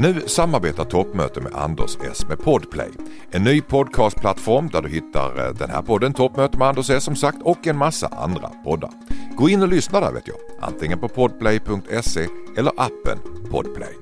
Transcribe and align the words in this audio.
Nu 0.00 0.20
samarbetar 0.26 0.84
Toppmöte 0.84 1.40
med 1.40 1.54
Anders 1.54 1.96
S 2.10 2.28
med 2.28 2.38
Podplay. 2.38 2.90
En 3.30 3.44
ny 3.44 3.60
podcastplattform 3.60 4.68
där 4.68 4.82
du 4.82 4.88
hittar 4.88 5.46
eh, 5.46 5.54
den 5.54 5.70
här 5.70 5.82
podden 5.82 6.12
Toppmöte 6.12 6.58
med 6.58 6.68
Anders 6.68 6.90
S 6.90 7.04
som 7.04 7.16
sagt 7.16 7.38
och 7.42 7.66
en 7.66 7.76
massa 7.76 8.06
andra 8.06 8.48
poddar. 8.48 8.90
Gå 9.36 9.48
in 9.48 9.62
och 9.62 9.68
lyssna 9.68 10.00
där 10.00 10.12
vet 10.12 10.28
jag. 10.28 10.36
Antingen 10.60 10.98
på 10.98 11.08
podplay.se 11.08 12.26
eller 12.56 12.72
appen 12.76 13.18
Podplay. 13.50 13.94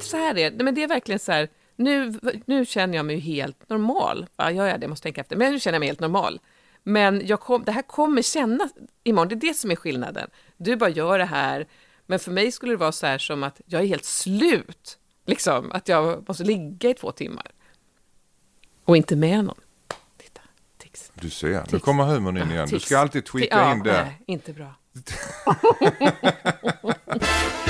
Så 0.00 0.16
här 0.16 0.38
är 0.38 0.50
det, 0.50 0.64
men 0.64 0.74
det 0.74 0.82
är 0.82 0.88
verkligen 0.88 1.18
så 1.18 1.32
här, 1.32 1.48
nu, 1.76 2.12
nu 2.46 2.66
känner 2.66 2.96
jag 2.96 3.06
mig 3.06 3.18
helt 3.18 3.68
normal. 3.68 4.26
Ja, 4.36 4.50
gör 4.50 4.66
jag 4.66 4.80
det, 4.80 4.88
måste 4.88 5.02
tänka 5.02 5.20
efter. 5.20 5.36
Men 5.36 5.52
nu 5.52 5.60
känner 5.60 5.74
jag 5.74 5.80
mig 5.80 5.88
helt 5.88 6.00
normal. 6.00 6.40
Men 6.82 7.26
jag 7.26 7.40
kom, 7.40 7.64
det 7.64 7.72
här 7.72 7.82
kommer 7.82 8.22
kännas 8.22 8.70
imorgon, 9.04 9.28
det 9.28 9.34
är 9.34 9.48
det 9.48 9.54
som 9.54 9.70
är 9.70 9.76
skillnaden. 9.76 10.30
Du 10.56 10.76
bara 10.76 10.90
gör 10.90 11.18
det 11.18 11.24
här, 11.24 11.66
men 12.06 12.18
för 12.18 12.30
mig 12.30 12.52
skulle 12.52 12.72
det 12.72 12.76
vara 12.76 12.92
så 12.92 13.06
här 13.06 13.18
som 13.18 13.42
att 13.42 13.60
jag 13.66 13.82
är 13.82 13.86
helt 13.86 14.04
slut. 14.04 14.98
Liksom, 15.26 15.72
att 15.72 15.88
jag 15.88 16.28
måste 16.28 16.44
ligga 16.44 16.90
i 16.90 16.94
två 16.94 17.12
timmar. 17.12 17.46
Och 18.84 18.96
inte 18.96 19.16
med 19.16 19.44
någon. 19.44 19.60
Titta, 20.16 20.40
tics. 20.78 21.12
Du 21.14 21.30
ser, 21.30 21.48
nu 21.48 21.62
Tics. 21.68 21.84
kommer 21.84 22.04
humorn 22.04 22.36
in 22.36 22.50
igen. 22.50 22.66
Du 22.66 22.70
tics. 22.70 22.86
ska 22.86 22.98
alltid 22.98 23.24
tweaka 23.24 23.58
ja, 23.58 23.72
in 23.72 23.82
det. 23.82 24.02
Nej, 24.02 24.22
inte 24.26 24.52
bra. 24.52 24.74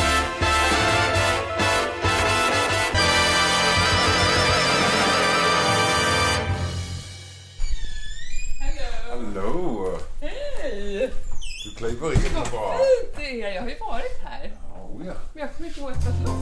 kliver 11.76 12.12
in 12.12 12.36
och 12.36 12.48
bara... 12.52 12.76
Det 13.16 13.42
är, 13.42 13.54
jag 13.54 13.62
har 13.62 13.68
ju 13.68 13.78
varit 13.78 14.20
här. 14.24 14.52
Oh, 14.74 15.06
ja. 15.06 15.12
Men 15.32 15.40
jag 15.42 15.54
kommer 15.56 15.68
inte 15.68 15.80
ihåg 15.80 15.90
att 15.90 16.04
det 16.04 16.26
var. 16.26 16.36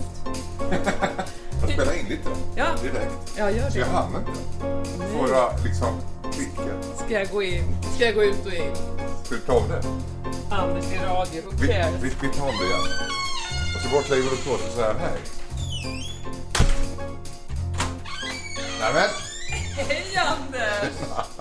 Jag 1.61 1.71
spelar 1.73 1.99
in 1.99 2.07
lite 2.09 2.29
Ja. 2.57 2.67
direkt. 2.83 3.33
Ja, 3.39 3.51
gör 3.51 3.71
Så 3.71 3.79
jag 3.79 3.89
det. 3.89 3.93
hann 3.93 4.17
inte. 4.17 4.41
Får 5.19 5.29
jag 5.31 5.53
liksom 5.65 6.01
klicket? 6.33 6.99
Ska 7.05 7.15
jag 7.15 7.29
gå 7.31 7.43
in? 7.43 7.77
Ska 7.95 8.05
jag 8.05 8.15
gå 8.15 8.23
ut 8.23 8.47
och 8.47 8.53
in? 8.55 8.75
Ska 9.25 9.35
du 9.35 9.41
ta 9.41 9.53
av 9.53 9.69
det? 9.69 9.83
Anders 10.55 10.85
i 10.93 10.97
radio, 10.99 11.43
who 11.45 11.51
Vi, 11.61 11.69
cares? 11.69 11.95
vi, 12.03 12.09
vi 12.21 12.29
tar 12.35 12.49
om 12.49 12.55
det 12.61 12.65
igen. 12.67 12.81
Och 13.77 13.83
så 13.83 13.89
bara 13.89 14.03
kliver 14.03 14.31
du 14.31 14.37
på 14.37 14.51
och 14.51 14.61
säger 14.75 14.95
hej. 14.95 15.19
Nämen! 18.81 19.09
Hej 19.89 20.17
Anders! 20.17 20.93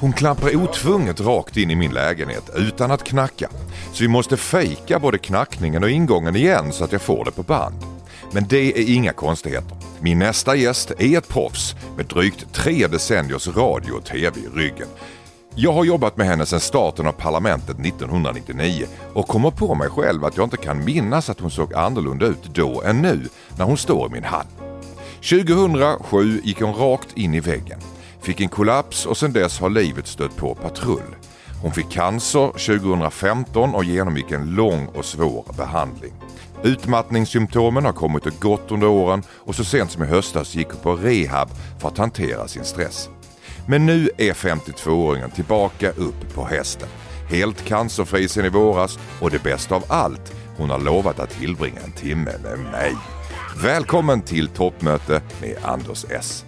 Hon 0.00 0.12
klampar 0.12 0.56
otvunget 0.56 1.20
rakt 1.20 1.56
in 1.56 1.70
i 1.70 1.74
min 1.74 1.92
lägenhet 1.92 2.50
utan 2.56 2.90
att 2.90 3.04
knacka. 3.04 3.48
Så 3.92 4.04
vi 4.04 4.08
måste 4.08 4.36
fejka 4.36 4.98
både 4.98 5.18
knackningen 5.18 5.82
och 5.82 5.90
ingången 5.90 6.36
igen 6.36 6.72
så 6.72 6.84
att 6.84 6.92
jag 6.92 7.02
får 7.02 7.24
det 7.24 7.30
på 7.30 7.42
band. 7.42 7.74
Men 8.32 8.46
det 8.48 8.78
är 8.78 8.94
inga 8.94 9.12
konstigheter. 9.12 9.76
Min 10.00 10.18
nästa 10.18 10.54
gäst 10.56 10.90
är 10.90 11.18
ett 11.18 11.28
proffs 11.28 11.74
med 11.96 12.06
drygt 12.06 12.52
tre 12.52 12.86
decenniers 12.86 13.48
radio 13.48 13.92
och 13.92 14.04
tv 14.04 14.40
i 14.40 14.58
ryggen. 14.58 14.88
Jag 15.54 15.72
har 15.72 15.84
jobbat 15.84 16.16
med 16.16 16.26
henne 16.26 16.46
sedan 16.46 16.60
starten 16.60 17.06
av 17.06 17.12
Parlamentet 17.12 17.78
1999 17.86 18.86
och 19.14 19.28
kommer 19.28 19.50
på 19.50 19.74
mig 19.74 19.88
själv 19.88 20.24
att 20.24 20.36
jag 20.36 20.46
inte 20.46 20.56
kan 20.56 20.84
minnas 20.84 21.30
att 21.30 21.40
hon 21.40 21.50
såg 21.50 21.74
annorlunda 21.74 22.26
ut 22.26 22.44
då 22.54 22.82
än 22.82 23.02
nu 23.02 23.28
när 23.56 23.64
hon 23.64 23.76
står 23.76 24.06
i 24.06 24.12
min 24.12 24.24
hand. 24.24 24.48
2007 25.30 26.40
gick 26.44 26.60
hon 26.60 26.74
rakt 26.74 27.16
in 27.16 27.34
i 27.34 27.40
väggen. 27.40 27.80
Fick 28.22 28.40
en 28.40 28.48
kollaps 28.48 29.06
och 29.06 29.16
sedan 29.16 29.32
dess 29.32 29.60
har 29.60 29.70
livet 29.70 30.06
stött 30.06 30.36
på 30.36 30.54
patrull. 30.54 31.16
Hon 31.62 31.72
fick 31.72 31.90
cancer 31.90 32.46
2015 32.46 33.74
och 33.74 33.84
genomgick 33.84 34.30
en 34.30 34.54
lång 34.54 34.86
och 34.86 35.04
svår 35.04 35.44
behandling. 35.56 36.12
Utmattningssymptomen 36.62 37.84
har 37.84 37.92
kommit 37.92 38.26
och 38.26 38.40
gått 38.40 38.70
under 38.70 38.86
åren 38.86 39.22
och 39.28 39.54
så 39.54 39.64
sent 39.64 39.90
som 39.90 40.02
i 40.02 40.06
höstas 40.06 40.54
gick 40.54 40.68
hon 40.68 40.80
på 40.82 40.96
rehab 40.96 41.48
för 41.80 41.88
att 41.88 41.98
hantera 41.98 42.48
sin 42.48 42.64
stress. 42.64 43.08
Men 43.66 43.86
nu 43.86 44.10
är 44.18 44.32
52-åringen 44.32 45.30
tillbaka 45.30 45.90
upp 45.90 46.34
på 46.34 46.44
hästen. 46.44 46.88
Helt 47.28 47.64
cancerfri 47.64 48.28
sedan 48.28 48.44
i 48.46 48.48
våras 48.48 48.98
och 49.20 49.30
det 49.30 49.42
bästa 49.42 49.74
av 49.74 49.84
allt, 49.88 50.32
hon 50.56 50.70
har 50.70 50.78
lovat 50.78 51.18
att 51.18 51.30
tillbringa 51.30 51.80
en 51.80 51.92
timme 51.92 52.32
med 52.42 52.58
mig. 52.58 52.96
Välkommen 53.62 54.22
till 54.22 54.48
toppmöte 54.48 55.22
med 55.40 55.56
Anders 55.62 56.04
S. 56.10 56.44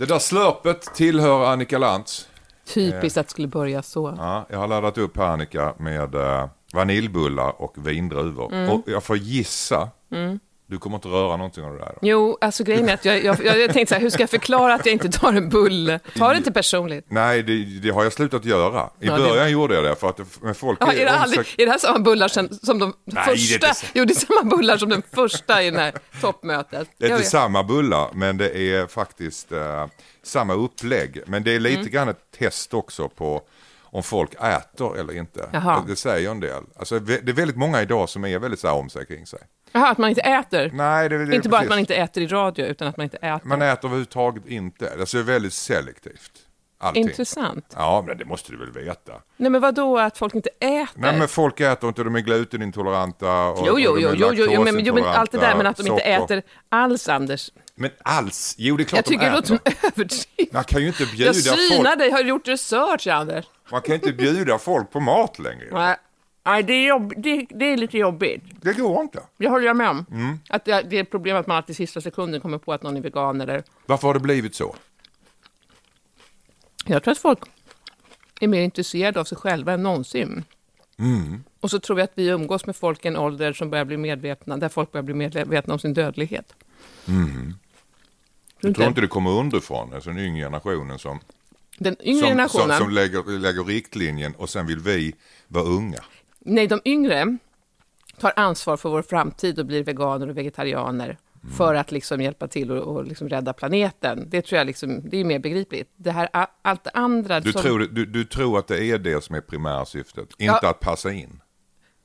Det 0.00 0.06
där 0.06 0.18
slörpet 0.18 0.94
tillhör 0.94 1.44
Annika 1.44 1.78
Lantz. 1.78 2.28
Typiskt 2.74 3.18
att 3.18 3.26
det 3.26 3.30
skulle 3.30 3.48
börja 3.48 3.82
så. 3.82 4.14
Ja, 4.18 4.46
jag 4.50 4.58
har 4.58 4.68
laddat 4.68 4.98
upp 4.98 5.16
här 5.16 5.26
Annika 5.26 5.74
med 5.78 6.14
eh, 6.14 6.48
vaniljbullar 6.72 7.62
och 7.62 7.86
vindruvor. 7.86 8.52
Mm. 8.52 8.70
Och 8.70 8.82
jag 8.86 9.04
får 9.04 9.16
gissa, 9.16 9.88
du 10.70 10.78
kommer 10.78 10.96
inte 10.96 11.08
röra 11.08 11.36
någonting 11.36 11.64
av 11.64 11.72
det 11.72 11.78
där. 11.78 11.94
Jo, 12.02 12.38
alltså 12.40 12.64
grejen 12.64 12.88
är 12.88 12.94
att 12.94 13.04
jag, 13.04 13.24
jag, 13.24 13.44
jag, 13.44 13.72
tänkte 13.72 13.86
så 13.86 13.94
här, 13.94 14.02
hur 14.02 14.10
ska 14.10 14.22
jag 14.22 14.30
förklara 14.30 14.74
att 14.74 14.86
jag 14.86 14.92
inte 14.92 15.08
tar 15.10 15.32
en 15.32 15.48
bulle? 15.48 16.00
Ta 16.18 16.30
det 16.30 16.36
inte 16.36 16.52
personligt. 16.52 17.06
Nej, 17.08 17.42
det, 17.42 17.64
det 17.64 17.90
har 17.90 18.02
jag 18.02 18.12
slutat 18.12 18.44
göra. 18.44 18.90
I 19.00 19.06
Ja, 19.06 19.16
det- 19.18 19.22
början 19.28 19.50
gjorde 19.50 19.74
jag 19.74 19.84
det 19.84 19.94
för 19.96 20.08
att 20.08 20.16
det, 20.16 20.24
men 20.42 20.54
folk 20.54 20.78
Ja, 20.80 20.92
är, 20.92 20.96
det 20.96 21.10
omsök- 21.10 21.22
aldrig, 21.22 21.46
är 21.58 21.66
det 21.66 21.70
här 21.72 21.78
samma 21.78 21.98
bullar 21.98 22.28
som, 22.28 22.48
som 22.48 22.78
de 22.78 22.94
Nej, 23.04 23.24
det 23.26 23.30
är 23.30 23.36
första? 23.36 23.54
inte 23.66 23.74
så. 23.80 23.86
Jo, 23.94 24.04
det 24.04 24.12
är 24.12 24.26
samma 24.26 24.56
bullar 24.56 24.76
som 24.76 24.88
den 24.88 25.02
första 25.14 25.62
i 25.62 25.70
det 25.70 25.78
här 25.80 25.92
toppmötet. 26.20 26.88
Det 26.98 27.06
är 27.06 27.10
inte 27.16 27.24
samma 27.30 27.62
bullar, 27.64 28.10
men 28.14 28.36
det 28.36 28.56
är 28.58 28.86
faktiskt 28.86 29.52
eh, 29.52 29.86
samma 30.22 30.54
upplägg. 30.54 31.22
Men 31.26 31.44
det 31.44 31.54
är 31.54 31.60
lite 31.60 31.80
Mm. 31.80 31.90
grann 31.92 32.08
ett 32.08 32.30
test 32.38 32.74
också 32.74 33.08
på 33.08 33.42
om 33.92 34.02
folk 34.02 34.30
äter 34.34 34.98
eller 34.98 35.16
inte. 35.16 35.48
Jaha. 35.52 35.84
Det 35.88 35.96
säger 35.96 36.30
en 36.30 36.40
del. 36.40 36.62
Alltså, 36.78 36.98
det 36.98 37.28
är 37.28 37.32
väldigt 37.32 37.56
många 37.56 37.82
idag 37.82 38.08
som 38.08 38.24
är 38.24 38.38
väldigt 38.38 38.60
så 38.60 38.68
här 38.68 38.74
om 38.74 38.90
sig 38.90 39.06
kring 39.06 39.26
sig. 39.26 39.38
Jaha, 39.72 39.88
att 39.88 39.98
man 39.98 40.08
inte 40.08 40.20
äter? 40.20 40.70
Nej, 40.74 41.08
det, 41.08 41.26
det, 41.26 41.34
inte 41.36 41.48
bara 41.48 41.56
att 41.56 41.60
precis. 41.60 41.70
man 41.70 41.78
inte 41.78 41.94
äter 41.94 42.22
i 42.22 42.26
radio, 42.26 42.66
utan 42.66 42.88
att 42.88 42.96
man 42.96 43.04
inte 43.04 43.16
äter. 43.16 43.48
Man 43.48 43.62
äter 43.62 43.88
överhuvudtaget 43.88 44.46
inte. 44.46 44.92
Alltså 45.00 45.16
det 45.16 45.22
är 45.22 45.24
väldigt 45.24 45.52
selektivt. 45.52 46.32
Allting. 46.82 47.02
Intressant. 47.02 47.74
Ja, 47.76 48.04
men 48.06 48.18
det 48.18 48.24
måste 48.24 48.52
du 48.52 48.58
väl 48.58 48.72
veta. 48.72 49.12
Nej, 49.36 49.50
men 49.50 49.60
vad 49.60 49.74
då 49.74 49.98
att 49.98 50.18
folk 50.18 50.34
inte 50.34 50.50
äter? 50.60 50.88
Nej, 50.94 51.18
men 51.18 51.28
folk 51.28 51.60
äter 51.60 51.88
inte, 51.88 52.04
de 52.04 52.16
är 52.16 52.20
glutenintoleranta. 52.20 53.46
Och, 53.46 53.64
Jo, 53.66 53.78
jo, 53.78 53.90
och 53.90 53.96
de 53.96 54.02
jo, 54.02 54.08
är 54.08 54.14
jo, 54.14 54.32
jo, 54.36 54.50
jo, 54.52 54.64
men, 54.64 54.84
jo, 54.84 54.94
men 54.94 55.04
allt 55.04 55.32
det 55.32 55.38
där, 55.38 55.54
men 55.54 55.66
att 55.66 55.76
de 55.76 55.82
inte 55.82 55.92
laktosintoleranta, 55.92 56.34
äter 56.34 56.42
alls, 56.68 57.08
Anders. 57.08 57.40
socker. 57.40 57.62
Men 57.74 57.90
alls, 58.02 58.54
jo 58.58 58.76
det 58.76 58.82
är 58.82 58.84
klart 58.84 58.98
Jag 58.98 59.04
tycker 59.04 59.24
de 59.24 59.30
det 59.30 59.36
låter 59.36 59.48
som 59.48 59.58
överdrift. 59.94 60.52
Man 60.52 60.64
kan 60.64 60.80
ju 60.80 60.86
inte 60.86 61.02
Jag 61.02 61.10
bjuda 61.12 61.32
synar 61.32 61.84
folk, 61.84 61.98
dig, 61.98 62.10
har 62.10 62.20
gjort 62.20 62.48
research, 62.48 63.06
Anders? 63.06 63.44
man 63.72 63.80
kan 63.80 63.90
ju 63.90 63.94
inte 63.94 64.12
bjuda 64.12 64.58
folk 64.58 64.90
på 64.90 65.00
mat 65.00 65.38
längre. 65.38 65.68
Nej, 65.72 65.96
Nej 66.42 66.62
det, 66.62 66.72
är 66.72 66.88
jobb, 66.88 67.12
det, 67.16 67.46
det 67.50 67.64
är 67.64 67.76
lite 67.76 67.98
jobbigt. 67.98 68.42
Det 68.60 68.72
går 68.72 69.02
inte. 69.02 69.22
Det 69.36 69.48
håller 69.48 69.66
jag 69.66 69.76
med 69.76 69.90
om. 69.90 70.06
Mm. 70.10 70.38
Att 70.48 70.64
det, 70.64 70.82
det 70.82 70.96
är 70.96 71.02
ett 71.02 71.10
problem 71.10 71.36
att 71.36 71.46
man 71.46 71.56
alltid 71.56 71.70
i 71.70 71.76
sista 71.76 72.00
sekunden 72.00 72.40
kommer 72.40 72.58
på 72.58 72.72
att 72.72 72.82
någon 72.82 72.96
är 72.96 73.00
vegan 73.00 73.40
eller... 73.40 73.62
Varför 73.86 74.06
har 74.06 74.14
det 74.14 74.20
blivit 74.20 74.54
så? 74.54 74.74
Jag 76.84 77.02
tror 77.02 77.12
att 77.12 77.18
folk 77.18 77.38
är 78.40 78.48
mer 78.48 78.60
intresserade 78.60 79.20
av 79.20 79.24
sig 79.24 79.38
själva 79.38 79.72
än 79.72 79.82
någonsin. 79.82 80.44
Mm. 80.98 81.44
Och 81.60 81.70
så 81.70 81.80
tror 81.80 81.98
jag 81.98 82.04
att 82.04 82.12
vi 82.14 82.26
umgås 82.28 82.66
med 82.66 82.76
folk 82.76 83.04
i 83.04 83.08
en 83.08 83.16
ålder 83.16 83.52
som 83.52 83.70
börjar 83.70 83.84
bli 83.84 83.96
medvetna, 83.96 84.56
där 84.56 84.68
folk 84.68 84.92
börjar 84.92 85.04
bli 85.04 85.14
medvetna 85.14 85.72
om 85.72 85.78
sin 85.78 85.94
dödlighet. 85.94 86.54
Jag 88.60 88.74
tror 88.74 88.88
inte 88.88 89.00
det 89.00 89.06
kommer 89.06 89.30
underifrån, 89.30 89.94
alltså 89.94 90.10
den 90.10 90.18
yngre 90.18 90.44
generationen 90.44 90.98
som, 90.98 91.20
Den 91.78 91.96
yngre 92.02 92.20
som, 92.20 92.28
generationen, 92.28 92.68
som, 92.68 92.86
som 92.86 92.90
lägger, 92.90 93.38
lägger 93.38 93.64
riktlinjen 93.64 94.34
och 94.34 94.50
sen 94.50 94.66
vill 94.66 94.78
vi 94.78 95.14
vara 95.48 95.64
unga. 95.64 96.04
Nej 96.40 96.66
de 96.66 96.80
yngre 96.84 97.36
tar 98.18 98.32
ansvar 98.36 98.76
för 98.76 98.88
vår 98.88 99.02
framtid 99.02 99.58
och 99.58 99.66
blir 99.66 99.84
veganer 99.84 100.28
och 100.28 100.36
vegetarianer 100.36 101.18
Mm. 101.42 101.54
för 101.56 101.74
att 101.74 101.92
liksom 101.92 102.20
hjälpa 102.20 102.48
till 102.48 102.70
och, 102.70 102.96
och 102.96 103.04
liksom 103.04 103.28
rädda 103.28 103.52
planeten. 103.52 104.24
Det 104.30 104.42
tror 104.42 104.58
jag 104.58 104.66
liksom, 104.66 105.08
det 105.08 105.16
är 105.16 105.24
mer 105.24 105.38
begripligt. 105.38 105.90
Det 105.96 106.10
här, 106.10 106.28
allt 106.62 106.84
det 106.84 106.90
andra 106.94 107.40
Du, 107.40 107.52
som, 107.52 107.62
tror, 107.62 107.78
du, 107.78 108.06
du 108.06 108.24
tror 108.24 108.58
att 108.58 108.66
det 108.66 108.84
är 108.84 108.98
det 108.98 109.24
som 109.24 109.34
är 109.36 109.40
primärsyftet, 109.40 110.28
inte 110.38 110.58
Ja. 110.62 110.70
att 110.70 110.80
passa 110.80 111.12
in? 111.12 111.40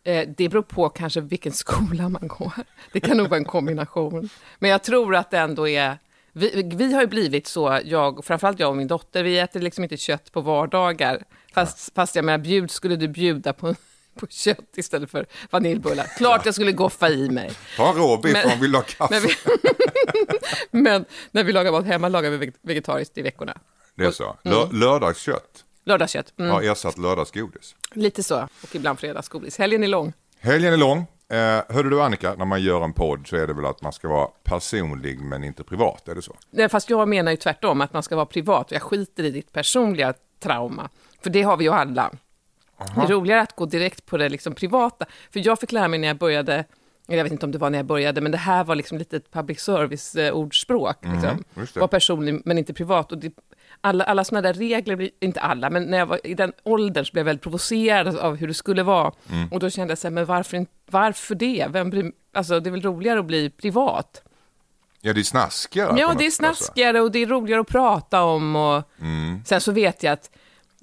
Eh, 0.03 0.29
det 0.37 0.49
beror 0.49 0.61
på 0.61 0.89
kanske 0.89 1.21
vilken 1.21 1.51
skola 1.63 2.09
man 2.09 2.27
går. 2.27 2.53
Det 2.91 2.99
kan 2.99 3.17
nog 3.17 3.27
vara 3.29 3.37
en 3.37 3.45
kombination. 3.45 4.29
Men 4.59 4.69
jag 4.69 4.83
tror 4.83 5.15
att 5.15 5.31
det 5.31 5.37
ändå 5.37 5.67
är... 5.67 5.97
Vi, 6.33 6.71
vi 6.75 6.93
har 6.93 7.01
ju 7.01 7.07
blivit 7.07 7.47
så, 7.47 7.79
jag, 7.85 8.25
framförallt 8.25 8.59
jag 8.59 8.69
och 8.69 8.77
min 8.77 8.87
dotter, 8.87 9.23
vi 9.23 9.39
äter 9.39 9.59
liksom 9.59 9.83
inte 9.83 9.97
kött 9.97 10.31
på 10.31 10.41
vardagar. 10.41 11.23
Fast, 11.53 11.95
fast 11.95 12.15
jag 12.15 12.25
menar, 12.25 12.37
bjud, 12.37 12.71
skulle 12.71 12.95
du 12.95 13.07
bjuda 13.07 13.53
på, 13.53 13.75
på 14.19 14.27
kött 14.27 14.59
istället 14.75 15.11
för 15.11 15.25
vaniljbullar? 15.51 16.03
Klart 16.17 16.45
jag 16.45 16.55
skulle 16.55 16.71
goffa 16.71 17.09
i 17.09 17.29
mig. 17.29 17.51
Ta 17.77 17.89
en 17.89 17.95
råbiff 17.95 18.33
Men- 18.33 18.43
om 18.43 18.49
man 18.49 18.59
vill 18.59 18.75
ha 18.75 18.81
kaffe. 18.81 19.13
Men, 19.13 19.21
vi, 19.23 19.35
men 20.71 21.05
när 21.31 21.43
vi 21.43 21.51
lagar 21.53 21.71
mat 21.71 21.85
hemma 21.85 22.09
lagar 22.09 22.29
vi 22.29 22.37
veget- 22.37 22.59
vegetariskt 22.61 23.17
i 23.17 23.21
veckorna. 23.21 23.57
Det 23.95 24.05
är 24.05 24.11
så. 24.11 24.37
Lör, 24.43 24.69
lördagskött 24.73 25.61
Lördagskött, 25.87 26.33
mm, 26.39 26.51
har 26.51 26.61
ersatt 26.61 26.97
lördagsgodis. 26.97 27.75
lite 27.93 28.23
så. 28.23 28.47
Och 28.63 28.75
ibland 28.75 28.99
fredagsgodis. 28.99 29.57
Helgen 29.57 29.83
är 29.83 29.87
lång. 29.87 30.13
Helgen 30.39 30.73
är 30.73 30.77
lång. 30.77 30.97
Eh, 31.29 31.37
hörde 31.75 31.89
du 31.89 32.01
Annika, 32.01 32.33
när 32.35 32.45
man 32.45 32.61
gör 32.61 32.81
en 32.83 32.93
podd 32.93 33.27
så 33.27 33.35
är 33.35 33.47
det 33.47 33.53
väl 33.53 33.65
att 33.65 33.81
man 33.81 33.93
ska 33.93 34.07
vara 34.07 34.27
personlig 34.43 35.19
men 35.19 35.43
inte 35.43 35.63
privat, 35.63 36.07
är 36.07 36.15
det 36.15 36.21
så? 36.21 36.35
Nej, 36.51 36.69
Fast 36.69 36.89
jag 36.89 37.07
menar 37.09 37.31
ju 37.31 37.37
tvärtom, 37.37 37.81
att 37.81 37.93
man 37.93 38.03
ska 38.03 38.15
vara 38.15 38.25
privat. 38.25 38.71
Jag 38.71 38.81
skiter 38.81 39.23
i 39.23 39.31
ditt 39.31 39.51
personliga 39.51 40.13
trauma. 40.43 40.89
För 41.23 41.29
det 41.29 41.41
har 41.41 41.57
vi 41.57 41.63
ju 41.65 41.71
alla. 41.71 42.11
Det 42.77 43.01
är 43.01 43.07
roligare 43.07 43.41
att 43.41 43.55
gå 43.55 43.65
direkt 43.65 44.05
på 44.05 44.17
det 44.17 44.29
liksom 44.29 44.55
privata. 44.55 45.05
För 45.33 45.47
jag 45.47 45.59
fick 45.59 45.71
lära 45.71 45.87
mig 45.87 45.99
när 45.99 46.07
jag 46.07 46.17
började, 46.17 46.53
eller 47.07 47.17
jag 47.17 47.23
vet 47.23 47.31
inte 47.33 47.45
om 47.45 47.51
det 47.51 47.57
var 47.57 47.69
när 47.69 47.79
jag 47.79 47.85
började, 47.85 48.21
men 48.21 48.31
det 48.31 48.37
här 48.37 48.63
var 48.63 48.75
liksom 48.75 48.97
lite 48.97 49.17
ett 49.17 49.31
public 49.31 49.59
service-ordspråk. 49.59 50.97
Liksom. 51.01 51.43
Just 51.55 51.73
det. 51.73 51.79
Var 51.79 51.87
personlig 51.87 52.41
men 52.45 52.57
inte 52.57 52.73
privat. 52.73 53.11
Och 53.11 53.17
det, 53.17 53.33
alla, 53.81 54.03
alla 54.03 54.23
sådana 54.23 54.41
där 54.41 54.53
regler, 54.53 54.95
blir- 54.95 55.09
inte 55.19 55.39
alla, 55.39 55.69
men 55.69 55.83
när 55.83 55.97
jag 55.97 56.05
var 56.05 56.27
i 56.27 56.33
den 56.33 56.53
åldern 56.63 57.05
så 57.05 57.11
blev 57.11 57.21
jag 57.21 57.25
väldigt 57.25 57.43
provocerad 57.43 58.17
av 58.17 58.35
hur 58.35 58.47
det 58.47 58.53
skulle 58.53 58.83
vara. 58.83 59.11
Mm. 59.31 59.47
Och 59.51 59.59
då 59.59 59.69
kände 59.69 59.91
jag 59.91 59.97
så 59.97 60.07
här, 60.07 60.11
men 60.11 60.25
varför, 60.25 60.65
varför 60.91 61.35
det? 61.35 61.67
Vem 61.69 61.89
bryr, 61.89 62.11
alltså, 62.33 62.59
det 62.59 62.69
är 62.69 62.71
väl 62.71 62.81
roligare 62.81 63.19
att 63.19 63.25
bli 63.25 63.49
privat. 63.49 64.21
Ja, 65.01 65.13
det 65.13 65.19
är 65.19 65.23
snaskigare. 65.23 65.99
Ja, 65.99 66.13
det 66.17 66.25
är 66.25 66.31
snaskigare 66.31 67.01
och 67.01 67.11
det 67.11 67.19
är 67.19 67.27
roligare 67.27 67.61
att 67.61 67.67
prata 67.67 68.23
om. 68.23 68.55
Och... 68.55 68.83
Mm. 69.01 69.41
Sen 69.45 69.61
så 69.61 69.71
vet 69.71 70.03
jag 70.03 70.13
att, 70.13 70.31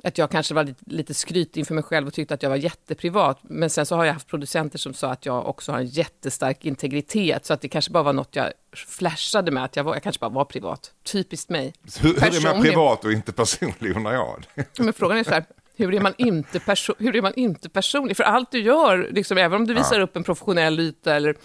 att 0.05 0.19
jag 0.19 0.31
kanske 0.31 0.55
var 0.55 0.65
lite, 0.65 0.85
lite 0.87 1.15
skryt 1.15 1.57
inför 1.57 1.75
mig 1.75 1.85
själv 1.85 2.07
och 2.07 2.15
tyckte 2.15 2.35
att 2.35 2.43
jag 2.43 2.51
var 2.51 2.57
jätteprivat. 2.57 3.39
Men 3.43 3.71
sen 3.71 3.87
så 3.87 3.97
har 3.97 4.05
jag 4.05 4.13
haft 4.13 4.29
producenter 4.29 4.79
som 4.79 4.95
sa 4.95 5.11
att 5.13 5.27
jag 5.27 5.49
också 5.49 5.73
har 5.73 5.79
en 5.79 5.87
jättestark 5.87 6.65
integritet. 6.65 7.47
Så 7.47 7.55
att 7.55 7.61
det 7.61 7.69
kanske 7.69 7.91
bara 7.91 8.03
var 8.03 8.13
något 8.13 8.37
jag 8.37 8.53
flashade 8.89 9.51
med, 9.51 9.65
att 9.65 9.77
jag, 9.77 9.85
var, 9.85 9.95
jag 9.95 10.03
kanske 10.03 10.21
bara 10.21 10.31
var 10.31 10.45
privat. 10.45 10.93
Typiskt 11.05 11.51
mig. 11.51 11.75
Hur, 12.01 12.09
hur 12.09 12.37
är 12.37 12.55
man 12.55 12.63
privat 12.63 13.05
och 13.05 13.13
inte 13.13 13.33
personlig 13.33 13.97
undrar 13.97 14.13
jag? 14.13 14.45
Men 14.79 14.93
frågan 14.93 15.19
är 15.19 15.25
så 15.25 15.31
här, 15.31 15.45
hur 15.77 15.95
är 15.95 16.01
man 16.01 16.15
inte, 16.19 16.59
perso- 16.59 16.95
hur 16.99 17.17
är 17.17 17.23
man 17.23 17.35
inte 17.35 17.69
personlig? 17.69 18.17
För 18.17 18.25
allt 18.25 18.51
du 18.51 18.63
gör, 18.63 19.09
liksom, 19.13 19.39
även 19.39 19.61
om 19.61 19.67
du 19.67 19.75
visar 19.75 20.01
upp 20.01 20.17
en 20.17 20.25
professionell 20.25 20.81
yta 20.81 21.15
eller 21.15 21.37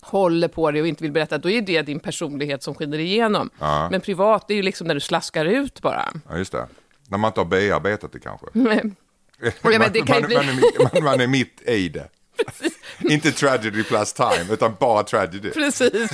håller 0.00 0.48
på 0.48 0.70
det 0.70 0.80
och 0.80 0.86
inte 0.86 1.02
vill 1.02 1.12
berätta, 1.12 1.38
då 1.38 1.50
är 1.50 1.62
det 1.62 1.82
din 1.82 2.00
personlighet 2.00 2.62
som 2.62 2.74
skiner 2.74 2.98
igenom. 2.98 3.50
Ja. 3.58 3.88
Men 3.90 4.00
privat, 4.00 4.48
det 4.48 4.54
är 4.54 4.56
ju 4.56 4.62
liksom 4.62 4.86
när 4.86 4.94
du 4.94 5.00
slaskar 5.00 5.44
ut 5.44 5.82
bara. 5.82 6.12
Ja, 6.28 6.38
just 6.38 6.52
det. 6.52 6.66
När 7.08 7.18
man 7.18 7.28
inte 7.28 7.40
har 7.40 7.44
bearbetat 7.44 8.12
det 8.12 8.18
kanske. 8.20 8.46
Jag 9.62 9.70
menar, 9.72 9.88
det 9.88 10.00
kan 10.02 10.16
ju 10.16 10.20
man, 10.22 10.26
bli- 10.28 10.36
man, 10.36 10.48
är, 10.48 10.52
mitt- 10.54 10.92
man, 10.94 11.04
man 11.04 11.20
är 11.20 11.26
mitt 11.26 11.62
i 11.68 11.88
det. 11.88 12.08
inte 13.00 13.32
tragedy 13.32 13.84
plus 13.84 14.12
time, 14.12 14.46
utan 14.52 14.74
bara 14.80 15.02
tragedy. 15.02 15.50
Precis. 15.50 16.10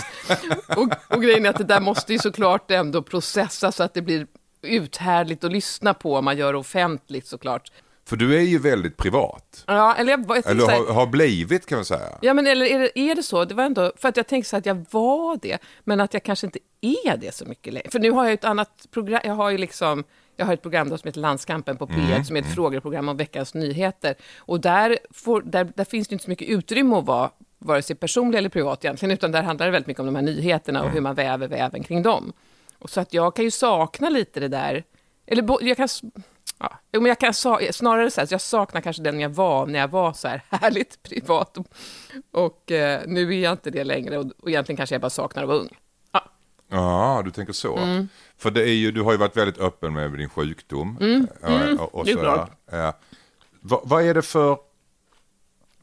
Och, 0.76 0.88
och 1.08 1.22
grejen 1.22 1.46
är 1.46 1.50
att 1.50 1.58
det 1.58 1.64
där 1.64 1.80
måste 1.80 2.12
ju 2.12 2.18
såklart 2.18 2.70
ändå 2.70 3.02
processas 3.02 3.76
så 3.76 3.82
att 3.82 3.94
det 3.94 4.02
blir 4.02 4.26
uthärdligt 4.62 5.44
att 5.44 5.52
lyssna 5.52 5.94
på 5.94 6.14
om 6.16 6.24
man 6.24 6.36
gör 6.36 6.52
det 6.52 6.58
offentligt 6.58 7.26
såklart. 7.26 7.72
För 8.08 8.16
du 8.16 8.36
är 8.36 8.40
ju 8.40 8.58
väldigt 8.58 8.96
privat. 8.96 9.64
Ja, 9.66 9.94
eller 9.94 10.10
jag, 10.10 10.24
jag 10.28 10.46
Eller 10.46 10.68
har, 10.68 10.92
har 10.92 11.06
blivit 11.06 11.66
kan 11.66 11.78
man 11.78 11.84
säga. 11.84 12.18
Ja, 12.20 12.34
men 12.34 12.46
eller 12.46 12.66
är 12.66 12.78
det, 12.78 12.98
är 12.98 13.14
det 13.14 13.22
så? 13.22 13.44
Det 13.44 13.54
var 13.54 13.64
ändå, 13.64 13.92
för 13.96 14.08
att 14.08 14.16
jag 14.16 14.26
tänkte 14.26 14.50
så 14.50 14.56
att 14.56 14.66
jag 14.66 14.86
var 14.90 15.38
det, 15.42 15.58
men 15.84 16.00
att 16.00 16.14
jag 16.14 16.22
kanske 16.22 16.46
inte 16.46 16.58
är 16.80 17.16
det 17.16 17.34
så 17.34 17.44
mycket 17.44 17.72
längre. 17.72 17.90
För 17.90 17.98
nu 17.98 18.10
har 18.10 18.24
jag 18.24 18.32
ett 18.32 18.44
annat 18.44 18.86
program, 18.90 19.20
jag 19.24 19.34
har 19.34 19.50
ju 19.50 19.58
liksom, 19.58 20.04
jag 20.40 20.46
har 20.46 20.54
ett 20.54 20.62
program 20.62 20.88
som 20.88 20.98
heter 21.04 21.20
Landskampen 21.20 21.76
på 21.76 21.86
P1, 21.86 22.22
som 22.22 22.36
är 22.36 22.40
ett 22.40 22.54
frågeprogram 22.54 23.08
om 23.08 23.16
veckans 23.16 23.54
nyheter. 23.54 24.14
Och 24.38 24.60
där, 24.60 24.98
får, 25.10 25.42
där, 25.42 25.72
där 25.74 25.84
finns 25.84 26.08
det 26.08 26.12
inte 26.12 26.24
så 26.24 26.30
mycket 26.30 26.48
utrymme 26.48 26.96
att 26.96 27.06
vara 27.06 27.30
vare 27.58 27.82
sig 27.82 27.96
personlig 27.96 28.38
eller 28.38 28.48
privat 28.48 28.84
egentligen, 28.84 29.12
utan 29.12 29.32
där 29.32 29.42
handlar 29.42 29.66
det 29.66 29.72
väldigt 29.72 29.86
mycket 29.86 30.00
om 30.00 30.06
de 30.06 30.14
här 30.14 30.22
nyheterna 30.22 30.82
och 30.82 30.90
hur 30.90 31.00
man 31.00 31.14
väver 31.14 31.48
väven 31.48 31.82
kring 31.82 32.02
dem. 32.02 32.32
Och 32.78 32.90
så 32.90 33.00
att 33.00 33.14
jag 33.14 33.36
kan 33.36 33.44
ju 33.44 33.50
sakna 33.50 34.08
lite 34.08 34.40
det 34.40 34.48
där, 34.48 34.84
eller 35.26 35.66
jag 35.68 35.76
kan, 35.76 35.88
ja, 36.58 36.78
men 36.90 37.06
jag 37.06 37.18
kan 37.18 37.34
snarare 37.34 38.10
så 38.10 38.20
här, 38.20 38.26
så 38.26 38.34
jag 38.34 38.40
saknar 38.40 38.80
kanske 38.80 39.02
den 39.02 39.20
jag 39.20 39.30
var 39.30 39.66
när 39.66 39.78
jag 39.78 39.88
var 39.88 40.12
så 40.12 40.28
här 40.28 40.42
härligt 40.48 41.02
privat. 41.02 41.58
Och, 41.58 41.66
och 42.30 42.72
eh, 42.72 43.02
nu 43.06 43.34
är 43.34 43.42
jag 43.42 43.52
inte 43.52 43.70
det 43.70 43.84
längre 43.84 44.18
och, 44.18 44.26
och 44.38 44.48
egentligen 44.48 44.76
kanske 44.76 44.94
jag 44.94 45.02
bara 45.02 45.10
saknar 45.10 45.42
att 45.42 45.48
vara 45.48 45.58
ung. 45.58 45.76
Ja, 46.70 47.16
Ja, 47.16 47.22
du 47.22 47.30
tänker 47.30 47.52
så. 47.52 47.76
Mm. 47.76 48.08
För 48.38 48.50
det 48.50 48.62
är 48.62 48.74
ju, 48.74 48.92
du 48.92 49.02
har 49.02 49.12
ju 49.12 49.18
varit 49.18 49.36
väldigt 49.36 49.58
öppen 49.58 49.92
med 49.92 50.12
din 50.12 50.28
sjukdom. 50.28 50.98
eh, 51.42 51.80
och, 51.80 51.94
och 51.94 52.04
det 52.04 52.10
är 52.10 52.16
sådär. 52.16 52.34
klart. 52.34 52.50
Eh, 52.72 52.92
vad, 53.60 54.02
är 54.04 54.14
det 54.14 54.22
för, 54.22 54.58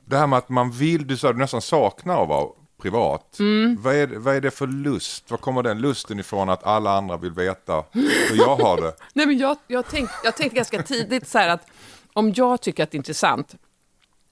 det 0.05 0.17
här 0.17 0.27
med 0.27 0.37
att 0.37 0.49
man 0.49 0.71
vill, 0.71 1.07
du 1.07 1.17
sa 1.17 1.33
du 1.33 1.39
nästan 1.39 1.61
saknar 1.61 2.21
att 2.23 2.29
vara 2.29 2.47
privat. 2.81 3.39
Mm. 3.39 3.77
Vad, 3.81 3.95
är, 3.95 4.07
vad 4.07 4.35
är 4.35 4.41
det 4.41 4.51
för 4.51 4.67
lust? 4.67 5.31
Var 5.31 5.37
kommer 5.37 5.63
den 5.63 5.81
lusten 5.81 6.19
ifrån 6.19 6.49
att 6.49 6.63
alla 6.63 6.97
andra 6.97 7.17
vill 7.17 7.31
veta 7.31 7.83
hur 7.91 8.37
jag 8.37 8.55
har 8.55 8.81
det? 8.81 8.93
Nej, 9.13 9.25
men 9.25 9.37
jag, 9.37 9.57
jag, 9.67 9.85
tänk, 9.89 10.09
jag 10.23 10.35
tänkte 10.35 10.55
ganska 10.55 10.83
tidigt 10.83 11.27
så 11.27 11.37
här 11.37 11.49
att 11.49 11.67
om 12.13 12.33
jag 12.35 12.61
tycker 12.61 12.83
att 12.83 12.91
det 12.91 12.95
är 12.95 12.99
intressant, 12.99 13.55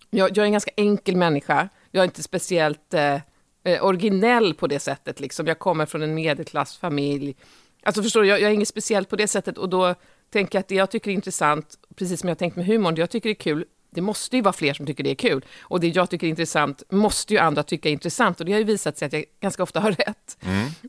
jag, 0.10 0.30
jag 0.30 0.38
är 0.38 0.46
en 0.46 0.52
ganska 0.52 0.72
enkel 0.78 1.16
människa, 1.16 1.70
jag 1.92 2.02
är 2.02 2.06
inte 2.06 2.24
speciellt 2.24 2.94
eh, 2.94 3.18
eh, 3.66 3.86
originell 3.86 4.54
på 4.54 4.68
det 4.68 4.80
sättet, 4.80 5.20
liksom. 5.20 5.48
jag 5.48 5.60
kommer 5.60 5.86
från 5.86 6.02
en 6.02 6.16
medelklassfamilj, 6.16 7.36
alltså 7.84 8.04
förstår 8.04 8.22
du, 8.22 8.28
jag, 8.28 8.42
jag 8.42 8.50
är 8.50 8.54
inget 8.54 8.68
speciellt 8.68 9.10
på 9.10 9.16
det 9.16 9.28
sättet 9.28 9.58
och 9.58 9.70
då 9.70 9.96
tänker 10.30 10.58
jag 10.58 10.60
att 10.60 10.68
det 10.68 10.76
jag 10.76 10.92
tycker 10.92 11.12
är 11.12 11.16
intressant, 11.16 11.76
precis 11.96 12.20
som 12.20 12.30
jag 12.30 12.38
tänkt 12.38 12.56
med 12.56 12.66
humorn, 12.66 12.96
det 12.96 13.02
jag 13.02 13.10
tycker 13.10 13.30
är 13.30 13.34
kul, 13.34 13.66
det 13.96 14.02
måste 14.02 14.36
ju 14.36 14.42
vara 14.42 14.54
fler 14.54 14.74
som 14.74 14.86
tycker 14.86 15.04
det 15.04 15.10
är 15.10 15.16
kul. 15.16 15.46
Och 15.62 15.80
det 15.80 15.88
jag 15.88 16.10
tycker 16.10 16.28
är 16.28 16.30
intressant 16.30 16.84
måste 16.90 17.34
ju 17.34 17.40
andra 17.40 17.64
tycka 17.64 17.90
är 17.90 17.94
intressant. 17.94 18.40
Och 18.40 18.46
det 18.46 18.52
har 18.52 18.60
ju 18.60 18.66
visat 18.66 18.98
sig 18.98 19.06
att 19.06 19.14
jag 19.14 19.26
ganska 19.40 19.64
ofta 19.64 19.80
har 19.80 19.92
rätt. 20.08 20.38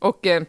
Och, 0.01 0.27
eh, 0.27 0.43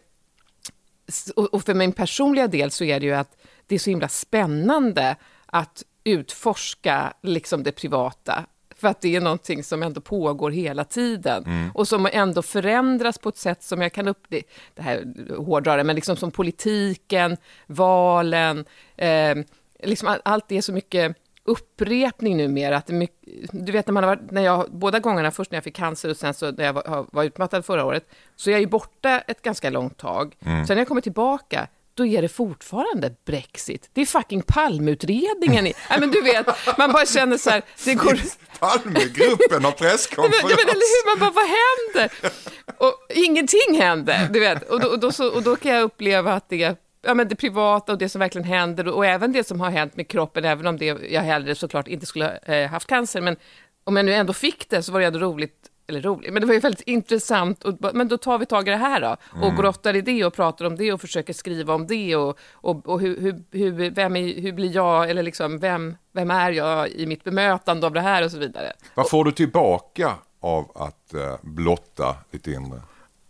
och 1.35 1.63
för 1.63 1.73
min 1.73 1.91
personliga 1.91 2.47
del 2.47 2.71
så 2.71 2.83
är 2.83 2.99
det 2.99 3.05
ju 3.05 3.13
att 3.13 3.37
det 3.67 3.75
är 3.75 3.79
så 3.79 3.89
himla 3.89 4.07
spännande 4.07 5.15
att 5.45 5.83
utforska 6.03 7.13
liksom 7.21 7.63
det 7.63 7.71
privata. 7.71 8.45
För 8.79 8.87
att 8.87 9.01
det 9.01 9.15
är 9.15 9.21
någonting 9.21 9.63
som 9.63 9.83
ändå 9.83 10.01
pågår 10.01 10.51
hela 10.51 10.83
tiden. 10.83 11.43
Och 11.73 11.87
som 11.87 12.09
ändå 12.11 12.41
förändras 12.41 13.17
på 13.17 13.29
ett 13.29 13.37
sätt 13.37 13.63
som 13.63 13.81
jag 13.81 13.93
kan 13.93 14.07
upp... 14.07 14.25
Det, 14.29 14.43
det 14.75 14.81
här 14.81 15.05
hårdrar 15.37 15.83
men 15.83 15.95
liksom 15.95 16.15
som 16.15 16.31
politiken, 16.31 17.37
valen, 17.67 18.65
eh, 18.97 19.35
liksom 19.83 20.07
all- 20.07 20.21
allt 20.25 20.45
det 20.47 20.57
är 20.57 20.61
så 20.61 20.73
mycket 20.73 21.15
upprepning 21.43 22.37
numera. 22.37 22.77
Att 22.77 22.87
mycket, 22.89 23.49
du 23.51 23.71
vet 23.71 23.87
när 23.87 23.93
man 23.93 24.03
har 24.03 24.15
varit, 24.15 24.31
när 24.31 24.41
jag, 24.41 24.65
båda 24.71 24.99
gångerna, 24.99 25.31
först 25.31 25.51
när 25.51 25.57
jag 25.57 25.63
fick 25.63 25.75
cancer 25.75 26.09
och 26.09 26.17
sen 26.17 26.33
så 26.33 26.51
när 26.51 26.65
jag 26.65 26.73
var, 26.73 27.05
var 27.11 27.23
utmattad 27.23 27.65
förra 27.65 27.85
året, 27.85 28.09
så 28.35 28.49
är 28.49 28.51
jag 28.51 28.61
ju 28.61 28.67
borta 28.67 29.19
ett 29.19 29.41
ganska 29.41 29.69
långt 29.69 29.97
tag. 29.97 30.35
Sen 30.39 30.65
när 30.69 30.77
jag 30.77 30.87
kommer 30.87 31.01
tillbaka, 31.01 31.67
då 31.97 32.05
är 32.05 32.21
det 32.21 32.29
fortfarande 32.29 33.15
Brexit. 33.25 33.89
Det 33.93 34.01
är 34.01 34.05
fucking 34.05 34.41
palmutredningen. 34.41 35.67
I, 35.67 35.73
nej, 35.89 35.99
men 35.99 36.11
du 36.11 36.21
vet, 36.21 36.47
man 36.77 36.91
bara 36.91 37.05
känner 37.05 37.37
så 37.37 37.49
här, 37.49 37.61
det 37.85 37.93
går... 37.93 38.19
Palmegruppen 38.59 39.63
har 39.65 39.71
presskonferens. 39.71 40.41
ja, 40.43 40.55
men, 40.57 40.69
eller 40.69 40.73
hur? 40.73 41.09
Man 41.09 41.19
bara, 41.19 41.31
vad 41.31 41.45
händer? 41.45 42.33
Och 42.77 42.93
ingenting 43.09 43.81
händer, 43.81 44.29
du 44.31 44.39
vet. 44.39 44.69
Och 44.69 44.79
då, 44.79 44.87
och, 44.87 44.99
då, 44.99 45.11
så, 45.11 45.35
och 45.35 45.43
då 45.43 45.55
kan 45.55 45.71
jag 45.71 45.83
uppleva 45.83 46.33
att 46.33 46.49
det, 46.49 46.77
ja, 47.01 47.13
men 47.13 47.27
det 47.27 47.35
privata 47.35 47.91
och 47.91 47.97
det 47.97 48.09
som 48.09 48.19
verkligen 48.19 48.47
händer 48.47 48.87
och, 48.87 48.95
och 48.95 49.05
även 49.05 49.31
det 49.31 49.47
som 49.47 49.59
har 49.59 49.69
hänt 49.69 49.95
med 49.95 50.07
kroppen, 50.07 50.45
även 50.45 50.67
om 50.67 50.77
det, 50.77 50.85
jag 50.85 51.21
hellre 51.21 51.55
såklart 51.55 51.87
inte 51.87 52.05
skulle 52.05 52.37
eh, 52.37 52.69
haft 52.69 52.87
cancer, 52.87 53.21
men 53.21 53.35
om 53.83 53.95
jag 53.95 54.05
nu 54.05 54.13
ändå 54.13 54.33
fick 54.33 54.69
det 54.69 54.83
så 54.83 54.91
var 54.91 54.99
det 54.99 55.05
ändå 55.05 55.19
roligt, 55.19 55.66
eller 55.87 56.01
roligt, 56.01 56.33
men 56.33 56.41
det 56.41 56.47
var 56.47 56.53
ju 56.53 56.59
väldigt 56.59 56.81
intressant. 56.81 57.63
Och, 57.63 57.75
men 57.93 58.07
då 58.07 58.17
tar 58.17 58.37
vi 58.37 58.45
tag 58.45 58.67
i 58.67 58.71
det 58.71 58.77
här 58.77 59.01
då, 59.01 59.17
och 59.47 59.55
grottar 59.55 59.95
i 59.95 60.01
det 60.01 60.25
och 60.25 60.33
pratar 60.33 60.65
om 60.65 60.75
det 60.75 60.93
och 60.93 61.01
försöker 61.01 61.33
skriva 61.33 61.73
om 61.73 61.87
det 61.87 62.15
och, 62.15 62.39
och, 62.53 62.87
och 62.89 62.99
hur, 63.01 63.21
hur, 63.21 63.43
hur, 63.51 63.89
vem 63.89 64.15
är, 64.15 64.41
hur 64.41 64.51
blir 64.51 64.75
jag, 64.75 65.09
eller 65.09 65.23
liksom, 65.23 65.59
vem, 65.59 65.97
vem 66.11 66.31
är 66.31 66.51
jag 66.51 66.89
i 66.89 67.05
mitt 67.05 67.23
bemötande 67.23 67.87
av 67.87 67.93
det 67.93 68.01
här 68.01 68.23
och 68.23 68.31
så 68.31 68.37
vidare. 68.37 68.73
Vad 68.95 69.09
får 69.09 69.25
du 69.25 69.31
tillbaka 69.31 70.13
av 70.39 70.71
att 70.75 71.13
eh, 71.13 71.35
blotta 71.41 72.15
ditt 72.31 72.47
inre? 72.47 72.81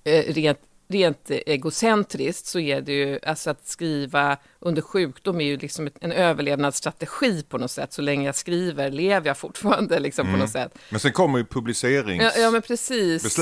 eh, 0.07 0.33
rent, 0.33 0.59
rent 0.89 1.25
egocentriskt 1.29 2.45
så 2.45 2.59
är 2.59 2.81
det 2.81 2.91
ju, 2.91 3.19
alltså 3.25 3.49
att 3.49 3.67
skriva 3.67 4.37
under 4.59 4.81
sjukdom 4.81 5.41
är 5.41 5.45
ju 5.45 5.57
liksom 5.57 5.89
en 6.01 6.11
överlevnadsstrategi 6.11 7.43
på 7.49 7.57
något 7.57 7.71
sätt. 7.71 7.93
Så 7.93 8.01
länge 8.01 8.25
jag 8.25 8.35
skriver 8.35 8.91
lever 8.91 9.27
jag 9.27 9.37
fortfarande 9.37 9.99
liksom 9.99 10.31
på 10.33 10.37
något 10.37 10.49
sätt. 10.49 10.77
Men 10.89 10.99
sen 10.99 11.11
kommer 11.11 11.37
ju 11.37 11.43
Ja, 11.43 11.47
publiceringsbeslutet. 11.53 12.41
ja 12.41 12.51
men 12.51 12.61
precis. 12.61 13.39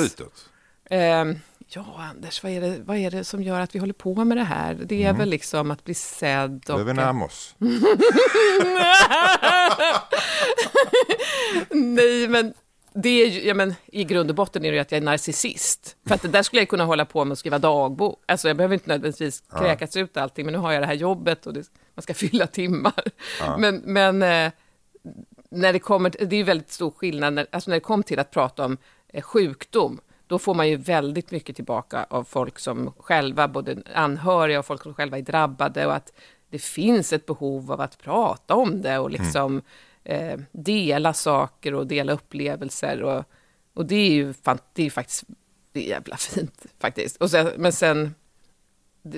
Ehm, 0.90 1.36
ja, 1.68 1.86
Anders, 2.12 2.44
vad 2.44 2.52
är, 2.52 2.62
det, 2.62 2.78
vad 2.86 2.98
är 2.98 3.12
det 3.12 3.24
som 3.24 3.44
gör 3.44 3.60
att 3.60 3.76
vi 3.76 3.80
håller 3.80 3.94
på 3.94 4.26
med 4.26 4.38
det 4.38 4.44
här? 4.44 4.78
Det 4.86 5.04
är 5.04 5.14
väl 5.14 5.30
liksom 5.30 5.72
att 5.72 5.84
bli 5.84 5.94
sedd 5.94 6.70
och... 6.70 6.86
närmare 6.96 7.26
oss. 7.26 7.56
Nej, 11.70 12.28
men 12.28 12.54
det 12.98 13.10
är 13.10 13.28
ju, 13.28 13.48
ja, 13.48 13.54
men, 13.54 13.74
I 13.86 14.04
grund 14.04 14.30
och 14.30 14.36
botten 14.36 14.66
är 14.66 14.72
det 14.72 14.76
ju 14.76 14.82
att 14.82 14.92
jag 14.92 14.98
är 14.98 15.06
narcissist. 15.06 15.98
För 16.08 16.16
att 16.16 16.22
det 16.22 16.28
där 16.28 16.44
skulle 16.44 16.62
jag 16.62 16.70
kunna 16.70 16.86
hålla 16.86 17.06
på 17.06 17.26
med 17.26 17.32
att 17.32 17.40
skriva 17.40 17.60
dagbok. 17.60 18.24
Alltså 18.26 18.48
jag 18.48 18.58
behöver 18.58 18.74
inte 18.74 18.90
nödvändigtvis 18.90 19.44
kräkas 19.60 19.96
ut 19.96 20.18
allting, 20.18 20.46
men 20.46 20.54
nu 20.54 20.60
har 20.60 20.72
jag 20.72 20.82
det 20.82 20.88
här 20.88 20.94
jobbet 20.94 21.46
och 21.46 21.54
det, 21.54 21.64
man 21.96 22.04
ska 22.04 22.14
fylla 22.14 22.48
timmar. 22.48 23.04
Men, 23.58 23.82
men 23.86 24.22
eh, 24.22 24.52
när 25.50 25.74
det 25.74 25.80
kommer, 25.80 26.10
det 26.10 26.36
är 26.36 26.38
ju 26.38 26.44
väldigt 26.44 26.72
stor 26.72 26.92
skillnad, 26.92 27.34
när, 27.34 27.48
alltså 27.52 27.70
när 27.70 27.76
det 27.76 27.82
kommer 27.82 28.04
till 28.04 28.20
att 28.20 28.32
prata 28.32 28.66
om 28.66 28.78
eh, 29.08 29.22
sjukdom, 29.22 30.00
då 30.28 30.40
får 30.40 30.54
man 30.54 30.70
ju 30.70 30.76
väldigt 30.76 31.32
mycket 31.32 31.56
tillbaka 31.56 32.06
av 32.10 32.24
folk 32.24 32.60
som 32.60 32.94
själva, 32.98 33.48
både 33.48 33.78
anhöriga 33.94 34.60
och 34.60 34.66
folk 34.66 34.84
som 34.84 34.94
själva 34.94 35.18
är 35.18 35.22
drabbade 35.22 35.86
och 35.86 35.96
att 35.96 36.12
det 36.50 36.60
finns 36.60 37.14
ett 37.14 37.26
behov 37.26 37.72
av 37.72 37.82
att 37.82 37.98
prata 37.98 38.56
om 38.56 38.82
det 38.82 39.00
och 39.00 39.10
liksom 39.10 39.62
eh, 40.06 40.40
dela 40.52 41.14
saker 41.14 41.74
och 41.74 41.88
dela 41.88 42.14
upplevelser 42.14 43.04
och, 43.04 43.24
och 43.74 43.86
det 43.86 43.96
är 43.96 44.12
ju 44.12 44.34
fan, 44.34 44.60
det 44.74 44.86
är 44.86 44.90
faktiskt 44.90 45.24
det 45.72 45.86
är 45.86 45.90
jävla 45.90 46.18
fint 46.34 46.66
faktiskt. 46.80 47.18
Och 47.18 47.32
sen, 47.32 47.52
men 47.58 47.74
sen, 47.74 48.16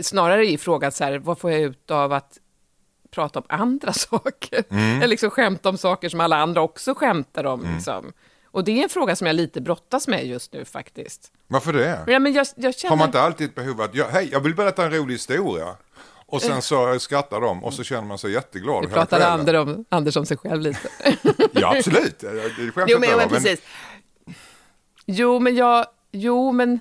snarare 0.02 0.46
är 0.46 0.52
ju 0.52 0.58
frågan 0.58 0.92
så 0.92 1.04
här, 1.04 1.20
vad 1.20 1.40
får 1.40 1.52
jag 1.52 1.62
ut 1.62 1.92
av 1.92 2.14
att 2.14 2.40
prata 3.12 3.40
om 3.40 3.46
andra 3.50 3.94
saker? 3.94 4.64
Eller 4.70 5.08
liksom 5.08 5.30
skämta 5.30 5.70
om 5.70 5.78
saker 5.78 6.10
som 6.10 6.20
alla 6.20 6.38
andra 6.38 6.62
också 6.62 6.94
skämtar 6.94 7.44
om. 7.44 7.74
Liksom. 7.76 8.14
Och 8.46 8.64
det 8.64 8.80
är 8.80 8.84
en 8.84 8.90
fråga 8.90 9.16
som 9.16 9.28
jag 9.28 9.36
lite 9.36 9.62
brottas 9.62 10.08
med 10.08 10.26
just 10.26 10.54
nu 10.54 10.66
faktiskt. 10.66 11.32
Varför 11.48 11.74
det? 11.74 12.04
Ja, 12.08 12.20
men 12.20 12.34
jag, 12.34 12.48
jag 12.56 12.76
känner... 12.76 12.90
Har 12.90 12.98
man 12.98 13.08
inte 13.08 13.22
alltid 13.22 13.48
ett 13.50 13.56
behov 13.56 13.82
att, 13.82 13.96
ja, 13.96 14.08
hej, 14.12 14.30
jag 14.32 14.40
vill 14.40 14.56
berätta 14.56 14.86
en 14.86 14.92
rolig 14.92 15.14
historia. 15.14 15.76
Och 16.28 16.42
sen 16.42 16.62
så 16.62 17.00
skrattar 17.00 17.42
de 17.42 17.64
och 17.64 17.74
så 17.74 17.84
känner 17.84 18.08
man 18.08 18.18
sig 18.18 18.32
jätteglad 18.32 18.84
hela 18.84 18.96
pratar. 18.96 19.32
Ander 19.32 19.54
om, 19.54 19.86
Anders 19.90 20.18
om 20.18 20.26
sig 20.26 20.38
själv 20.38 20.62
lite. 20.62 20.90
Ja, 21.52 21.76
absolut. 21.78 22.20
Det 22.20 22.72
skäms 22.72 22.92
jo, 22.92 23.00
men, 23.00 23.10
över, 23.10 23.18
men 23.18 23.30
precis. 23.30 23.62
Jo, 25.06 25.40
men 25.40 25.56
jag... 25.56 25.86
Jo, 26.12 26.52
men 26.52 26.80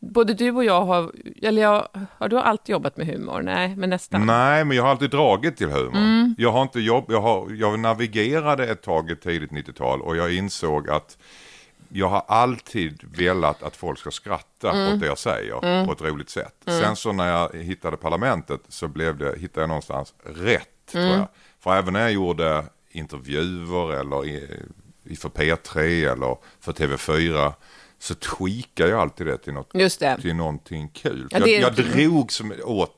både 0.00 0.34
du 0.34 0.50
och 0.50 0.64
jag 0.64 0.84
har... 0.84 1.12
Eller 1.42 1.62
jag, 1.62 1.88
har 2.18 2.28
du 2.28 2.38
alltid 2.38 2.72
jobbat 2.72 2.96
med 2.96 3.06
humor? 3.06 3.42
Nej, 3.42 3.76
men 3.76 3.90
nästan. 3.90 4.26
Nej, 4.26 4.64
men 4.64 4.76
jag 4.76 4.84
har 4.84 4.90
alltid 4.90 5.10
dragit 5.10 5.56
till 5.56 5.68
humor. 5.68 5.96
Mm. 5.96 6.34
Jag 6.38 6.52
har 6.52 6.62
inte 6.62 6.80
jobb, 6.80 7.04
jag, 7.08 7.20
har, 7.20 7.50
jag 7.50 7.78
navigerade 7.78 8.66
ett 8.66 8.82
tag 8.82 9.10
i 9.10 9.16
tidigt 9.16 9.50
90-tal 9.50 10.02
och 10.02 10.16
jag 10.16 10.34
insåg 10.34 10.90
att 10.90 11.18
jag 11.96 12.08
har 12.08 12.24
alltid 12.28 13.04
velat 13.16 13.62
att 13.62 13.76
folk 13.76 13.98
ska 13.98 14.10
skratta 14.10 14.70
Mm. 14.72 14.94
åt 14.94 15.00
det 15.00 15.06
jag 15.06 15.18
säger 15.18 15.84
på 15.86 15.92
ett 15.92 16.00
roligt 16.02 16.30
sätt. 16.30 16.54
Sen 16.66 16.96
så 16.96 17.12
när 17.12 17.28
jag 17.28 17.54
hittade 17.62 17.96
parlamentet 17.96 18.60
så 18.68 18.88
blev 18.88 19.18
det, 19.18 19.38
hittade 19.38 19.60
jag 19.60 19.68
någonstans 19.68 20.14
rätt 20.24 20.68
Mm. 20.94 21.06
tror 21.08 21.18
jag. 21.18 21.28
För 21.60 21.76
även 21.76 21.92
när 21.92 22.00
jag 22.00 22.12
gjorde 22.12 22.64
intervjuer 22.90 23.92
eller 24.00 24.26
i, 24.26 25.16
för 25.16 25.28
P3 25.28 25.78
eller 26.12 26.36
för 26.60 26.72
TV4 26.72 27.52
så 27.98 28.14
tweakade 28.14 28.90
jag 28.90 29.00
alltid 29.00 29.26
det 29.26 29.38
till 29.38 29.52
något 29.52 29.70
det. 29.98 30.18
till 30.20 30.34
någonting 30.36 30.88
kul. 30.88 31.28
Ja, 31.30 31.38
det 31.40 31.50
jag, 31.50 31.62
jag 31.62 31.74
drog 31.74 32.32
som, 32.32 32.52
åt 32.64 32.92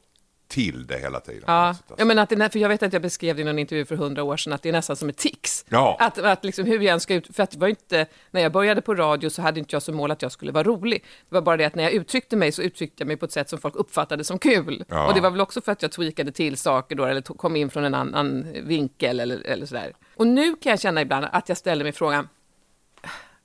till 0.48 0.86
det 0.86 0.98
hela 0.98 1.20
tiden. 1.20 1.44
Ja, 1.46 1.52
Alltså. 1.52 1.94
jag, 1.98 2.06
menar 2.06 2.22
att 2.22 2.28
det, 2.28 2.50
för 2.52 2.58
jag 2.58 2.68
vet 2.68 2.82
att 2.82 2.92
jag 2.92 3.02
beskrev 3.02 3.36
det 3.36 3.42
i 3.42 3.44
någon 3.44 3.58
intervju 3.58 3.84
för 3.84 3.96
hundra 3.96 4.22
år 4.22 4.36
sedan, 4.36 4.52
att 4.52 4.62
det 4.62 4.68
är 4.68 4.72
nästan 4.72 4.96
som 4.96 5.08
ett 5.08 5.16
tics. 5.16 5.64
Ja. 5.68 5.96
Att, 6.00 6.18
att 6.18 6.44
liksom 6.44 6.64
hur 6.64 6.80
jag 6.80 6.92
än 6.92 7.00
ska 7.00 7.14
ut, 7.14 7.36
för 7.36 7.42
att 7.42 7.50
det 7.50 7.58
var 7.58 7.68
inte, 7.68 8.06
när 8.30 8.40
jag 8.40 8.52
började 8.52 8.80
på 8.80 8.94
radio 8.94 9.30
så 9.30 9.42
hade 9.42 9.60
inte 9.60 9.74
jag 9.76 9.82
som 9.82 9.94
mål 9.96 10.10
att 10.10 10.22
jag 10.22 10.32
skulle 10.32 10.52
vara 10.52 10.64
rolig. 10.64 11.04
Det 11.28 11.34
var 11.34 11.42
bara 11.42 11.56
det 11.56 11.64
att 11.64 11.74
när 11.74 11.82
jag 11.82 11.92
uttryckte 11.92 12.36
mig 12.36 12.52
så 12.52 12.62
uttryckte 12.62 13.00
jag 13.02 13.06
mig 13.08 13.16
på 13.16 13.24
ett 13.24 13.32
sätt 13.32 13.48
som 13.48 13.58
folk 13.58 13.76
uppfattade 13.76 14.24
som 14.24 14.38
kul. 14.38 14.84
Ja. 14.88 15.08
Och 15.08 15.14
det 15.14 15.20
var 15.20 15.30
väl 15.30 15.40
också 15.40 15.60
för 15.60 15.72
att 15.72 15.82
jag 15.82 15.92
tweakade 15.92 16.32
till 16.32 16.56
saker 16.56 16.96
då, 16.96 17.04
eller 17.04 17.20
to- 17.20 17.36
kom 17.36 17.56
in 17.56 17.70
från 17.70 17.84
en 17.84 17.94
annan 17.94 18.46
vinkel 18.64 19.20
eller, 19.20 19.46
eller 19.46 19.66
sådär. 19.66 19.92
Och 20.16 20.26
nu 20.26 20.56
kan 20.56 20.70
jag 20.70 20.80
känna 20.80 21.00
ibland 21.02 21.26
att 21.32 21.48
jag 21.48 21.58
ställer 21.58 21.84
mig 21.84 21.92
frågan, 21.92 22.28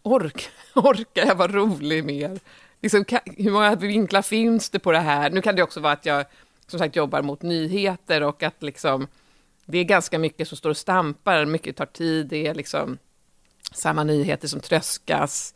ork, 0.03 0.50
orkar 0.75 1.25
jag 1.25 1.36
vara 1.36 1.51
rolig 1.51 2.05
mer? 2.05 2.39
Liksom, 2.81 3.05
kan, 3.05 3.20
hur 3.25 3.51
många 3.51 3.75
vinklar 3.75 4.22
finns 4.22 4.70
det 4.70 4.79
på 4.79 4.91
det 4.91 5.00
här? 5.00 5.29
Nu 5.29 5.41
kan 5.41 5.55
det 5.55 5.63
också 5.63 5.79
vara 5.79 5.93
att 5.93 6.05
jag 6.05 6.25
som 6.71 6.79
sagt 6.79 6.95
jobbar 6.95 7.21
mot 7.21 7.41
nyheter 7.41 8.23
och 8.23 8.43
att 8.43 8.63
liksom, 8.63 9.07
det 9.65 9.77
är 9.77 9.83
ganska 9.83 10.19
mycket 10.19 10.47
som 10.47 10.57
står 10.57 10.69
och 10.69 10.77
stampar, 10.77 11.45
mycket 11.45 11.77
tar 11.77 11.85
tid, 11.85 12.27
det 12.27 12.47
är 12.47 12.53
liksom 12.53 12.97
samma 13.71 14.03
nyheter 14.03 14.47
som 14.47 14.59
tröskas. 14.59 15.53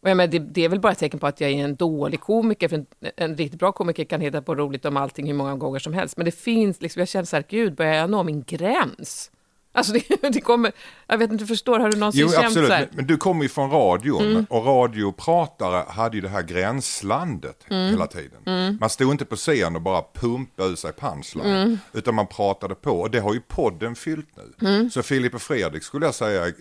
Och 0.00 0.10
jag 0.10 0.16
menar, 0.16 0.30
det, 0.30 0.38
det 0.38 0.64
är 0.64 0.68
väl 0.68 0.80
bara 0.80 0.92
ett 0.92 0.98
tecken 0.98 1.20
på 1.20 1.26
att 1.26 1.40
jag 1.40 1.50
är 1.50 1.64
en 1.64 1.76
dålig 1.76 2.20
komiker, 2.20 2.68
för 2.68 2.76
en, 2.76 2.86
en 3.16 3.36
riktigt 3.36 3.60
bra 3.60 3.72
komiker 3.72 4.04
kan 4.04 4.20
hitta 4.20 4.42
på 4.42 4.54
roligt 4.54 4.84
om 4.84 4.96
allting 4.96 5.26
hur 5.26 5.34
många 5.34 5.56
gånger 5.56 5.78
som 5.78 5.92
helst. 5.92 6.16
Men 6.16 6.24
det 6.24 6.32
finns, 6.32 6.80
liksom, 6.80 7.00
jag 7.00 7.08
känner 7.08 7.24
så 7.24 7.36
här, 7.36 7.44
gud, 7.48 7.74
börjar 7.74 7.94
jag 7.94 8.10
nå 8.10 8.22
min 8.22 8.42
gräns? 8.42 9.30
Alltså 9.74 9.92
det, 10.22 10.28
det 10.32 10.40
kommer, 10.40 10.72
jag 11.06 11.18
vet 11.18 11.32
inte, 11.32 11.46
förstår, 11.46 11.78
har 11.80 11.90
du 11.90 11.98
någonsin 11.98 12.20
Jo, 12.20 12.28
känt 12.28 12.44
absolut. 12.46 12.68
så 12.68 12.74
här? 12.74 12.88
Men, 12.92 13.06
du 13.06 13.16
kommer 13.16 13.42
ju 13.42 13.48
från 13.48 13.70
radion 13.70 14.22
Mm. 14.30 14.46
och 14.50 14.66
radiopratare 14.66 15.84
hade 15.88 16.16
ju 16.16 16.20
det 16.20 16.28
här 16.28 16.42
gränslandet 16.42 17.64
Mm. 17.70 17.90
hela 17.90 18.06
tiden. 18.06 18.78
Man 18.80 18.90
stod 18.90 19.10
inte 19.10 19.24
på 19.24 19.36
scen 19.36 19.76
och 19.76 19.82
bara 19.82 20.02
pumpade 20.14 20.68
ur 20.68 20.76
sig 20.76 20.92
punchline, 20.92 21.46
Mm. 21.46 21.78
utan 21.92 22.14
man 22.14 22.26
pratade 22.26 22.74
på 22.74 23.00
och 23.00 23.10
det 23.10 23.18
har 23.20 23.34
ju 23.34 23.40
podden 23.40 23.94
fyllt 23.94 24.28
nu. 24.36 24.68
Mm. 24.68 24.90
Så 24.90 25.02
Filip 25.02 25.34
och 25.34 25.42
Fredrik 25.42 25.82
skulle 25.82 26.06
jag 26.06 26.14
säga 26.14 26.46
är 26.46 26.52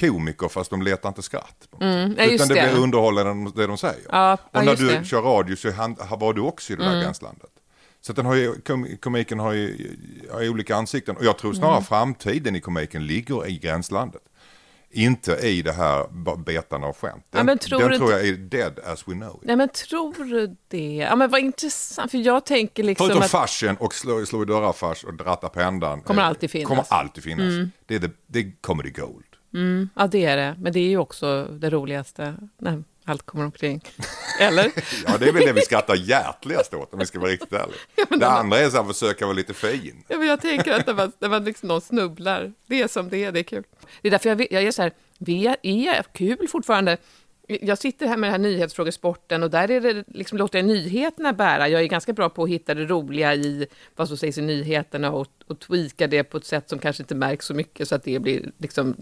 komiker 0.00 0.48
fast 0.48 0.70
de 0.70 0.82
letar 0.82 1.08
inte 1.08 1.22
skratt. 1.22 1.68
Mm. 1.80 2.14
Ja, 2.18 2.24
utan 2.24 2.48
det, 2.48 2.54
det. 2.54 2.70
blir 2.72 2.82
underhållande 2.82 3.50
det 3.56 3.66
de 3.66 3.78
säger. 3.78 4.02
Ja, 4.12 4.38
ja, 4.52 4.58
och 4.58 4.64
när 4.64 4.72
just 4.72 4.80
du 4.82 4.86
det. 4.86 4.92
Mm. 4.92 5.04
kör 5.04 5.22
radio 5.22 5.56
så 5.56 5.68
var 6.16 6.32
du 6.32 6.40
också 6.40 6.72
i 6.72 6.76
det 6.76 6.84
där 6.84 7.02
gränslandet. 7.02 7.50
Så 8.00 8.12
den 8.12 8.26
har 8.26 8.34
ju, 8.34 8.54
kom, 8.60 8.96
komiken 9.00 9.38
har 9.38 9.52
ju, 9.52 9.96
har 10.32 10.40
ju 10.42 10.48
olika 10.48 10.76
ansikten 10.76 11.16
och 11.16 11.24
jag 11.24 11.38
tror 11.38 11.52
snarare 11.52 11.72
Mm. 11.72 11.84
framtiden 11.84 12.56
i 12.56 12.60
komiken 12.60 13.06
ligger 13.06 13.46
i 13.46 13.58
gränslandet. 13.58 14.22
Inte 14.90 15.32
i 15.32 15.62
det 15.62 15.72
här 15.72 16.06
betarna 16.44 16.86
av 16.86 16.96
skämt. 16.96 17.24
Den, 17.30 17.38
Ja, 17.38 17.42
men 17.44 17.58
tror 17.58 17.80
den 17.80 17.90
du 17.90 17.98
tror 17.98 18.12
jag 18.12 18.28
är 18.28 18.32
dead 18.32 18.78
as 18.84 19.08
we 19.08 19.12
know 19.12 19.34
it. 19.42 19.46
Nej, 19.46 19.56
men 19.56 19.68
tror 19.68 20.24
du 20.24 20.56
det? 20.68 20.94
Ja, 20.94 21.16
men 21.16 21.30
vad 21.30 21.40
intressant, 21.40 22.10
för 22.10 22.18
jag 22.18 22.46
tänker 22.46 22.82
liksom 22.82 23.06
Förutom 23.06 23.22
att... 23.22 23.30
farsen 23.30 23.76
och 23.76 23.94
slå, 23.94 24.26
slå 24.26 24.42
i 24.42 24.46
dörrar-fars 24.46 25.04
och 25.04 25.14
dratta 25.14 25.48
pendan. 25.48 26.00
Kommer 26.00 26.22
eh, 26.22 26.28
alltid 26.28 26.50
finnas. 26.50 26.70
Mm. 26.70 26.84
Kommer 26.84 27.00
alltid 27.00 27.24
finnas. 27.24 27.70
Det, 27.86 27.94
är 27.94 27.98
det, 27.98 28.10
det 28.26 28.38
är 28.38 28.52
comedy 28.60 28.90
gold. 28.90 29.24
Ja, 29.94 30.06
det 30.06 30.24
är 30.24 30.36
det. 30.36 30.54
Men 30.58 30.72
det 30.72 30.80
är 30.80 30.88
ju 30.88 30.98
också 30.98 31.44
det 31.44 31.70
roligaste. 31.70 32.34
när 32.58 32.82
allt 33.08 33.26
kommer 33.26 33.44
omkring. 33.44 33.84
Eller? 34.40 34.72
Ja, 35.06 35.18
det 35.18 35.28
är 35.28 35.32
väl 35.32 35.46
det 35.46 35.52
vi 35.52 35.60
skrattar 35.60 35.94
hjärtligast 35.94 36.74
åt 36.74 36.92
om 36.92 36.98
vi 36.98 37.06
ska 37.06 37.20
vara 37.20 37.30
riktigt 37.30 37.52
ärliga. 37.52 37.78
det 38.18 38.28
andra 38.28 38.58
är 38.58 38.70
så 38.70 38.76
här 38.76 38.84
försöka 38.84 39.26
vara 39.26 39.36
lite 39.36 39.54
fin. 39.54 40.04
Ja, 40.08 40.18
men 40.18 40.26
jag 40.26 40.40
tänker 40.40 40.72
att 40.72 40.86
när 40.86 40.94
man, 40.94 41.12
när 41.18 41.28
man 41.28 41.44
liksom 41.44 41.68
någon 41.68 41.80
snubblar, 41.80 42.52
det 42.66 42.82
är 42.82 42.88
som 42.88 43.08
det 43.08 43.24
är, 43.24 43.32
det 43.32 43.40
är 43.40 43.44
kul. 43.44 43.64
Det 44.02 44.08
är 44.08 44.10
därför 44.10 44.28
jag, 44.28 44.52
jag 44.52 44.62
är 44.62 44.70
så 44.70 44.82
här, 44.82 44.92
vi 45.18 45.46
är, 45.46 45.56
är 45.62 46.02
kul 46.02 46.48
fortfarande. 46.48 46.96
Jag 47.48 47.78
sitter 47.78 48.06
här 48.06 48.16
med 48.16 48.28
den 48.28 48.42
här 48.42 48.50
nyhetsfrågesporten 48.50 49.42
och 49.42 49.50
där 49.50 49.70
är 49.70 49.80
det 49.80 50.04
liksom, 50.08 50.38
låter 50.38 50.58
jag 50.58 50.66
nyheterna 50.66 51.32
bära. 51.32 51.68
Jag 51.68 51.82
är 51.82 51.86
ganska 51.86 52.12
bra 52.12 52.28
på 52.28 52.42
att 52.42 52.50
hitta 52.50 52.74
det 52.74 52.84
roliga 52.84 53.34
i 53.34 53.66
vad 53.96 54.08
som 54.08 54.16
sägs 54.16 54.38
i 54.38 54.42
nyheterna 54.42 55.12
och, 55.12 55.26
och 55.46 55.58
tweaka 55.60 56.06
det 56.06 56.24
på 56.24 56.36
ett 56.36 56.44
sätt 56.44 56.68
som 56.68 56.78
kanske 56.78 57.02
inte 57.02 57.14
märks 57.14 57.46
så 57.46 57.54
mycket 57.54 57.88
så 57.88 57.94
att 57.94 58.04
det 58.04 58.18
blir 58.18 58.50
liksom 58.58 58.96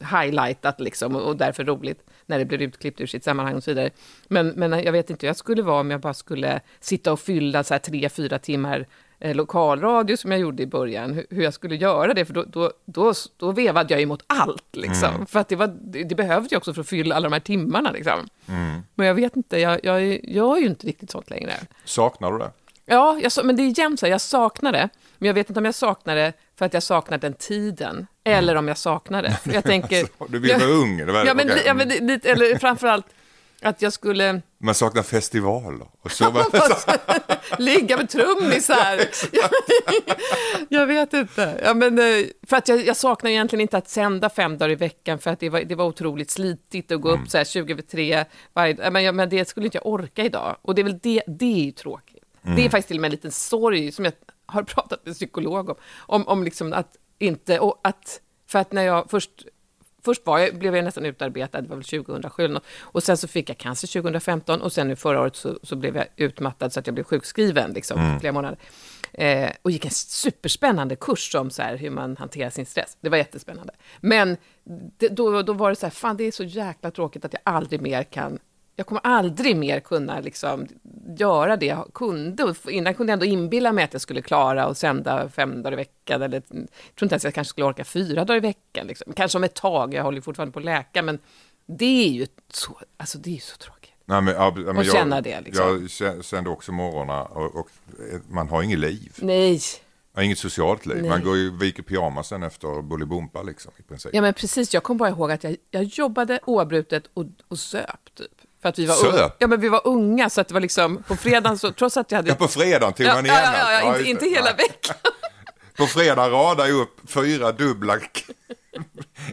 highlightat 0.00 0.80
liksom 0.80 1.16
och 1.16 1.36
därför 1.36 1.64
roligt 1.64 2.04
när 2.26 2.38
det 2.38 2.44
blir 2.44 2.62
utklippt 2.62 3.00
ur 3.00 3.06
sitt 3.06 3.24
sammanhang 3.24 3.54
och 3.54 3.64
så 3.64 3.70
vidare. 3.70 3.90
Men, 4.28 4.48
men 4.48 4.72
jag 4.84 4.92
vet 4.92 5.10
inte 5.10 5.26
hur 5.26 5.28
jag 5.28 5.36
skulle 5.36 5.62
vara 5.62 5.80
om 5.80 5.90
jag 5.90 6.00
bara 6.00 6.14
skulle 6.14 6.60
sitta 6.80 7.12
och 7.12 7.20
fylla 7.20 7.64
så 7.64 7.74
här 7.74 7.78
tre, 7.78 8.08
fyra 8.08 8.38
timmar 8.38 8.86
eh, 9.18 9.34
lokalradio 9.34 10.16
som 10.16 10.30
jag 10.30 10.40
gjorde 10.40 10.62
i 10.62 10.66
början, 10.66 11.12
hur, 11.12 11.26
hur 11.30 11.42
jag 11.42 11.54
skulle 11.54 11.76
göra 11.76 12.14
det, 12.14 12.24
för 12.24 12.34
då, 12.34 12.44
då, 12.44 12.72
då, 12.84 13.12
då 13.36 13.52
vevade 13.52 13.94
jag 13.94 14.02
emot 14.02 14.22
allt, 14.26 14.76
liksom. 14.76 15.26
För 15.26 15.40
att 15.40 15.48
det, 15.48 15.56
var, 15.56 15.76
det, 15.80 16.14
behövde 16.14 16.48
jag 16.50 16.58
också 16.58 16.74
för 16.74 16.80
att 16.80 16.88
fylla 16.88 17.14
alla 17.14 17.28
de 17.28 17.32
här 17.32 17.40
timmarna, 17.40 17.90
liksom. 17.90 18.28
Men 18.94 19.06
jag 19.06 19.14
vet 19.14 19.36
inte, 19.36 19.58
jag, 19.58 19.80
jag, 19.84 20.20
jag 20.24 20.56
är 20.56 20.60
ju 20.60 20.66
inte 20.66 20.86
riktigt 20.86 21.10
sånt 21.10 21.30
längre. 21.30 21.52
Saknar 21.84 22.32
du 22.32 22.38
det? 22.38 22.50
Ja, 22.86 23.20
jag, 23.22 23.44
men 23.44 23.56
det 23.56 23.62
är 23.62 23.78
jämnt 23.78 24.00
så 24.00 24.06
här, 24.06 24.10
jag 24.10 24.20
saknar 24.20 24.72
det, 24.72 24.88
men 25.18 25.26
jag 25.26 25.34
vet 25.34 25.50
inte 25.50 25.60
om 25.60 25.64
jag 25.64 25.74
saknar 25.74 26.16
det 26.16 26.32
för 26.62 26.66
att 26.66 26.74
jag 26.74 26.82
saknar 26.82 27.18
den 27.18 27.34
tiden, 27.34 28.06
eller 28.24 28.54
om 28.54 28.68
jag 28.68 28.78
saknar 28.78 29.22
det. 29.22 29.38
Jag 29.44 29.64
tänker... 29.72 30.06
Du 30.28 30.38
vill 30.38 30.52
vara 30.52 30.64
ung? 30.64 31.06
Var, 31.06 31.24
Ja, 31.24 31.34
men, 31.34 31.50
okej. 31.50 31.62
ja, 31.66 31.74
men 31.74 31.88
lite, 31.88 32.30
eller 32.30 32.58
framförallt 32.58 33.06
att 33.62 33.82
jag 33.82 33.92
skulle 33.92 34.40
Man 34.58 34.74
saknar 34.74 35.02
festivaler. 35.02 35.86
Och 36.02 36.12
så, 36.12 36.32
ligga 37.58 37.96
med 37.96 38.08
trummisar. 38.08 39.00
Jag, 39.32 39.50
jag 40.68 40.86
vet 40.86 41.12
inte. 41.12 41.60
Ja, 41.64 41.74
men, 41.74 41.98
eh, 41.98 42.24
för 42.46 42.56
att 42.56 42.68
jag, 42.68 42.86
jag 42.86 42.96
saknar 42.96 43.30
egentligen 43.30 43.60
inte 43.60 43.76
att 43.76 43.88
sända 43.88 44.30
fem 44.30 44.58
dagar 44.58 44.70
i 44.72 44.74
veckan 44.74 45.18
för 45.18 45.30
att 45.30 45.40
det 45.40 45.48
var, 45.48 45.60
det 45.60 45.74
var 45.74 45.84
otroligt 45.84 46.30
slitigt 46.30 46.92
att 46.92 47.00
gå 47.00 47.10
upp 47.10 47.28
så 47.30 47.38
här 47.38 47.44
20 47.44 47.72
över 47.72 47.82
tre 47.82 48.24
varje 48.52 48.76
ja, 48.82 48.90
men, 48.90 49.04
ja, 49.04 49.12
men 49.12 49.28
det 49.28 49.48
skulle 49.48 49.66
inte 49.66 49.78
jag 49.78 49.86
orka 49.86 50.24
idag. 50.24 50.56
Och 50.62 50.74
det 50.74 50.82
är 50.82 50.84
väl 50.84 50.98
det, 51.02 51.22
det 51.26 51.60
är 51.60 51.64
ju 51.64 51.72
tråkigt. 51.72 52.24
Det 52.56 52.64
är 52.64 52.68
faktiskt 52.68 52.88
till 52.88 52.96
och 52.96 53.00
med 53.00 53.08
en 53.08 53.12
liten 53.12 53.32
sorg 53.32 53.92
som 53.92 54.04
jag 54.04 54.14
har 54.52 54.62
pratat 54.62 55.06
med 55.06 55.14
psykolog 55.14 55.68
om. 55.68 55.76
Om, 55.98 56.28
om 56.28 56.44
liksom 56.44 56.72
att 56.72 56.96
inte, 57.18 57.58
och 57.58 57.80
att, 57.82 58.20
för 58.46 58.58
att 58.58 58.72
när 58.72 58.82
jag 58.82 59.10
först 59.10 59.30
Först 60.04 60.26
var 60.26 60.38
jag, 60.38 60.58
blev 60.58 60.76
jag 60.76 60.84
nästan 60.84 61.06
utarbetad, 61.06 61.60
det 61.60 61.68
var 61.68 61.76
väl 61.76 61.84
2007, 61.84 62.44
eller 62.44 62.54
något. 62.54 62.64
och 62.80 63.02
sen 63.02 63.16
så 63.16 63.28
fick 63.28 63.50
jag 63.50 63.58
cancer 63.58 64.02
2015 64.02 64.62
och 64.62 64.72
sen 64.72 64.88
nu 64.88 64.96
förra 64.96 65.20
året 65.20 65.36
så, 65.36 65.58
så 65.62 65.76
blev 65.76 65.96
jag 65.96 66.06
utmattad 66.16 66.72
så 66.72 66.80
att 66.80 66.86
jag 66.86 66.94
blev 66.94 67.04
sjukskriven 67.04 67.72
liksom, 67.72 68.18
flera 68.20 68.32
månader. 68.32 68.58
Eh, 69.12 69.50
och 69.62 69.70
gick 69.70 69.84
en 69.84 69.90
superspännande 69.90 70.96
kurs 70.96 71.34
om 71.34 71.50
så 71.50 71.62
här, 71.62 71.76
hur 71.76 71.90
man 71.90 72.16
hanterar 72.16 72.50
sin 72.50 72.66
stress. 72.66 72.96
Det 73.00 73.08
var 73.08 73.16
jättespännande. 73.16 73.72
Men 74.00 74.36
det, 74.98 75.08
då, 75.08 75.42
då 75.42 75.52
var 75.52 75.70
det 75.70 75.76
så 75.76 75.86
här, 75.86 75.90
fan 75.90 76.16
det 76.16 76.24
är 76.24 76.32
så 76.32 76.44
jäkla 76.44 76.90
tråkigt 76.90 77.24
att 77.24 77.32
jag 77.32 77.42
aldrig 77.44 77.80
mer 77.80 78.02
kan 78.02 78.38
jag 78.76 78.86
kommer 78.86 79.00
aldrig 79.04 79.56
mer 79.56 79.80
kunna 79.80 80.20
liksom 80.20 80.66
göra 81.18 81.56
det 81.56 81.66
jag 81.66 81.90
kunde. 81.94 82.54
Innan 82.68 82.94
kunde 82.94 83.10
jag 83.10 83.14
ändå 83.14 83.26
inbilla 83.26 83.72
mig 83.72 83.84
att 83.84 83.92
jag 83.92 84.02
skulle 84.02 84.22
klara 84.22 84.64
att 84.64 84.78
sända 84.78 85.28
fem 85.28 85.62
dagar 85.62 85.72
i 85.72 85.76
veckan. 85.76 86.22
Eller, 86.22 86.42
jag 86.48 86.68
tror 86.96 87.02
inte 87.02 87.14
ens 87.14 87.24
jag 87.24 87.34
kanske 87.34 87.50
skulle 87.50 87.66
orka 87.66 87.84
fyra 87.84 88.24
dagar 88.24 88.36
i 88.36 88.40
veckan. 88.40 88.86
Liksom. 88.86 89.12
Kanske 89.12 89.38
om 89.38 89.44
ett 89.44 89.54
tag, 89.54 89.94
jag 89.94 90.02
håller 90.02 90.20
fortfarande 90.20 90.52
på 90.52 90.58
att 90.58 90.64
läka. 90.64 91.02
Men 91.02 91.18
det 91.66 92.04
är 92.06 92.10
ju 92.10 92.26
så, 92.52 92.80
alltså 92.96 93.18
det 93.18 93.36
är 93.36 93.40
så 93.40 93.56
tråkigt. 93.56 93.92
Nej, 94.04 94.20
men, 94.20 94.34
ja, 94.34 94.52
men 94.56 94.76
Och 94.76 94.84
jag, 94.84 94.94
känna 94.94 95.20
det, 95.20 95.40
liksom. 95.40 95.88
Jag 96.00 96.24
sänder 96.24 96.50
också 96.50 96.72
morgnar 96.72 97.36
och, 97.38 97.56
och 97.56 97.68
man 98.28 98.48
har 98.48 98.62
inget 98.62 98.78
liv. 98.78 99.12
Nej, 99.16 99.60
inget 100.20 100.38
socialt 100.38 100.86
liv. 100.86 101.00
Nej. 101.00 101.10
Man 101.10 101.24
går 101.24 101.36
ju 101.36 101.56
viker 101.56 101.82
pyjamasen 101.82 102.42
efter 102.42 102.82
Bolibompa 102.82 103.42
liksom 103.42 103.72
i 103.78 103.82
princip. 103.82 104.14
ja 104.14 104.22
men 104.22 104.34
precis. 104.34 104.74
Jag 104.74 104.82
kom 104.82 104.96
bara 104.96 105.08
ihåg 105.08 105.32
att 105.32 105.44
jag, 105.44 105.56
jag 105.70 105.84
jobbade 105.84 106.40
oavbrutet 106.44 107.04
och, 107.14 107.24
och 107.48 107.58
söp 107.58 108.14
typ. 108.14 108.41
För 108.62 108.68
att 108.68 108.78
vi 108.78 108.86
var, 108.86 109.06
unga. 109.06 109.30
ja, 109.38 109.46
men 109.46 109.60
vi 109.60 109.68
var 109.68 109.80
unga, 109.84 110.30
så 110.30 110.40
att 110.40 110.48
det 110.48 110.54
var 110.54 110.60
liksom 110.60 111.02
på 111.02 111.16
fredagen, 111.16 111.58
så, 111.58 111.72
trots 111.72 111.96
att 111.96 112.10
jag 112.10 112.18
hade... 112.18 112.28
Ja, 112.28 112.34
på 112.34 112.48
fredagen 112.48 112.92
tog 112.94 113.06
ja, 113.06 113.14
man 113.14 113.26
igen 113.26 113.38
ja, 113.44 113.52
ja. 113.58 113.72
Ja, 113.72 113.86
inte, 113.86 113.98
just 113.98 114.10
inte 114.10 114.24
det. 114.24 114.30
hela 114.30 114.52
veckan. 114.52 114.96
På 115.76 115.86
fredag 115.86 116.30
radade 116.30 116.68
jag 116.68 116.80
upp 116.80 116.96
fyra 117.06 117.52
dubbla 117.52 117.98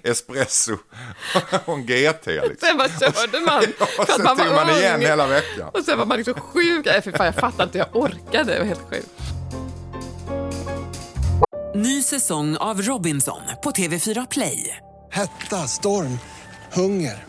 espresso 0.04 0.78
och 1.66 1.74
en 1.74 1.86
GT. 1.86 2.26
Liksom. 2.26 2.56
Sen 2.60 2.78
bara 2.78 2.90
körde 2.90 3.40
man. 3.40 3.64
Ja, 3.80 3.86
att 4.04 4.10
sen 4.10 4.24
man 4.24 4.38
var 4.38 4.46
tog 4.46 4.56
man 4.56 4.70
igen 4.70 5.02
hela 5.02 5.28
veckan. 5.28 5.70
Och 5.74 5.84
sen 5.86 5.98
var 5.98 6.06
man 6.06 6.18
liksom 6.18 6.34
sjuk. 6.34 6.86
Nej, 6.86 7.02
för 7.02 7.12
fan, 7.12 7.26
jag 7.26 7.36
fattar 7.36 7.64
inte, 7.64 7.78
jag 7.78 7.96
orkade. 7.96 8.54
Det 8.54 8.60
var 8.60 8.66
helt 8.66 8.90
sjukt. 8.90 9.10
Ny 11.76 12.04
säsong 12.04 12.58
av 12.58 12.82
Robinson 12.82 13.42
på 13.64 13.72
TV4 13.72 14.28
Play. 14.32 14.78
Hetta, 15.12 15.68
storm, 15.68 16.20
hunger. 16.74 17.29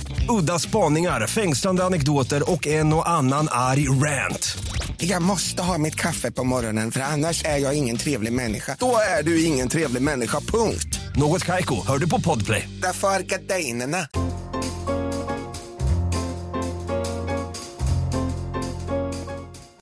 Udda 0.29 0.59
spaningar, 0.59 1.27
fängslande 1.27 1.83
anekdoter 1.83 2.51
och 2.51 2.67
en 2.67 2.93
och 2.93 3.09
annan 3.09 3.47
arg 3.51 3.89
rant. 3.89 4.57
Jag 4.97 5.21
måste 5.21 5.63
ha 5.63 5.77
mitt 5.77 5.95
kaffe 5.95 6.31
på 6.31 6.43
morgonen 6.43 6.91
för 6.91 6.99
annars 6.99 7.45
är 7.45 7.57
jag 7.57 7.77
ingen 7.77 7.97
trevlig 7.97 8.33
människa. 8.33 8.75
Då 8.79 8.95
är 9.19 9.23
du 9.23 9.43
ingen 9.43 9.69
trevlig 9.69 10.01
människa, 10.01 10.39
punkt. 10.39 10.99
Något 11.15 11.45
Kaiko, 11.45 11.75
hör 11.87 11.97
du 11.97 12.09
på 12.09 12.21
Podplay. 12.21 12.69
Därför 12.81 13.07
är 13.07 13.19
gardinerna. 13.19 14.07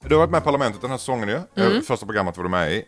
Du 0.01 0.15
har 0.15 0.19
varit 0.19 0.31
med 0.31 0.41
i 0.41 0.43
Parlamentet 0.43 0.81
den 0.81 0.91
här 0.91 0.97
säsongen 0.97 1.29
ju. 1.29 1.39
Mm. 1.57 1.75
Eh, 1.77 1.81
Första 1.81 2.05
programmet 2.05 2.37
var 2.37 2.43
du 2.43 2.49
med 2.49 2.71
i. 2.71 2.83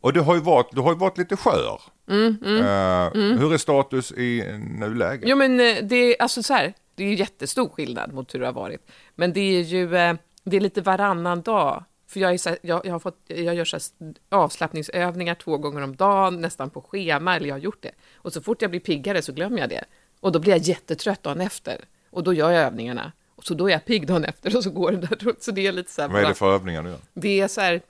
Och 0.00 0.12
du 0.12 0.20
har 0.20 0.34
ju 0.34 0.40
varit, 0.40 0.66
du 0.72 0.80
har 0.80 0.92
ju 0.92 0.98
varit 0.98 1.18
lite 1.18 1.36
skör. 1.36 1.80
Eh, 2.10 3.10
Hur 3.38 3.52
är 3.52 3.58
status 3.58 4.12
i 4.12 4.44
nuläget? 4.78 5.24
Mm, 5.24 5.28
Jo, 5.30 5.36
men 5.36 5.60
eh, 5.60 5.76
det 5.84 5.96
är 5.96 6.22
alltså 6.22 6.42
så 6.42 6.54
här, 6.54 6.74
det 6.94 7.04
är 7.04 7.12
jättestor 7.14 7.68
skillnad 7.68 8.12
mot 8.12 8.34
hur 8.34 8.40
det 8.40 8.46
har 8.46 8.52
varit. 8.52 8.90
Men 9.14 9.32
det 9.32 9.40
är 9.40 9.62
ju, 9.62 9.96
eh, 9.96 10.14
det 10.44 10.56
är 10.56 10.60
lite 10.60 10.80
varannan 10.80 11.42
dag. 11.42 11.84
För 12.08 12.20
jag, 12.20 12.32
är 12.34 12.38
så 12.38 12.48
här, 12.48 12.58
jag, 12.62 12.86
jag, 12.86 12.92
har 12.92 12.98
fått, 12.98 13.18
jag 13.26 13.54
gör 13.54 13.64
så 13.64 13.76
här 13.76 14.14
avslappningsövningar 14.28 15.34
två 15.34 15.58
gånger 15.58 15.82
om 15.82 15.96
dagen, 15.96 16.40
nästan 16.40 16.70
på 16.70 16.80
schema, 16.82 17.36
eller 17.36 17.46
jag 17.48 17.54
har 17.54 17.60
gjort 17.60 17.82
det. 17.82 17.90
Och 18.16 18.32
så 18.32 18.40
fort 18.42 18.62
jag 18.62 18.70
blir 18.70 18.80
piggare 18.80 19.22
så 19.22 19.32
glömmer 19.32 19.58
jag 19.58 19.68
det. 19.68 19.84
Och 20.20 20.32
då 20.32 20.38
blir 20.38 20.52
jag 20.52 20.60
jättetrött 20.62 21.22
dagen 21.22 21.40
efter. 21.40 21.84
Och 22.10 22.22
då 22.24 22.32
gör 22.32 22.50
jag 22.50 22.62
övningarna. 22.62 23.12
Och 23.34 23.44
så 23.44 23.54
då 23.54 23.66
är 23.68 23.72
jag 23.72 23.84
pigg 23.84 24.06
dagen 24.06 24.24
efter 24.24 24.56
och 24.56 24.62
så 24.64 24.70
går 24.70 24.90
det 24.92 24.96
där 24.96 25.16
runt. 25.20 25.42
Så 25.42 25.50
det 25.50 25.66
är 25.66 25.72
lite 25.72 25.90
så 25.92 26.02
här, 26.02 26.08
Vad 26.08 26.22
är 26.22 26.28
det 26.28 26.34
för 26.34 26.54
övningar 26.54 26.82
du 26.82 26.88
gör? 26.88 26.98
det 27.14 27.40
är 27.40 27.48
så 27.48 27.60
här, 27.60 27.80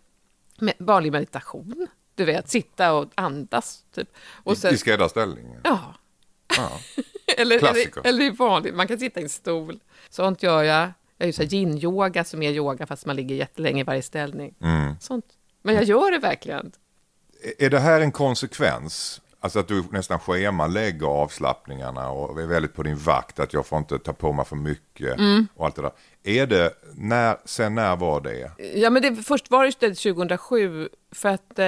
vanlig 0.78 1.12
meditation. 1.12 1.86
Du 2.18 2.24
vet, 2.24 2.48
sitta 2.48 2.92
och 2.92 3.06
andas, 3.14 3.84
typ. 3.94 4.08
Och 4.44 4.64
I, 4.64 4.68
I 4.68 4.76
skräddarställning? 4.76 5.56
Ja. 5.64 5.94
Ja. 6.56 6.70
eller, 7.36 7.58
Klassiker. 7.58 8.00
eller, 8.00 8.08
eller 8.08 8.24
i 8.24 8.30
vanligt, 8.30 8.74
man 8.74 8.88
kan 8.88 8.98
sitta 8.98 9.20
i 9.20 9.22
en 9.22 9.28
stol. 9.28 9.80
Sånt 10.08 10.42
gör 10.42 10.62
jag. 10.62 10.92
Jag 11.16 11.28
gör 11.28 11.54
yin-yoga 11.54 12.24
som 12.24 12.42
är 12.42 12.50
yoga 12.50 12.86
fast 12.86 13.06
man 13.06 13.16
ligger 13.16 13.36
jättelänge 13.36 13.80
i 13.80 13.84
varje 13.84 14.02
ställning. 14.02 14.54
Mm. 14.60 14.94
Sånt. 15.00 15.24
Men 15.62 15.74
jag 15.74 15.84
gör 15.84 16.10
det 16.10 16.18
verkligen. 16.18 16.72
Är 17.58 17.70
det 17.70 17.78
här 17.78 18.00
en 18.00 18.12
konsekvens? 18.12 19.20
Alltså 19.40 19.58
att 19.58 19.68
du 19.68 19.84
nästan 19.90 20.18
schemalägger 20.18 21.06
avslappningarna 21.06 22.10
och 22.10 22.42
är 22.42 22.46
väldigt 22.46 22.74
på 22.74 22.82
din 22.82 22.96
vakt 22.96 23.40
att 23.40 23.52
jag 23.52 23.66
får 23.66 23.78
inte 23.78 23.98
ta 23.98 24.12
på 24.12 24.32
mig 24.32 24.44
för 24.44 24.56
mycket 24.56 25.18
Mm. 25.18 25.46
och 25.54 25.66
allt 25.66 25.76
det 25.76 25.82
där. 25.82 25.92
Är 26.22 26.46
det, 26.46 26.72
när, 26.94 27.36
sen 27.44 27.74
när 27.74 27.96
var 27.96 28.20
det? 28.20 28.50
Ja, 28.74 28.90
men 28.90 29.02
det, 29.02 29.16
först 29.16 29.50
var 29.50 29.64
det 29.64 29.72
ställt 29.72 29.98
2007 30.02 30.88
för 31.12 31.28
att 31.28 31.58
eh, 31.58 31.64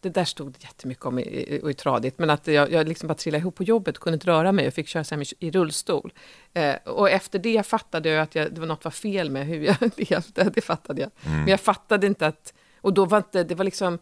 det 0.00 0.08
där 0.14 0.24
stod 0.24 0.56
jättemycket 0.58 1.04
om 1.04 1.18
i, 1.18 1.22
i, 1.22 1.60
och 1.62 1.70
i 1.70 1.74
tradigt, 1.74 2.18
men 2.18 2.30
att 2.30 2.46
jag, 2.46 2.72
jag 2.72 2.88
liksom 2.88 3.06
bara 3.06 3.14
trillade 3.14 3.40
ihop 3.40 3.54
på 3.54 3.62
jobbet, 3.62 3.98
kunde 3.98 4.14
inte 4.14 4.26
röra 4.26 4.52
mig 4.52 4.66
och 4.66 4.74
fick 4.74 4.88
köra 4.88 5.22
i, 5.22 5.46
i 5.46 5.50
rullstol. 5.50 6.12
Eh, 6.52 6.74
och 6.84 7.10
efter 7.10 7.38
det 7.38 7.66
fattade 7.66 8.08
jag 8.08 8.22
att 8.22 8.34
jag, 8.34 8.54
det 8.54 8.60
var 8.60 8.66
något 8.66 8.84
var 8.84 8.90
fel 8.90 9.30
med 9.30 9.46
hur 9.46 9.60
jag 9.64 9.76
levde, 9.96 10.50
det 10.54 10.60
fattade 10.60 11.00
jag. 11.00 11.10
Men 11.24 11.48
jag 11.48 11.60
fattade 11.60 12.06
inte 12.06 12.26
att, 12.26 12.54
och 12.80 12.92
då 12.94 13.04
var 13.04 13.18
inte, 13.18 13.44
det 13.44 13.54
var 13.54 13.64
liksom, 13.64 13.98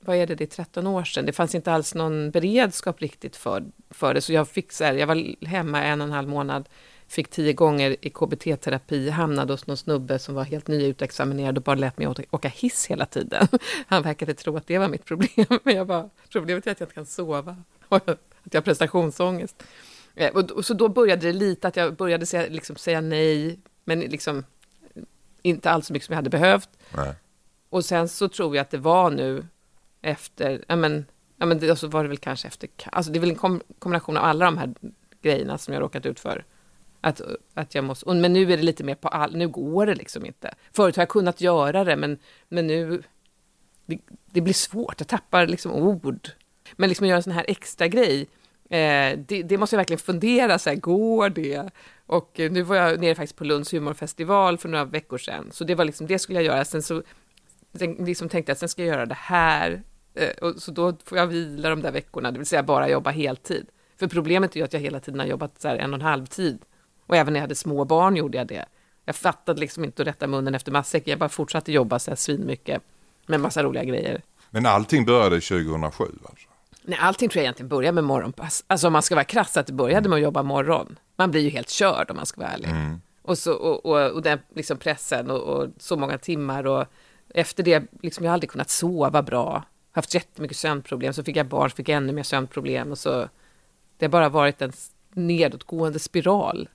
vad 0.00 0.16
är 0.16 0.26
det, 0.26 0.34
det 0.34 0.44
är 0.44 0.46
13 0.46 0.86
år 0.86 1.04
sedan, 1.04 1.26
det 1.26 1.32
fanns 1.32 1.54
inte 1.54 1.72
alls 1.72 1.94
någon 1.94 2.30
beredskap 2.30 3.00
riktigt 3.02 3.36
för, 3.36 3.64
för 3.90 4.14
det, 4.14 4.20
så 4.20 4.32
jag 4.32 4.48
fick 4.48 4.72
så 4.72 4.84
här, 4.84 4.94
jag 4.94 5.06
var 5.06 5.46
hemma 5.46 5.82
en 5.84 6.00
och 6.00 6.06
en 6.06 6.12
halv 6.12 6.28
månad, 6.28 6.68
fick 7.08 7.28
tio 7.30 7.52
gånger 7.52 7.96
i 8.00 8.10
KBT-terapi, 8.10 9.10
hamnade 9.10 9.52
hos 9.52 9.66
någon 9.66 9.76
snubbe 9.76 10.18
som 10.18 10.34
var 10.34 10.44
helt 10.44 10.66
nyutexaminerad 10.68 11.56
och 11.58 11.62
bara 11.64 11.76
lät 11.76 11.98
mig 11.98 12.06
åka- 12.30 12.48
hiss 12.48 12.86
hela 12.86 13.06
tiden. 13.06 13.48
Han 13.86 14.02
verkade 14.02 14.34
tro 14.34 14.56
att 14.56 14.66
det 14.66 14.78
var 14.78 14.88
mitt 14.88 15.04
problem, 15.04 15.46
men 15.62 15.74
jag 15.76 15.86
bara, 15.86 16.10
problemet 16.32 16.66
är 16.66 16.70
att 16.70 16.80
jag 16.80 16.86
inte 16.86 16.94
kan 16.94 17.06
sova, 17.06 17.56
och 17.88 17.96
att 18.08 18.18
jag 18.54 18.60
har 18.60 18.64
prestationsångest. 18.64 19.62
Eh, 20.14 20.30
Och, 20.36 20.50
och 20.50 20.64
så 20.64 20.74
då 20.74 20.88
började 20.88 21.26
det 21.26 21.32
lite, 21.32 21.68
att 21.68 21.76
jag 21.76 21.96
började 21.96 22.26
säga, 22.26 22.46
liksom, 22.50 22.76
säga 22.76 23.00
nej, 23.00 23.58
men 23.84 24.00
liksom 24.00 24.44
inte 25.42 25.70
alls 25.70 25.86
så 25.86 25.92
mycket 25.92 26.06
som 26.06 26.12
jag 26.12 26.16
hade 26.18 26.30
behövt. 26.30 26.68
Nej. 26.96 27.14
Och 27.70 27.84
sen 27.84 28.08
så 28.08 28.28
tror 28.28 28.56
jag 28.56 28.62
att 28.62 28.70
det 28.70 28.78
var 28.78 29.10
nu 29.10 29.46
efter, 30.02 30.64
ja 30.68 30.76
men, 30.76 31.06
ja 31.36 31.46
men 31.46 31.58
det, 31.58 31.70
och 31.70 31.78
så 31.78 31.88
var 31.88 32.02
det 32.02 32.08
väl 32.08 32.18
kanske 32.18 32.48
efter, 32.48 32.70
alltså 32.92 33.12
det 33.12 33.18
är 33.18 33.20
väl 33.20 33.30
en 33.30 33.36
kom, 33.36 33.62
kombination 33.78 34.16
av 34.16 34.24
alla 34.24 34.44
de 34.44 34.58
här 34.58 34.74
grejerna 35.22 35.58
som 35.58 35.74
jag 35.74 35.80
råkat 35.80 36.06
ut 36.06 36.20
för. 36.20 36.44
Att, 37.00 37.20
att 37.54 37.74
jag 37.74 37.84
måste, 37.84 38.14
men 38.14 38.32
nu 38.32 38.52
är 38.52 38.56
det 38.56 38.62
lite 38.62 38.84
mer 38.84 38.94
på 38.94 39.08
all, 39.08 39.36
nu 39.36 39.48
går 39.48 39.86
det 39.86 39.94
liksom 39.94 40.26
inte. 40.26 40.54
Förut 40.72 40.96
har 40.96 41.02
jag 41.02 41.08
kunnat 41.08 41.40
göra 41.40 41.84
det, 41.84 41.96
men, 41.96 42.18
men 42.48 42.66
nu, 42.66 43.02
det, 43.86 43.98
det 44.30 44.40
blir 44.40 44.54
svårt, 44.54 44.94
jag 44.98 45.08
tappar 45.08 45.46
liksom 45.46 45.72
ord. 45.72 46.28
Men 46.76 46.88
liksom 46.88 47.06
göra 47.06 47.16
en 47.16 47.22
sån 47.22 47.32
här 47.32 47.44
extra 47.48 47.88
grej, 47.88 48.20
eh, 48.70 49.18
det, 49.18 49.42
det 49.42 49.58
måste 49.58 49.76
jag 49.76 49.78
verkligen 49.78 49.98
fundera, 49.98 50.58
så 50.58 50.70
här, 50.70 50.76
går 50.76 51.28
det? 51.28 51.70
Och 52.06 52.40
eh, 52.40 52.52
nu 52.52 52.62
var 52.62 52.76
jag 52.76 53.00
nere 53.00 53.14
faktiskt 53.14 53.36
på 53.36 53.44
Lunds 53.44 53.72
humorfestival 53.72 54.58
för 54.58 54.68
några 54.68 54.84
veckor 54.84 55.18
sedan, 55.18 55.48
så 55.52 55.64
det 55.64 55.74
var 55.74 55.84
liksom, 55.84 56.06
det 56.06 56.18
skulle 56.18 56.38
jag 56.38 56.46
göra. 56.46 56.64
Sen 56.64 56.82
så 56.82 57.02
sen, 57.74 57.92
liksom 57.92 58.28
tänkte 58.28 58.50
jag 58.50 58.54
att 58.54 58.58
sen 58.58 58.68
ska 58.68 58.82
jag 58.82 58.94
göra 58.94 59.06
det 59.06 59.14
här, 59.14 59.82
och 60.42 60.54
så 60.62 60.70
då 60.70 60.96
får 61.04 61.18
jag 61.18 61.26
vila 61.26 61.68
de 61.68 61.82
där 61.82 61.92
veckorna, 61.92 62.30
det 62.30 62.38
vill 62.38 62.46
säga 62.46 62.62
bara 62.62 62.88
jobba 62.88 63.10
heltid. 63.10 63.66
För 63.96 64.06
problemet 64.06 64.56
är 64.56 64.60
ju 64.60 64.64
att 64.64 64.72
jag 64.72 64.80
hela 64.80 65.00
tiden 65.00 65.20
har 65.20 65.26
jobbat 65.26 65.60
så 65.60 65.68
en 65.68 65.90
och 65.90 66.00
en 66.00 66.06
halv 66.06 66.26
tid. 66.26 66.58
Och 67.06 67.16
även 67.16 67.32
när 67.32 67.40
jag 67.40 67.42
hade 67.42 67.54
små 67.54 67.84
barn 67.84 68.16
gjorde 68.16 68.38
jag 68.38 68.46
det. 68.46 68.64
Jag 69.04 69.16
fattade 69.16 69.60
liksom 69.60 69.84
inte 69.84 70.02
att 70.02 70.08
rätta 70.08 70.26
munnen 70.26 70.54
efter 70.54 70.72
matsäcken, 70.72 71.10
jag 71.10 71.18
bara 71.18 71.28
fortsatte 71.28 71.72
jobba 71.72 71.98
så 71.98 72.10
här 72.10 72.16
svinmycket 72.16 72.82
med 73.26 73.40
massa 73.40 73.62
roliga 73.62 73.84
grejer. 73.84 74.22
Men 74.50 74.66
allting 74.66 75.04
började 75.04 75.40
2007 75.40 76.04
alltså? 76.04 76.48
Nej, 76.82 76.98
allting 77.00 77.28
tror 77.28 77.40
jag 77.40 77.44
egentligen 77.44 77.68
börjar 77.68 77.92
med 77.92 78.04
morgonpass. 78.04 78.64
Alltså 78.66 78.86
om 78.86 78.92
man 78.92 79.02
ska 79.02 79.14
vara 79.14 79.24
krass, 79.24 79.56
att 79.56 79.66
det 79.66 79.72
började 79.72 80.08
med 80.08 80.16
att 80.16 80.22
jobba 80.22 80.42
morgon. 80.42 80.98
Man 81.16 81.30
blir 81.30 81.40
ju 81.40 81.50
helt 81.50 81.70
körd 81.70 82.10
om 82.10 82.16
man 82.16 82.26
ska 82.26 82.40
vara 82.40 82.50
ärlig. 82.50 82.70
Och, 83.22 83.38
så, 83.38 83.52
och, 83.52 83.86
och, 83.86 84.10
och 84.10 84.22
den 84.22 84.38
liksom 84.54 84.78
pressen 84.78 85.30
och, 85.30 85.40
och 85.40 85.68
så 85.78 85.96
många 85.96 86.18
timmar 86.18 86.66
och 86.66 86.86
efter 87.34 87.62
det, 87.62 87.84
liksom 88.02 88.24
jag 88.24 88.30
har 88.30 88.34
aldrig 88.34 88.50
kunnat 88.50 88.70
sova 88.70 89.22
bra. 89.22 89.64
Haft 89.98 90.14
jättemycket 90.14 90.56
sömnproblem, 90.56 91.12
så 91.12 91.24
fick 91.24 91.36
jag 91.36 91.46
barn, 91.46 91.70
så 91.70 91.76
fick 91.76 91.88
jag 91.88 91.96
ännu 91.96 92.12
mer 92.12 92.22
sömnproblem 92.22 92.90
och 92.90 92.98
så 92.98 93.28
det 93.98 94.04
har 94.04 94.10
bara 94.10 94.28
varit 94.28 94.62
en 94.62 94.72
nedåtgående 95.12 95.98
spiral. 95.98 96.68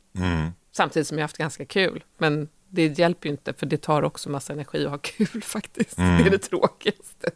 Samtidigt 0.72 1.08
som 1.08 1.18
jag 1.18 1.24
haft 1.24 1.38
ganska 1.38 1.66
kul, 1.66 2.04
men 2.18 2.50
det 2.70 3.00
hjälper 3.00 3.28
ju 3.28 3.32
inte, 3.32 3.54
för 3.54 3.66
det 3.66 3.78
tar 3.78 4.04
också 4.04 4.30
massa 4.30 4.54
energi 4.54 4.86
att 4.86 4.92
ha 4.92 4.98
kul 4.98 5.42
faktiskt. 5.44 5.96
Det 5.96 6.04
är 6.04 6.30
det 6.30 6.38
tråkigaste. 6.38 7.32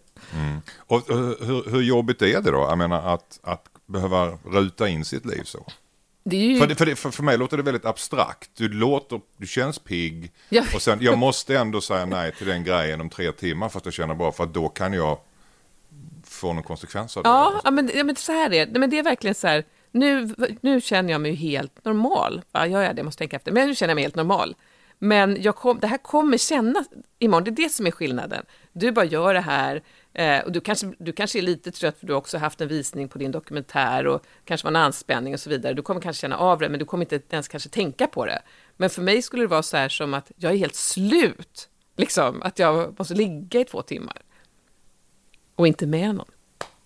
Och 0.78 1.12
eh, 1.12 1.18
hur, 1.18 1.72
hur 1.72 1.82
jobbigt 1.82 2.22
är 2.22 2.42
det 2.42 2.52
då? 2.52 2.58
Jag 2.58 2.78
menar 2.78 3.14
att, 3.14 3.40
att 3.44 3.66
behöva 3.86 4.38
ruta 4.46 4.88
in 4.88 5.06
sitt 5.06 5.26
liv 5.26 5.44
så. 5.44 5.66
Ju... 6.24 6.60
För, 6.60 6.68
det, 6.68 6.76
för, 6.76 6.86
det, 6.86 6.96
för, 6.96 7.12
för 7.12 7.24
mig 7.24 7.38
låter 7.38 7.58
det 7.58 7.64
väldigt 7.64 7.86
abstrakt. 7.86 8.50
Du 8.58 8.70
låter, 8.70 9.22
du 9.38 9.48
känns 9.48 9.80
pigg. 9.80 10.32
Ja. 10.50 10.64
Och 10.76 10.82
sen, 10.82 11.00
jag 11.02 11.18
måste 11.18 11.58
ändå 11.58 11.82
säga 11.82 12.06
nej 12.06 12.32
till 12.32 12.48
den 12.48 12.64
grejen 12.64 13.02
om 13.02 13.10
tre 13.10 13.32
timmar 13.32 13.70
fast 13.70 13.86
jag 13.86 13.94
känner 13.94 14.16
bra. 14.16 14.32
För 14.32 14.44
att 14.44 14.54
då 14.54 14.70
kan 14.70 14.94
jag 14.94 15.18
få 16.38 16.54
någon 16.54 16.64
konsekvens 16.64 17.18
av 17.18 17.24
det. 17.24 17.30
Ja, 17.30 17.62
ja, 17.64 17.72
men, 17.72 17.92
ja, 17.94 18.04
men 18.04 18.16
så 18.16 18.32
här 18.32 18.54
är 18.54 18.66
det. 18.66 18.80
Men 18.80 18.90
det 18.90 19.00
är 19.00 19.04
verkligen 19.04 19.36
så 19.36 19.48
här, 19.48 19.66
nu, 19.92 20.36
nu 20.62 20.82
känner 20.82 21.12
jag 21.12 21.22
mig 21.22 21.36
helt 21.36 21.86
normal. 21.86 22.42
Ja, 22.52 22.68
jag 22.68 22.86
är 22.86 22.94
det, 22.94 23.04
måste 23.04 23.20
tänka 23.20 23.36
efter. 23.36 23.52
Men 23.52 23.68
nu 23.68 23.76
känner 23.76 23.92
jag 23.92 23.96
mig 23.96 24.04
helt 24.04 24.16
normal. 24.16 24.56
Men 25.00 25.42
jag 25.42 25.56
kom, 25.56 25.80
det 25.80 25.88
här 25.88 25.98
kommer 25.98 26.38
kännas 26.38 26.88
imorgon, 27.20 27.44
det 27.44 27.52
är 27.52 27.66
det 27.66 27.70
som 27.70 27.88
är 27.88 27.92
skillnaden. 27.92 28.46
Du 28.74 28.92
bara 28.92 29.06
gör 29.06 29.34
det 29.34 29.40
här, 29.40 29.84
eh, 30.14 30.40
och 30.40 30.52
du 30.52 30.62
kanske, 30.62 30.94
du 31.00 31.12
kanske 31.14 31.40
är 31.40 31.42
lite 31.42 31.72
trött 31.72 32.00
för 32.00 32.08
du 32.08 32.14
har 32.14 32.18
också 32.18 32.38
haft 32.38 32.62
en 32.62 32.68
visning 32.68 33.08
på 33.08 33.18
din 33.18 33.32
dokumentär 33.32 34.08
och 34.08 34.26
kanske 34.46 34.66
var 34.66 34.72
en 34.72 34.76
anspänning 34.76 35.34
och 35.34 35.40
så 35.40 35.50
vidare. 35.50 35.74
Du 35.74 35.82
kommer 35.82 36.02
kanske 36.02 36.22
känna 36.22 36.38
av 36.38 36.60
det, 36.60 36.70
men 36.70 36.80
du 36.80 36.86
kommer 36.86 37.14
inte 37.14 37.36
ens 37.36 37.48
kanske 37.48 37.70
tänka 37.70 38.08
på 38.08 38.26
det. 38.26 38.42
Men 38.78 38.90
för 38.90 39.02
mig 39.02 39.22
skulle 39.22 39.44
det 39.44 39.48
vara 39.48 39.64
så 39.64 39.78
här 39.78 39.90
som 39.90 40.14
att 40.14 40.32
jag 40.36 40.52
är 40.52 40.58
helt 40.58 40.76
slut, 40.76 41.70
liksom, 41.98 42.42
att 42.42 42.60
jag 42.60 43.00
måste 43.00 43.14
ligga 43.14 43.60
i 43.60 43.66
två 43.66 43.82
timmar. 43.82 44.22
Och 45.58 45.68
inte 45.68 45.86
med 45.86 46.16
någon. 46.16 46.28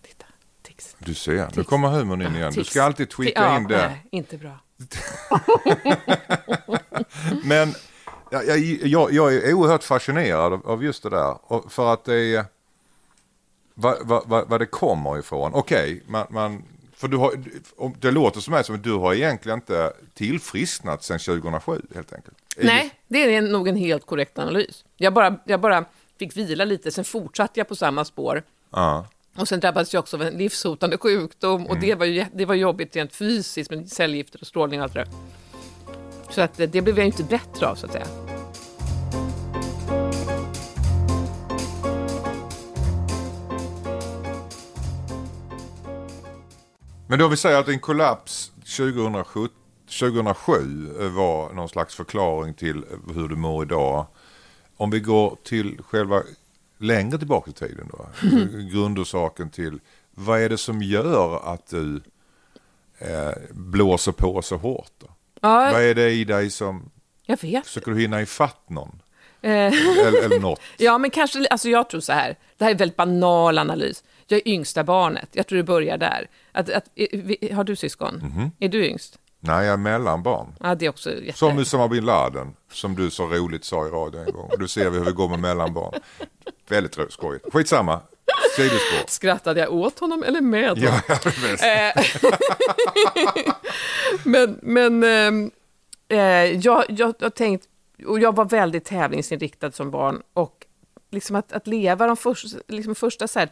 Titta, 0.02 0.26
tics. 0.62 0.96
Du 1.00 1.14
ser, 1.14 1.50
nu 1.56 1.64
kommer 1.64 1.88
humorn 1.88 2.22
in 2.22 2.36
igen. 2.36 2.50
Du 2.52 2.56
Tics. 2.56 2.70
ska 2.70 2.84
alltid 2.84 3.10
tweaka 3.10 3.42
ja, 3.42 3.58
in 3.58 3.68
det. 3.68 3.88
Nej, 3.88 4.06
inte 4.12 4.38
bra. 4.38 4.60
Men 7.44 7.74
jag, 8.30 8.60
jag, 8.84 9.14
jag, 9.14 9.34
är 9.34 9.54
oerhört 9.54 9.84
fascinerad 9.84 10.62
av, 10.66 10.84
just 10.84 11.04
det 11.04 11.10
där. 11.10 11.38
För 11.70 11.94
att 11.94 12.06
det 12.06 12.16
är... 12.36 12.46
Vad 13.74 14.08
vad- 14.08 14.50
vad- 14.50 14.62
det 14.62 14.66
kommer 14.66 15.20
ifrån. 15.20 15.54
Okej, 15.54 16.04
man, 16.08 16.28
man, 16.30 16.64
för 16.96 17.08
du 17.08 17.18
har, 17.18 17.34
det 18.00 18.12
låter 18.12 18.40
som 18.40 18.54
att 18.54 18.84
du 18.84 18.94
har 18.94 19.14
egentligen 19.14 19.58
inte 19.58 19.94
tillfrisknat 20.14 21.04
sedan 21.04 21.20
2007 21.20 21.82
helt 21.96 22.14
enkelt. 22.14 22.38
Nej, 22.58 22.94
det 23.08 23.36
är 23.36 23.42
nog 23.42 23.68
en 23.68 23.76
helt 23.76 24.06
korrekt 24.06 24.40
analys. 24.40 24.86
Jag 24.98 25.14
bara, 25.14 25.40
jag 25.46 25.62
bara 25.62 25.86
fick 26.20 26.38
vila 26.38 26.66
lite, 26.66 26.92
sen 26.92 27.06
fortsatte 27.06 27.60
jag 27.60 27.68
på 27.68 27.76
samma 27.76 28.06
spår. 28.06 28.44
Ja. 28.72 29.06
Och 29.36 29.48
sen 29.48 29.60
drabbades 29.60 29.94
jag 29.94 30.02
också 30.02 30.18
av 30.18 30.24
en 30.24 30.38
livshotande 30.38 30.98
sjukdom 30.98 31.68
och 31.68 31.80
det 31.80 31.96
var 31.96 32.06
ju 32.06 32.26
det 32.34 32.46
var 32.46 32.56
jobbigt 32.56 32.96
rent 32.96 33.16
fysiskt 33.16 33.72
med 33.72 33.90
cellgifter 33.90 34.40
och 34.42 34.48
strålning 34.48 34.80
och 34.80 34.84
allt 34.84 34.94
det 34.94 35.00
där. 35.00 35.10
Så 36.30 36.42
att 36.42 36.60
eh, 36.60 36.70
det 36.70 36.82
blev 36.82 36.98
jag 36.98 37.08
inte 37.08 37.24
bättre 37.24 37.68
av 37.68 37.76
så 37.76 37.86
att 37.86 37.92
säga. 37.92 38.08
Men 47.08 47.20
då 47.20 47.28
vi 47.28 47.38
säger 47.38 47.60
att 47.60 47.68
en 47.68 47.80
kollaps 47.80 48.52
2007, 48.78 49.48
2007 50.00 51.10
var 51.16 51.54
någon 51.54 51.70
slags 51.70 51.96
förklaring 51.96 52.54
till 52.54 52.86
hur 53.16 53.28
du 53.28 53.36
mår 53.36 53.64
idag. 53.64 54.06
Om 54.78 54.90
vi 54.90 55.00
går 55.00 55.38
till 55.44 55.82
själva 55.84 56.24
längre 56.82 57.18
tillbaka 57.18 57.50
i 57.50 57.54
tiden 57.54 57.90
då. 57.92 58.08
Grundorsaken 58.72 59.50
till 59.50 59.80
vad 60.12 60.42
är 60.42 60.50
det 60.50 60.58
som 60.58 60.82
gör 60.82 61.54
att 61.54 61.68
du 61.70 62.02
eh, 63.00 63.32
blåser 63.52 64.12
på 64.12 64.42
så 64.42 64.58
hårt? 64.58 64.92
Då? 64.98 65.08
Ja, 65.42 65.72
Vad 65.74 65.82
är 65.84 65.96
det 65.96 66.12
i 66.12 66.24
dig 66.24 66.50
som, 66.50 66.90
jag 67.26 67.42
vet. 67.42 67.66
försöker 67.68 67.92
du 67.92 68.00
hinna 68.00 68.22
ifatt 68.22 68.70
någon? 68.70 69.02
Eh, 69.44 69.52
Eller, 69.52 70.24
eller 70.26 70.40
något? 70.40 70.60
Ja, 70.78 70.98
men 70.98 71.10
kanske, 71.12 71.48
alltså 71.48 71.70
jag 71.70 71.90
tror 71.90 72.02
så 72.02 72.14
här, 72.14 72.36
det 72.58 72.64
här 72.66 72.70
är 72.72 72.74
en 72.74 72.78
väldigt 72.78 72.98
banal 72.98 73.58
analys. 73.58 74.04
Jag 74.28 74.38
är 74.38 74.48
yngsta 74.48 74.84
barnet, 74.84 75.30
jag 75.32 75.48
tror 75.48 75.58
det 75.58 75.64
börjar 75.64 75.98
där. 75.98 76.30
Att, 76.52 76.70
att, 76.70 76.86
eh, 76.96 77.56
har 77.56 77.64
du 77.64 77.76
syskon? 77.76 78.52
Är 78.60 78.70
du 78.70 78.86
yngst? 78.88 79.20
Nej, 79.44 79.66
jag 79.66 79.74
är 79.74 79.78
mellanbarn. 79.78 80.56
Ja, 80.60 80.76
det 80.76 80.86
är 80.86 80.90
också 80.90 81.16
jätte... 81.16 81.38
Som 81.38 81.60
Usama 81.60 81.88
bin 81.88 82.06
Laden, 82.06 82.56
som 82.72 82.96
du 82.96 83.10
så 83.12 83.28
roligt 83.28 83.66
sa 83.66 83.88
i 83.88 83.90
radio 83.90 84.20
en 84.22 84.34
gång. 84.34 84.50
Och 84.52 84.60
du 84.60 84.68
ser 84.68 84.90
vi 84.90 84.98
hur 84.98 85.06
det 85.06 85.12
går 85.12 85.30
med 85.30 85.40
mellanbarn. 85.40 85.94
Väldigt 86.70 87.12
skojigt. 87.12 87.54
Skitsamma, 87.54 88.02
sidospår. 88.56 89.08
Skrattade 89.08 89.60
jag 89.60 89.74
åt 89.74 90.00
honom 90.00 90.24
eller 90.24 90.42
med 90.42 90.70
honom? 90.70 90.84
Ja, 90.84 91.02
ja, 91.08 91.18
det 91.24 91.30
är 91.30 91.52
bäst. 91.52 92.24
Eh, 92.24 92.32
men 94.24 94.60
men 94.62 95.04
ehm, 95.04 95.52
eh, 96.08 96.20
jag, 96.60 96.86
jag 96.90 97.14
har 97.22 97.30
tänkt, 97.30 97.66
och 98.08 98.20
jag 98.20 98.36
var 98.36 98.46
väldigt 98.46 98.86
tävlingsinriktad 98.86 99.72
som 99.72 99.92
barn, 99.92 100.22
och 100.34 100.66
liksom 101.12 101.36
att, 101.36 101.52
att 101.52 101.68
leva 101.68 102.08
de 102.08 102.18
första, 102.18 102.58
liksom 102.68 102.96
första 102.96 103.28
så 103.28 103.40
här 103.40 103.50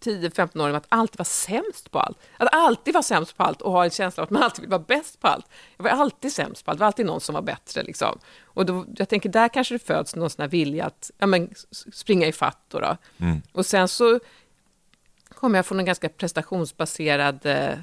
10-15 0.00 0.60
åren 0.60 0.72
med 0.72 0.76
att 0.76 0.86
alltid 0.88 1.18
vara 1.18 1.24
sämst 1.24 1.90
på 1.90 2.00
allt. 2.00 2.18
Att 2.36 2.48
alltid 2.52 2.94
vara 2.94 3.02
sämst 3.02 3.36
på 3.36 3.42
allt 3.42 3.62
och 3.62 3.72
ha 3.72 3.84
en 3.84 3.90
känsla 3.90 4.22
av 4.22 4.24
att 4.24 4.30
man 4.30 4.42
alltid 4.42 4.60
vill 4.60 4.70
vara 4.70 4.84
bäst 4.88 5.20
på 5.20 5.28
allt. 5.28 5.46
Jag 5.76 5.84
var 5.84 5.90
alltid 5.90 6.32
sämst 6.32 6.64
på 6.64 6.70
allt, 6.70 6.78
det 6.78 6.80
var 6.80 6.86
alltid 6.86 7.06
någon 7.06 7.20
som 7.20 7.34
var 7.34 7.42
bättre. 7.42 7.82
Liksom. 7.82 8.18
Och 8.44 8.66
då, 8.66 8.86
jag 8.96 9.08
tänker, 9.08 9.28
där 9.28 9.48
kanske 9.48 9.74
det 9.74 9.78
föds 9.78 10.16
någon 10.16 10.30
sån 10.30 10.42
här 10.42 10.48
vilja 10.48 10.86
att 10.86 11.10
ja, 11.18 11.26
men, 11.26 11.50
springa 11.92 12.26
i 12.26 12.32
fatt. 12.32 12.64
Då, 12.68 12.80
då. 12.80 12.96
Och 13.52 13.66
sen 13.66 13.88
så 13.88 14.20
kommer 15.28 15.58
jag 15.58 15.66
från 15.66 15.78
en 15.78 15.84
ganska 15.84 16.08
prestationsbaserad 16.08 17.46
eh, 17.46 17.74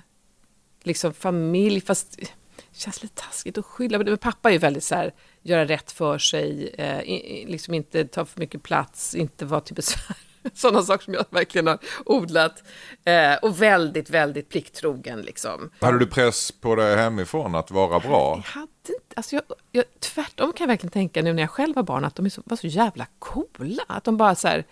liksom 0.83 1.13
familj, 1.13 1.81
fast 1.81 2.17
det 2.17 2.79
känns 2.79 3.03
lite 3.03 3.21
taskigt 3.21 3.57
att 3.57 3.65
skylla. 3.65 3.97
Men 3.97 4.17
pappa 4.17 4.49
är 4.49 4.53
ju 4.53 4.59
väldigt 4.59 4.83
så 4.83 4.95
här, 4.95 5.13
göra 5.41 5.65
rätt 5.65 5.91
för 5.91 6.17
sig, 6.17 6.67
eh, 6.67 6.99
liksom 7.47 7.73
inte 7.73 8.05
ta 8.05 8.25
för 8.25 8.39
mycket 8.39 8.63
plats, 8.63 9.15
inte 9.15 9.45
vara 9.45 9.61
till 9.61 9.75
besvär. 9.75 10.24
Sådana 10.53 10.81
saker 10.81 11.03
som 11.03 11.13
jag 11.13 11.25
verkligen 11.29 11.67
har 11.67 11.77
odlat. 12.05 12.63
Eh, 13.05 13.33
och 13.41 13.61
väldigt, 13.61 14.09
väldigt 14.09 14.49
plikttrogen 14.49 15.21
liksom. 15.21 15.69
Hade 15.79 15.99
du 15.99 16.07
press 16.07 16.51
på 16.51 16.75
dig 16.75 16.95
hemifrån 16.97 17.55
att 17.55 17.71
vara 17.71 17.99
bra? 17.99 18.35
Jag 18.35 18.41
hade 18.61 18.67
inte, 18.87 19.15
alltså 19.15 19.35
jag, 19.35 19.43
jag, 19.71 19.83
tvärtom 19.99 20.53
kan 20.53 20.65
jag 20.65 20.67
verkligen 20.67 20.91
tänka 20.91 21.21
nu 21.21 21.33
när 21.33 21.43
jag 21.43 21.49
själv 21.49 21.75
var 21.75 21.83
barn 21.83 22.05
att 22.05 22.15
de 22.15 22.25
är 22.25 22.29
så, 22.29 22.41
var 22.45 22.57
så 22.57 22.67
jävla 22.67 23.07
coola. 23.19 23.83
Att 23.87 24.03
de 24.03 24.17
bara 24.17 24.35
så 24.35 24.47
här, 24.47 24.65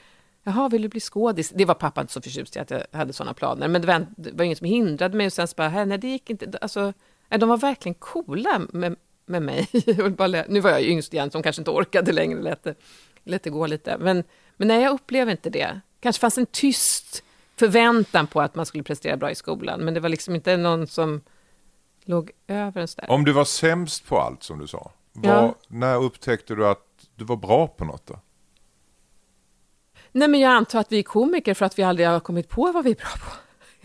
jaha, 0.44 0.70
vill 0.70 0.82
du 0.82 0.88
bli 0.88 1.00
skådis? 1.00 1.50
Det 1.50 1.66
var 1.66 1.76
pappa 1.76 2.02
inte 2.02 2.14
så 2.14 2.22
förtjust 2.22 2.56
i 2.56 2.60
att 2.60 2.72
jag 2.72 2.84
hade 2.92 3.14
sådana 3.14 3.34
planer. 3.34 3.68
Men 3.68 3.82
det 3.82 3.88
var, 3.88 4.06
det 4.18 4.32
var 4.32 4.46
inget 4.46 4.58
som 4.58 4.68
hindrade 4.68 5.18
mig. 5.18 5.26
Och 5.26 5.34
sen 5.34 5.48
så 5.48 5.54
bara, 5.58 5.70
"Hä, 5.70 5.86
nej, 5.86 5.98
det 5.98 6.08
gick 6.08 6.30
inte. 6.30 6.58
Alltså, 6.62 6.94
nej, 7.30 7.40
de 7.40 7.50
var 7.50 7.58
verkligen 7.58 7.94
coola 7.94 8.62
med, 8.70 8.96
med 9.26 9.42
mig. 9.42 9.68
Nu 10.48 10.60
var 10.60 10.70
jag 10.70 10.82
yngst 10.82 11.14
igen, 11.14 11.32
som 11.32 11.44
kanske 11.44 11.60
inte 11.62 11.72
orkade 11.72 12.12
längre, 12.12 12.42
lät 12.42 12.64
det, 12.64 12.76
lät 13.24 13.44
det 13.44 13.50
gå 13.50 13.68
lite. 13.68 13.98
Men, 13.98 14.24
men 14.58 14.68
nej, 14.68 14.82
jag 14.82 14.94
upplever 14.94 15.32
inte 15.32 15.50
det. 15.50 15.82
kanske 16.00 16.20
fanns 16.20 16.38
en 16.38 16.46
tyst 16.46 17.24
förväntan 17.56 18.28
på 18.28 18.42
att 18.42 18.56
man 18.56 18.66
skulle 18.66 18.84
prestera 18.84 19.18
bra 19.18 19.32
i 19.32 19.36
skolan. 19.36 19.80
Men 19.86 19.94
det 19.94 20.00
var 20.00 20.10
liksom 20.10 20.36
inte 20.36 20.58
någon 20.58 20.88
som 20.88 21.22
låg 22.06 22.32
över 22.48 22.82
en 22.82 22.88
där. 22.98 23.12
Om 23.12 23.26
du 23.26 23.32
var 23.32 23.46
sämst 23.46 24.06
på 24.08 24.20
allt 24.20 24.44
som 24.44 24.60
du 24.60 24.68
sa, 24.68 24.92
var, 25.14 25.30
Ja. 25.30 25.56
när 25.68 25.96
upptäckte 26.04 26.56
du 26.56 26.68
att 26.68 26.86
du 27.16 27.26
var 27.26 27.36
bra 27.36 27.68
på 27.68 27.86
något 27.86 28.08
då? 28.08 28.20
Nej, 30.12 30.28
men 30.28 30.40
jag 30.40 30.52
antar 30.52 30.80
att 30.80 30.92
vi 30.92 31.00
är 31.00 31.04
komiker 31.04 31.54
för 31.54 31.66
att 31.66 31.80
vi 31.80 31.84
aldrig 31.84 32.08
har 32.08 32.20
kommit 32.20 32.50
på 32.50 32.72
vad 32.72 32.84
vi 32.84 32.92
är 32.92 32.96
bra 32.96 33.10
på. 33.20 33.32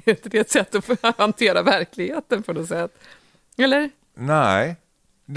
Är 0.10 0.16
det 0.22 0.38
ett 0.38 0.50
sätt 0.50 0.74
att 1.04 1.18
hantera 1.18 1.62
verkligheten 1.62 2.42
på 2.42 2.52
något 2.52 2.68
sätt? 2.68 2.98
Eller? 3.58 3.90
Nej, 4.14 4.76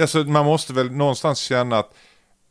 alltså, 0.01 0.17
man 0.17 0.45
måste 0.45 0.73
väl 0.73 0.91
någonstans 0.91 1.39
känna 1.39 1.77
att 1.77 1.93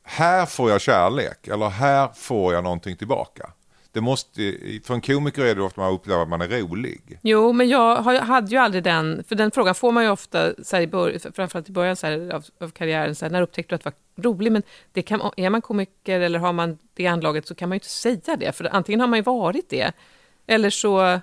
här 0.02 0.46
får 0.46 0.70
jag 0.70 0.80
kärlek 0.80 1.48
eller 1.48 1.68
här 1.68 2.08
får 2.14 2.54
jag 2.54 2.64
någonting 2.64 2.96
tillbaka. 2.96 3.50
Det 3.92 4.00
måste, 4.00 4.54
för 4.84 4.94
en 4.94 5.00
komiker 5.00 5.44
är 5.44 5.54
det 5.54 5.62
ofta 5.62 5.80
man 5.80 5.92
upplever 5.92 6.22
att 6.22 6.28
man 6.28 6.40
är 6.40 6.48
rolig. 6.48 7.18
Jo, 7.22 7.52
men 7.52 7.68
jag 7.68 7.96
hade 8.02 8.50
ju 8.50 8.56
aldrig 8.56 8.84
den, 8.84 9.24
för 9.28 9.34
den 9.34 9.50
frågan 9.50 9.74
får 9.74 9.92
man 9.92 10.04
ju 10.04 10.10
ofta, 10.10 10.64
så 10.64 10.76
här, 10.76 10.82
i 10.82 10.86
bör, 10.86 11.32
framförallt 11.32 11.68
i 11.68 11.72
början 11.72 11.96
så 11.96 12.06
här, 12.06 12.34
av, 12.34 12.44
av 12.60 12.70
karriären, 12.70 13.14
så 13.14 13.24
här, 13.24 13.32
när 13.32 13.42
upptäckte 13.42 13.72
du 13.72 13.74
att 13.74 13.84
du 13.84 13.90
var 14.20 14.30
rolig? 14.30 14.52
Men 14.52 14.62
det 14.92 15.02
kan, 15.02 15.32
är 15.36 15.50
man 15.50 15.62
komiker 15.62 16.20
eller 16.20 16.38
har 16.38 16.52
man 16.52 16.78
det 16.94 17.06
anlaget 17.06 17.46
så 17.46 17.54
kan 17.54 17.68
man 17.68 17.76
ju 17.76 17.78
inte 17.78 17.88
säga 17.88 18.36
det, 18.36 18.52
för 18.52 18.74
antingen 18.74 19.00
har 19.00 19.08
man 19.08 19.18
ju 19.18 19.22
varit 19.22 19.70
det, 19.70 19.92
eller 20.46 20.70
så... 20.70 21.20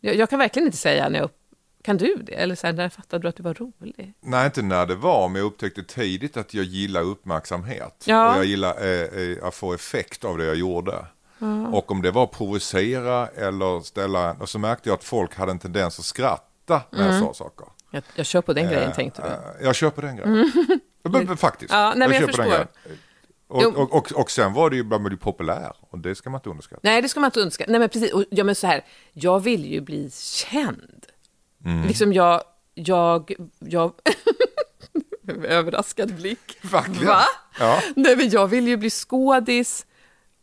Jag, 0.00 0.16
jag 0.16 0.30
kan 0.30 0.38
verkligen 0.38 0.66
inte 0.66 0.78
säga 0.78 1.08
när 1.08 1.18
jag 1.18 1.24
upp, 1.24 1.37
kan 1.82 1.96
du 1.96 2.14
det? 2.16 2.32
Eller 2.32 2.54
så 2.54 2.66
här, 2.66 2.74
när 2.74 2.88
fattade 2.88 3.22
du 3.22 3.28
att 3.28 3.36
du 3.36 3.42
var 3.42 3.54
rolig? 3.54 4.14
Nej, 4.20 4.46
inte 4.46 4.62
när 4.62 4.86
det 4.86 4.94
var, 4.94 5.28
men 5.28 5.40
jag 5.42 5.46
upptäckte 5.46 5.82
tidigt 5.82 6.36
att 6.36 6.54
jag 6.54 6.64
gillar 6.64 7.02
uppmärksamhet. 7.02 8.04
Ja. 8.06 8.32
Och 8.32 8.38
jag 8.38 8.44
gillar 8.44 8.84
eh, 8.86 9.02
eh, 9.22 9.44
att 9.44 9.54
få 9.54 9.74
effekt 9.74 10.24
av 10.24 10.38
det 10.38 10.44
jag 10.44 10.56
gjorde. 10.56 11.06
Och 11.72 11.90
om 11.90 12.02
det 12.02 12.10
var 12.10 12.26
provocera 12.26 13.26
eller 13.28 13.80
ställa, 13.80 14.32
och 14.32 14.48
så 14.48 14.58
märkte 14.58 14.88
jag 14.88 14.94
att 14.96 15.04
folk 15.04 15.34
hade 15.34 15.52
en 15.52 15.58
tendens 15.58 15.98
att 15.98 16.04
skratta 16.04 16.82
när 16.90 17.12
jag 17.12 17.22
sa 17.22 17.34
saker. 17.34 17.66
Jag, 17.90 18.02
jag 18.14 18.26
kör 18.26 18.40
på 18.42 18.52
den 18.52 18.68
grejen, 18.68 18.92
tänkte 18.92 19.22
du. 19.22 19.28
Eh, 19.28 19.66
Jag 19.66 19.74
köper 19.74 20.02
den 20.02 20.16
grejen. 20.16 20.52
Men, 21.02 21.24
men 21.24 21.36
Faktiskt. 21.36 21.72
Ja, 21.72 21.92
nej, 21.96 22.08
jag 22.08 22.20
köper 22.20 22.42
den 22.42 22.50
förstår. 22.50 22.66
Och, 23.48 23.76
och, 23.76 23.92
och, 23.94 24.12
och 24.12 24.30
sen 24.30 24.52
var 24.52 24.70
det 24.70 24.76
ju, 24.76 24.84
man 24.84 25.02
blev 25.02 25.12
ju 25.12 25.18
populär 25.18 25.72
och 25.80 25.98
det 25.98 26.14
ska 26.14 26.30
man 26.30 26.38
inte 26.38 26.50
underskatta. 26.50 26.80
Nej, 26.84 27.02
det 27.02 27.08
ska 27.08 27.20
man 27.20 27.28
inte 27.28 27.40
önska. 27.40 27.64
Nej, 27.68 27.80
men 27.80 27.88
precis. 27.88 28.12
Och, 28.12 28.24
ja, 28.30 28.44
men 28.44 28.54
så 28.54 28.66
här, 28.66 28.84
jag 29.12 29.40
vill 29.40 29.72
ju 29.72 29.80
bli 29.80 30.10
känd. 30.12 31.06
Mm. 31.64 31.86
Liksom 31.88 32.12
jag, 32.12 32.42
jag, 32.74 33.32
jag 33.58 33.92
Överraskad 35.44 36.14
blick. 36.14 36.58
Verkligen. 36.62 37.06
Va? 37.06 37.24
Ja. 37.58 37.82
Nej, 37.96 38.16
men 38.16 38.30
jag 38.30 38.46
ville 38.46 38.70
ju 38.70 38.76
bli 38.76 38.90
skådis 38.90 39.86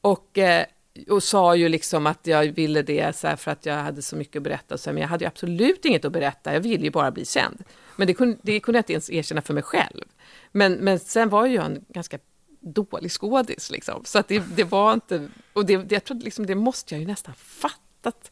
och, 0.01 0.37
eh, 0.37 0.65
och 1.09 1.23
sa 1.23 1.55
ju 1.55 1.69
liksom 1.69 2.07
att 2.07 2.27
jag 2.27 2.45
ville 2.45 2.81
det 2.81 3.15
så 3.15 3.37
för 3.37 3.51
att 3.51 3.65
jag 3.65 3.75
hade 3.75 4.01
så 4.01 4.15
mycket 4.15 4.35
att 4.35 4.43
berätta. 4.43 4.77
Så 4.77 4.93
men 4.93 5.01
jag 5.01 5.07
hade 5.07 5.23
ju 5.23 5.27
absolut 5.27 5.85
inget 5.85 6.05
att 6.05 6.11
berätta, 6.11 6.53
jag 6.53 6.61
ville 6.61 6.83
ju 6.83 6.91
bara 6.91 7.11
bli 7.11 7.25
känd. 7.25 7.63
Men 7.95 8.07
det 8.07 8.13
kunde, 8.13 8.37
det 8.41 8.59
kunde 8.59 8.77
jag 8.77 8.81
inte 8.81 8.93
ens 8.93 9.09
erkänna 9.09 9.41
för 9.41 9.53
mig 9.53 9.63
själv. 9.63 10.03
Men, 10.51 10.73
men 10.73 10.99
sen 10.99 11.29
var 11.29 11.45
ju 11.45 11.53
jag 11.53 11.65
en 11.65 11.85
ganska 11.89 12.19
dålig 12.59 13.11
skådis, 13.11 13.71
liksom. 13.71 14.01
så 14.05 14.19
att 14.19 14.27
det, 14.27 14.43
det 14.55 14.63
var 14.63 14.93
inte... 14.93 15.27
Och 15.53 15.65
det, 15.65 15.77
det, 15.77 15.95
jag 15.95 16.03
trodde 16.03 16.25
liksom, 16.25 16.45
det 16.45 16.55
måste 16.55 16.93
jag 16.93 17.01
ju 17.01 17.07
nästan 17.07 17.33
fattat. 17.33 18.31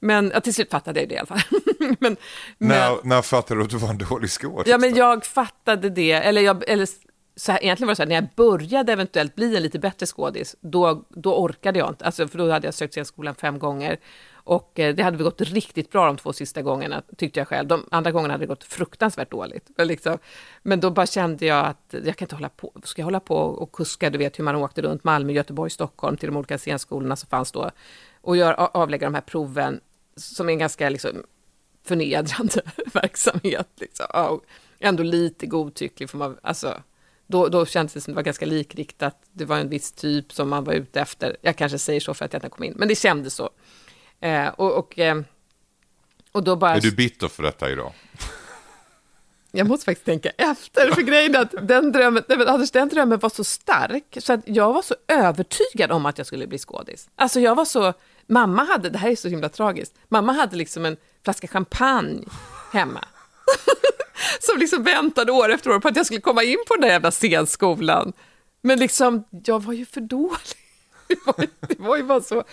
Men 0.00 0.30
ja, 0.34 0.40
till 0.40 0.54
slut 0.54 0.70
fattade 0.70 1.00
jag 1.00 1.08
det 1.08 1.14
i 1.14 1.18
alla 1.18 1.26
fall. 1.26 1.40
men, 1.78 1.96
men, 1.98 2.16
När, 2.58 2.98
när 3.04 3.22
fattade 3.22 3.60
du 3.60 3.64
att 3.64 3.70
du 3.70 3.76
var 3.76 3.88
en 3.88 3.98
dålig 3.98 4.30
skådis? 4.30 4.66
Ja, 4.70 4.78
men 4.78 4.94
jag 4.94 5.24
fattade 5.24 5.90
det, 5.90 6.12
eller, 6.12 6.42
jag, 6.42 6.68
eller 6.68 6.88
så 7.36 7.52
här, 7.52 7.64
egentligen 7.64 7.86
var 7.86 7.92
det 7.92 7.96
så 7.96 8.02
här, 8.02 8.08
när 8.08 8.14
jag 8.14 8.28
började 8.36 8.92
eventuellt 8.92 9.34
bli 9.34 9.56
en 9.56 9.62
lite 9.62 9.78
bättre 9.78 10.06
skådis, 10.06 10.56
då, 10.60 11.04
då 11.08 11.34
orkade 11.34 11.78
jag 11.78 11.88
inte, 11.88 12.04
alltså, 12.04 12.28
för 12.28 12.38
då 12.38 12.50
hade 12.50 12.66
jag 12.66 12.74
sökt 12.74 12.94
scenskolan 12.94 13.34
fem 13.34 13.58
gånger. 13.58 13.98
Och 14.46 14.80
eh, 14.80 14.94
det 14.94 15.02
hade 15.02 15.16
väl 15.16 15.24
gått 15.24 15.40
riktigt 15.40 15.90
bra 15.90 16.06
de 16.06 16.16
två 16.16 16.32
sista 16.32 16.62
gångerna, 16.62 17.02
tyckte 17.16 17.40
jag 17.40 17.48
själv. 17.48 17.68
De 17.68 17.88
andra 17.90 18.10
gångerna 18.10 18.34
hade 18.34 18.42
det 18.42 18.48
gått 18.48 18.64
fruktansvärt 18.64 19.30
dåligt. 19.30 19.70
Men, 19.76 19.86
liksom, 19.86 20.18
men 20.62 20.80
då 20.80 20.90
bara 20.90 21.06
kände 21.06 21.46
jag 21.46 21.66
att 21.66 21.94
jag 22.04 22.16
kan 22.16 22.26
inte 22.26 22.34
hålla 22.34 22.48
på, 22.48 22.72
ska 22.84 23.00
jag 23.02 23.06
hålla 23.06 23.20
på 23.20 23.36
och 23.36 23.72
kuska, 23.72 24.10
du 24.10 24.18
vet 24.18 24.38
hur 24.38 24.44
man 24.44 24.56
åkte 24.56 24.82
runt 24.82 25.04
Malmö, 25.04 25.32
Göteborg, 25.32 25.70
Stockholm 25.70 26.16
till 26.16 26.28
de 26.28 26.36
olika 26.36 26.58
scenskolorna 26.58 27.16
som 27.16 27.28
fanns 27.28 27.52
då, 27.52 27.70
och 28.24 28.36
gör, 28.36 28.52
avlägga 28.76 29.06
de 29.06 29.14
här 29.14 29.20
proven, 29.20 29.80
som 30.16 30.48
är 30.48 30.52
en 30.52 30.58
ganska 30.58 30.88
liksom, 30.88 31.22
förnedrande 31.84 32.62
verksamhet. 32.92 33.68
Liksom. 33.76 34.06
Och 34.12 34.44
ändå 34.78 35.02
lite 35.02 35.46
godtycklig, 35.46 36.10
får 36.10 36.18
man, 36.18 36.38
alltså, 36.42 36.82
då, 37.26 37.48
då 37.48 37.66
kändes 37.66 37.92
det 37.94 38.00
som 38.00 38.12
det 38.12 38.16
var 38.16 38.22
ganska 38.22 38.46
likriktat. 38.46 39.16
Det 39.32 39.44
var 39.44 39.58
en 39.58 39.68
viss 39.68 39.92
typ 39.92 40.32
som 40.32 40.48
man 40.48 40.64
var 40.64 40.72
ute 40.72 41.00
efter. 41.00 41.36
Jag 41.40 41.56
kanske 41.56 41.78
säger 41.78 42.00
så 42.00 42.14
för 42.14 42.24
att 42.24 42.32
jag 42.32 42.38
inte 42.38 42.48
kom 42.48 42.64
in, 42.64 42.74
men 42.76 42.88
det 42.88 42.94
kändes 42.94 43.34
så. 43.34 43.50
Eh, 44.20 44.48
och, 44.48 44.78
och, 44.78 44.98
eh, 44.98 45.20
och 46.32 46.44
då 46.44 46.56
bara... 46.56 46.74
Är 46.74 46.80
du 46.80 46.92
bitter 46.92 47.28
för 47.28 47.42
detta 47.42 47.70
idag? 47.70 47.92
Jag 49.56 49.68
måste 49.68 49.84
faktiskt 49.84 50.06
tänka 50.06 50.30
efter, 50.30 50.90
för 50.90 51.02
grejen 51.02 51.34
är 51.34 51.40
att 51.40 51.68
den 51.68 51.92
drömmen, 51.92 52.22
nej, 52.28 52.38
men 52.38 52.48
Anders, 52.48 52.70
den 52.70 52.88
drömmen 52.88 53.18
var 53.18 53.28
så 53.28 53.44
stark, 53.44 54.16
så 54.20 54.32
att 54.32 54.40
jag 54.44 54.72
var 54.72 54.82
så 54.82 54.94
övertygad 55.08 55.92
om 55.92 56.06
att 56.06 56.18
jag 56.18 56.26
skulle 56.26 56.46
bli 56.46 56.58
skådis. 56.58 57.08
Alltså 57.16 57.40
jag 57.40 57.54
var 57.54 57.64
så, 57.64 57.92
mamma 58.28 58.64
hade, 58.64 58.90
det 58.90 58.98
här 58.98 59.10
är 59.10 59.16
så 59.16 59.28
himla 59.28 59.48
tragiskt, 59.48 59.94
mamma 60.08 60.32
hade 60.32 60.56
liksom 60.56 60.84
en 60.84 60.96
flaska 61.24 61.46
champagne 61.48 62.24
hemma. 62.72 63.04
som 64.40 64.58
liksom 64.58 64.82
väntade 64.82 65.32
år 65.32 65.52
efter 65.52 65.70
år 65.70 65.80
på 65.80 65.88
att 65.88 65.96
jag 65.96 66.06
skulle 66.06 66.20
komma 66.20 66.42
in 66.42 66.56
på 66.68 66.74
den 66.74 66.80
där 66.80 66.88
jävla 66.88 67.10
scenskolan. 67.10 68.12
Men 68.62 68.78
liksom, 68.78 69.24
jag 69.44 69.62
var 69.62 69.72
ju 69.72 69.86
för 69.86 70.00
dålig. 70.00 70.38
Det 71.08 71.16
var, 71.26 71.34
ju- 71.38 71.48
det 71.68 71.78
var 71.80 71.96
ju 71.96 72.02
bara 72.02 72.20
så. 72.20 72.44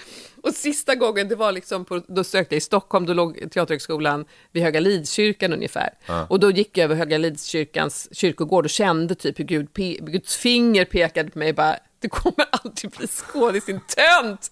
Och 0.41 0.53
sista 0.53 0.95
gången, 0.95 1.27
det 1.29 1.35
var 1.35 1.51
liksom 1.51 1.85
på, 1.85 2.01
då 2.07 2.23
sökte 2.23 2.55
jag 2.55 2.57
i 2.57 2.61
Stockholm, 2.61 3.05
då 3.05 3.13
låg 3.13 3.51
Teaterhögskolan 3.51 4.25
vid 4.51 4.63
Höga 4.63 4.79
Lidskyrkan 4.79 5.53
ungefär. 5.53 5.89
Och 6.29 6.39
då 6.39 6.51
gick 6.51 6.77
jag 6.77 6.83
över 6.83 6.95
Höga 6.95 7.17
Lidskyrkans 7.17 8.09
kyrkogård 8.11 8.65
och 8.65 8.69
kände 8.69 9.15
typ 9.15 9.39
hur 9.39 9.43
Gud, 9.43 9.73
Guds 9.99 10.35
finger 10.37 10.85
pekade 10.85 11.29
på 11.31 11.39
mig 11.39 11.53
bara, 11.53 11.75
du 12.01 12.09
kommer 12.09 12.45
aldrig 12.51 12.91
bli 12.91 13.07
skådis, 13.07 13.65
din 13.65 13.79
tönt! 13.79 14.51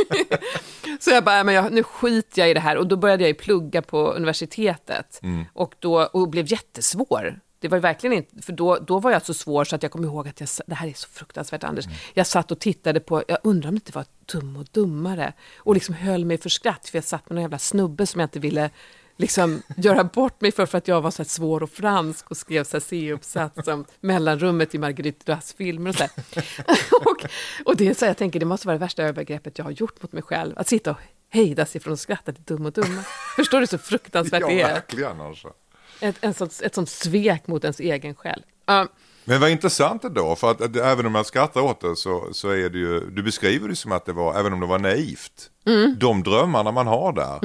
Så 1.00 1.10
jag 1.10 1.24
bara, 1.24 1.44
men 1.44 1.54
jag, 1.54 1.72
nu 1.72 1.82
skiter 1.82 2.42
jag 2.42 2.50
i 2.50 2.54
det 2.54 2.60
här. 2.60 2.76
Och 2.76 2.86
då 2.86 2.96
började 2.96 3.22
jag 3.22 3.28
ju 3.28 3.34
plugga 3.34 3.82
på 3.82 4.12
universitetet. 4.12 5.20
Och, 5.52 5.74
då, 5.78 6.02
och 6.02 6.28
blev 6.28 6.52
jättesvår. 6.52 7.40
Det 7.58 7.68
var 7.68 7.78
verkligen 7.78 8.16
inte, 8.16 8.42
för 8.42 8.52
då, 8.52 8.78
då 8.78 8.98
var 8.98 9.10
jag 9.10 9.26
så 9.26 9.34
svår 9.34 9.64
så 9.64 9.76
att 9.76 9.82
jag 9.82 9.92
kommer 9.92 10.08
ihåg 10.08 10.28
att 10.28 10.40
jag, 10.40 10.48
det 10.66 10.74
här 10.74 10.88
är 10.88 10.92
så 10.92 11.08
fruktansvärt 11.08 11.64
Anders. 11.64 11.84
Jag 12.14 12.26
satt 12.26 12.50
och 12.50 12.58
tittade 12.58 13.00
på, 13.00 13.22
jag 13.28 13.38
undrar 13.42 13.68
om 13.68 13.74
det 13.74 13.76
inte 13.76 13.92
var 13.92 14.04
Dum 14.32 14.56
och 14.56 14.66
Dummare. 14.72 15.32
Och 15.58 15.74
liksom 15.74 15.94
höll 15.94 16.24
mig 16.24 16.38
för 16.38 16.48
skratt, 16.48 16.88
för 16.88 16.98
jag 16.98 17.04
satt 17.04 17.28
med 17.28 17.34
någon 17.34 17.42
jävla 17.42 17.58
snubbe 17.58 18.06
som 18.06 18.20
jag 18.20 18.26
inte 18.26 18.38
ville 18.38 18.70
liksom 19.16 19.62
göra 19.76 20.04
bort 20.04 20.40
mig 20.40 20.52
för, 20.52 20.66
för 20.66 20.78
att 20.78 20.88
jag 20.88 21.00
var 21.00 21.10
så 21.10 21.22
här 21.22 21.28
svår 21.28 21.62
och 21.62 21.70
fransk 21.70 22.30
och 22.30 22.36
skrev 22.36 22.64
så 22.64 22.76
här 22.76 22.80
C-uppsats 22.80 23.68
om 23.68 23.84
mellanrummet 24.00 24.74
i 24.74 24.78
Marguerite 24.78 25.24
Duras 25.24 25.52
filmer 25.52 25.90
och 25.90 25.96
så 25.96 26.04
och, 27.10 27.24
och 27.64 27.76
det 27.76 27.88
är 27.88 27.94
så 27.94 28.04
här, 28.04 28.10
jag 28.10 28.16
tänker, 28.16 28.40
det 28.40 28.46
måste 28.46 28.66
vara 28.66 28.78
det 28.78 28.84
värsta 28.84 29.02
övergreppet 29.02 29.58
jag 29.58 29.64
har 29.64 29.72
gjort 29.72 30.02
mot 30.02 30.12
mig 30.12 30.22
själv. 30.22 30.58
Att 30.58 30.68
sitta 30.68 30.90
och 30.90 30.96
hejda 31.30 31.66
sig 31.66 31.80
från 31.80 31.92
att 31.92 32.00
skratta 32.00 32.32
till 32.32 32.44
Dum 32.44 32.66
och 32.66 32.72
Dumma. 32.72 33.02
Förstår 33.36 33.60
du 33.60 33.66
så 33.66 33.78
fruktansvärt 33.78 34.40
Ja, 34.40 34.48
det 34.48 34.60
är? 34.60 34.74
verkligen 34.74 35.20
alltså. 35.20 35.52
Ett, 36.00 36.16
en 36.20 36.34
sånt, 36.34 36.60
ett 36.64 36.74
sånt 36.74 36.88
svek 36.90 37.46
mot 37.46 37.64
ens 37.64 37.80
egen 37.80 38.14
själ. 38.14 38.42
Ja, 38.66 38.88
Men 39.24 39.40
vad 39.40 39.50
intressant 39.50 40.04
ändå, 40.04 40.36
för 40.36 40.50
att, 40.50 40.60
att 40.60 40.76
även 40.76 41.06
om 41.06 41.14
jag 41.14 41.26
skrattar 41.26 41.60
åt 41.60 41.80
det 41.80 41.96
så, 41.96 42.28
så 42.32 42.48
är 42.50 42.68
det 42.70 42.78
ju, 42.78 43.00
du 43.10 43.22
beskriver 43.22 43.68
det 43.68 43.76
som 43.76 43.92
att 43.92 44.06
det 44.06 44.12
var, 44.12 44.34
även 44.40 44.52
om 44.52 44.60
det 44.60 44.66
var 44.66 44.78
naivt, 44.78 45.50
Mm. 45.66 45.96
de 46.00 46.22
drömmarna 46.22 46.72
man 46.72 46.86
har 46.86 47.12
där 47.12 47.38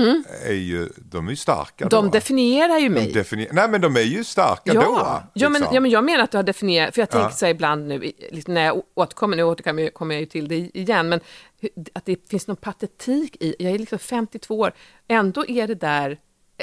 är 0.46 0.54
ju, 0.54 0.90
de 0.98 1.26
är 1.28 1.30
ju 1.30 1.36
starka 1.36 1.88
de 1.88 2.06
då. 2.06 2.12
definierar 2.12 2.78
ju 2.78 2.90
mig. 2.90 3.06
De 3.14 3.20
definier- 3.20 3.50
Nej 3.52 3.70
men 3.70 3.82
de 3.82 3.96
är 3.96 4.02
ju 4.02 4.24
starka 4.24 4.74
ja. 4.74 4.82
då. 4.82 5.22
ja, 5.34 5.50
men, 5.50 5.62
liksom. 5.62 5.76
ja, 5.76 5.82
men 5.82 5.92
jag 5.92 6.04
menar 6.04 6.24
att 6.24 6.32
du 6.32 6.38
har 6.38 6.44
definierat, 6.44 6.94
för 6.96 7.02
jag 7.02 7.10
tänker 7.10 7.26
Ja. 7.28 7.32
så 7.32 7.46
ibland 7.48 7.88
nu, 7.88 8.12
liksom 8.32 8.54
när 8.54 8.66
jag 8.66 8.82
återkommer, 8.96 9.38
nu 9.38 9.44
återkommer 9.44 10.14
jag, 10.14 10.20
ju 10.20 10.26
till 10.26 10.48
det 10.48 10.56
igen, 10.78 11.10
men 11.10 11.20
att 11.94 12.06
det 12.06 12.30
finns 12.30 12.48
någon 12.48 12.58
patetik 12.58 13.38
i, 13.40 13.56
jag 13.60 13.72
är 13.74 13.80
liksom 13.80 14.00
52 14.00 14.60
år, 14.60 14.72
ändå 15.08 15.46
är 15.48 15.68
det 15.68 15.76
där, 15.76 16.18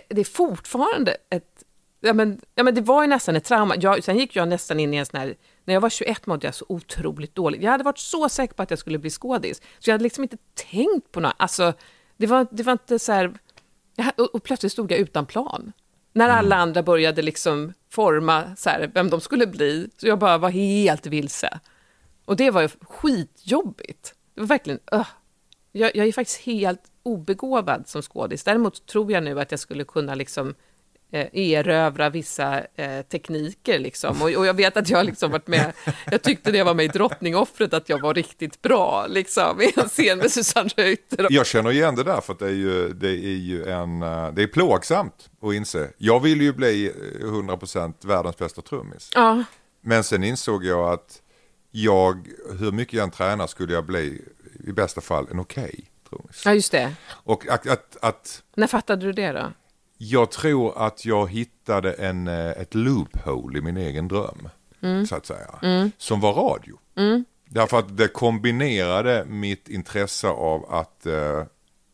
det 0.08 0.20
är 0.20 0.24
fortfarande 0.24 1.16
ett, 1.30 1.62
ja 2.06 2.12
men, 2.12 2.40
ja, 2.54 2.62
men 2.62 2.74
det 2.74 2.80
var 2.80 3.02
ju 3.02 3.08
nästan 3.08 3.36
ett 3.36 3.44
trauma, 3.44 3.76
jag, 3.76 4.04
sen 4.04 4.18
gick 4.18 4.36
jag 4.36 4.48
nästan 4.48 4.80
in 4.80 4.94
i 4.94 4.96
en 4.96 5.06
sån 5.06 5.20
här, 5.20 5.34
när 5.64 5.74
jag 5.74 5.80
var 5.80 5.90
21 5.90 6.26
mådde 6.26 6.46
jag 6.46 6.54
så 6.54 6.64
otroligt 6.68 7.34
dåligt, 7.34 7.62
jag 7.62 7.70
hade 7.70 7.84
varit 7.84 7.98
så 7.98 8.28
säker 8.28 8.54
på 8.54 8.62
att 8.62 8.70
jag 8.70 8.78
skulle 8.78 8.98
bli 8.98 9.10
skådis, 9.10 9.62
så 9.78 9.90
jag 9.90 9.94
hade 9.94 10.04
liksom 10.04 10.24
inte 10.24 10.36
tänkt 10.54 11.12
på 11.12 11.20
något, 11.20 11.34
alltså, 11.36 11.72
det 12.16 12.26
var, 12.26 12.46
det 12.50 12.62
var 12.62 12.72
inte 12.72 12.98
så 12.98 13.12
här, 13.12 13.32
jag, 13.96 14.12
och, 14.16 14.34
och 14.34 14.42
plötsligt 14.42 14.72
stod 14.72 14.92
jag 14.92 15.00
utan 15.00 15.26
plan. 15.26 15.72
När 16.12 16.28
alla 16.28 16.56
andra 16.56 16.82
började 16.82 17.22
liksom 17.22 17.72
forma 17.90 18.56
så 18.56 18.70
här, 18.70 18.90
vem 18.94 19.10
de 19.10 19.20
skulle 19.20 19.46
bli, 19.46 19.90
så 19.96 20.06
jag 20.06 20.18
bara 20.18 20.38
var 20.38 20.50
helt 20.50 21.06
vilse. 21.06 21.60
Och 22.24 22.36
det 22.36 22.50
var 22.50 22.62
ju 22.62 22.68
skitjobbigt. 22.80 24.14
Det 24.34 24.40
var 24.40 24.48
verkligen, 24.48 24.80
öh. 24.92 25.06
jag, 25.72 25.96
jag 25.96 26.06
är 26.06 26.12
faktiskt 26.12 26.40
helt 26.40 26.82
obegåvad 27.02 27.88
som 27.88 28.02
skådis. 28.02 28.44
Däremot 28.44 28.86
tror 28.86 29.12
jag 29.12 29.22
nu 29.22 29.40
att 29.40 29.50
jag 29.50 29.60
skulle 29.60 29.84
kunna 29.84 30.14
liksom 30.14 30.54
erövra 31.32 32.10
vissa 32.10 32.62
eh, 32.74 33.02
tekniker. 33.02 33.78
Liksom. 33.78 34.22
Och, 34.22 34.28
och 34.30 34.46
jag 34.46 34.54
vet 34.54 34.76
att 34.76 34.90
jag 34.90 35.06
liksom 35.06 35.30
varit 35.30 35.46
med, 35.46 35.72
jag 36.10 36.22
tyckte 36.22 36.50
när 36.50 36.58
jag 36.58 36.64
var 36.64 36.74
med 36.74 36.84
i 36.84 36.88
Drottningoffret 36.88 37.74
att 37.74 37.88
jag 37.88 38.00
var 38.00 38.14
riktigt 38.14 38.62
bra 38.62 39.06
liksom, 39.08 39.60
i 39.60 39.72
en 39.76 39.88
scen 39.88 40.18
med 40.18 40.30
Susanne 40.32 40.70
Reuter. 40.76 41.26
Jag 41.30 41.46
känner 41.46 41.70
igen 41.72 41.94
det 41.94 42.04
där 42.04 42.20
för 42.20 42.32
att 42.32 42.38
det 42.38 42.46
är 42.46 42.50
ju, 42.50 42.88
det 42.92 43.08
är 43.10 43.36
ju 43.36 43.64
en, 43.70 44.02
eh, 44.02 44.32
det 44.32 44.42
är 44.42 44.46
plågsamt 44.46 45.30
att 45.42 45.54
inse. 45.54 45.90
Jag 45.98 46.20
vill 46.20 46.40
ju 46.42 46.52
bli 46.52 46.86
eh, 47.20 47.24
100% 47.26 48.06
världens 48.06 48.38
bästa 48.38 48.62
trummis. 48.62 49.10
Ja, 49.14 49.44
Men 49.80 50.04
sen 50.04 50.24
insåg 50.24 50.64
jag 50.64 50.92
att 50.92 51.22
jag, 51.70 52.28
hur 52.58 52.72
mycket 52.72 52.94
jag 52.94 53.04
än 53.04 53.10
tränar 53.10 53.46
skulle 53.46 53.72
jag 53.72 53.84
bli 53.86 54.22
i 54.66 54.72
bästa 54.72 55.00
fall 55.00 55.26
en 55.30 55.40
okej 55.40 55.84
trummis. 56.08 56.42
ja, 56.44 56.54
just 56.54 56.72
det. 56.72 56.92
Och 57.08 57.48
att, 57.48 57.66
att, 57.68 57.96
att 58.02 58.42
När 58.56 58.66
fattade 58.66 59.06
du 59.06 59.12
det 59.12 59.32
då? 59.32 59.52
Jag 59.98 60.30
tror 60.30 60.86
att 60.86 61.04
jag 61.04 61.30
hittade 61.30 61.92
en, 61.92 62.28
eh, 62.28 62.50
ett 62.50 62.74
loophole 62.74 63.58
i 63.58 63.60
min 63.60 63.76
egen 63.76 64.08
dröm. 64.08 64.48
Så 65.06 65.16
att 65.16 65.26
säga. 65.26 65.58
Som 65.98 66.20
var 66.20 66.32
radio. 66.32 66.78
Därför 67.48 67.78
att 67.78 67.96
det 67.96 68.08
kombinerade 68.08 69.24
mitt 69.24 69.68
intresse 69.68 70.28
av 70.28 70.72
att 70.72 71.06
eh, 71.06 71.44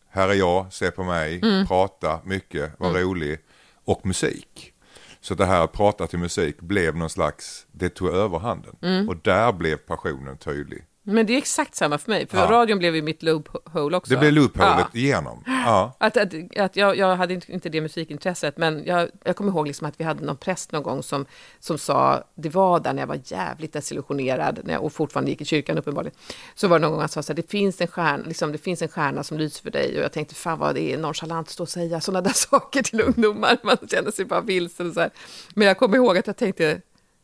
här 0.09 0.29
är 0.29 0.35
jag, 0.35 0.73
se 0.73 0.91
på 0.91 1.05
mig, 1.05 1.41
prata 1.69 2.21
mycket, 2.25 2.81
vara 2.81 2.93
rolig 3.01 3.39
och 3.85 4.07
musik. 4.07 4.73
Så 5.21 5.35
det 5.35 5.47
här 5.47 5.65
att 5.65 5.73
prata 5.73 6.07
till 6.07 6.19
musik 6.19 6.61
blev 6.61 6.97
någon 6.97 7.11
slags, 7.11 7.67
det 7.73 7.89
tog 7.89 8.09
överhanden. 8.09 8.77
Och 9.09 9.17
där 9.17 9.53
blev 9.53 9.77
passionen 9.77 10.37
tydlig. 10.37 10.85
Men 11.05 11.27
det 11.27 11.33
är 11.33 11.39
exakt 11.39 11.75
samma 11.75 11.99
för 11.99 12.11
mig, 12.11 12.27
för 12.27 12.39
Ja. 12.39 12.51
radion 12.51 12.79
blev 12.79 12.97
ju 12.97 13.03
mitt 13.03 13.23
loophole 13.23 13.97
också. 13.97 14.15
Det 14.15 14.21
blev 14.21 14.33
loopholet 14.33 14.87
Ja. 14.93 14.99
igenom. 15.01 15.45
Ja. 15.47 15.97
Att, 16.01 16.17
att, 16.17 16.35
att 16.59 16.77
jag, 16.77 16.97
jag 16.97 17.17
hade 17.17 17.35
inte- 17.35 17.69
det 17.69 17.81
musikintresset, 17.81 18.57
men 18.57 18.85
jag, 18.85 19.09
jag 19.25 19.37
kommer 19.37 19.51
ihåg 19.53 19.67
liksom 19.67 19.87
att 19.87 20.01
vi 20.01 20.05
hade 20.05 20.25
någon 20.25 20.37
präst 20.37 20.73
någon 20.73 20.83
gång 20.83 21.03
som, 21.03 21.27
som 21.61 21.79
sa, 21.79 22.25
det 22.35 22.49
var 22.49 22.81
där 22.81 22.93
när 22.93 23.03
jag 23.03 23.07
var 23.07 23.21
jävligt 23.25 23.73
desillusionerad, 23.73 24.61
när 24.65 24.73
jag, 24.73 24.85
och 24.85 24.93
fortfarande 24.93 25.31
gick 25.31 25.41
i 25.41 25.45
kyrkan 25.45 25.79
uppenbarligen, 25.79 26.17
så 26.55 26.69
var 26.69 26.79
det 26.79 26.83
någon 26.83 26.91
gång 26.93 27.01
han 27.01 27.09
sa 27.09 27.23
så 27.23 27.33
här, 27.33 27.37
det 27.37 27.51
finns 27.51 27.81
en 27.81 27.87
stjärna, 27.89 28.25
liksom, 28.27 28.53
det 28.53 28.59
finns 28.59 28.83
en 28.83 28.89
stjärna 28.89 29.23
som 29.23 29.39
lyser 29.39 29.63
för 29.63 29.71
dig, 29.71 29.97
och 29.99 30.05
jag 30.05 30.13
tänkte, 30.13 30.35
fan 30.35 30.59
vad 30.59 30.75
det 30.75 30.93
är 30.93 30.99
nonchalant 30.99 31.47
att 31.49 31.53
stå 31.53 31.63
och 31.63 31.69
säga 31.69 32.01
sådana 32.01 32.21
där 32.21 32.33
saker 32.35 32.83
till 32.83 33.01
ungdomar, 33.01 33.59
man 33.63 33.77
känner 33.91 34.11
sig 34.11 34.25
bara 34.25 34.41
vilsen 34.41 34.89
och 34.89 34.95
så 34.95 35.01
här. 35.01 35.11
Men 35.55 35.69
jag 35.69 35.79
kommer 35.79 35.97
ihåg 35.97 36.19
att 36.19 36.27
jag 36.27 36.37
tänkte 36.37 36.81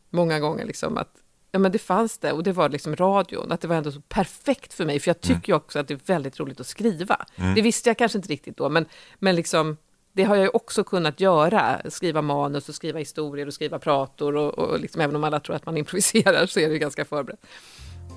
många 0.09 0.39
gånger 0.39 0.65
liksom 0.65 0.97
att 0.97 1.09
Ja, 1.51 1.59
men 1.59 1.71
det 1.71 1.79
fanns 1.79 2.17
det 2.17 2.31
och 2.31 2.43
det 2.43 2.51
var 2.51 2.69
liksom 2.69 2.95
radion, 2.95 3.51
att 3.51 3.61
det 3.61 3.67
var 3.67 3.75
ändå 3.75 3.91
så 3.91 4.01
perfekt 4.01 4.73
för 4.73 4.85
mig, 4.85 4.99
för 4.99 5.09
jag 5.09 5.21
tycker 5.21 5.53
ju 5.53 5.55
också 5.55 5.79
att 5.79 5.87
det 5.87 5.93
är 5.93 5.99
väldigt 6.05 6.39
roligt 6.39 6.59
att 6.59 6.67
skriva. 6.67 7.25
Det 7.55 7.61
visste 7.61 7.89
jag 7.89 7.97
kanske 7.97 8.17
inte 8.17 8.29
riktigt 8.29 8.57
då, 8.57 8.69
men, 8.69 8.85
men 9.19 9.35
liksom, 9.35 9.77
det 10.13 10.23
har 10.23 10.35
jag 10.35 10.43
ju 10.43 10.49
också 10.49 10.83
kunnat 10.83 11.19
göra, 11.19 11.81
skriva 11.89 12.21
manus 12.21 12.69
och 12.69 12.75
skriva 12.75 12.99
historier 12.99 13.47
och 13.47 13.53
skriva 13.53 13.79
prator 13.79 14.35
och, 14.35 14.59
och 14.59 14.79
liksom, 14.79 15.01
även 15.01 15.15
om 15.15 15.23
alla 15.23 15.39
tror 15.39 15.55
att 15.55 15.65
man 15.65 15.77
improviserar 15.83 16.45
så 16.45 16.59
är 16.59 16.69
det 16.69 16.79
ganska 16.79 17.05
förberett. 17.05 17.45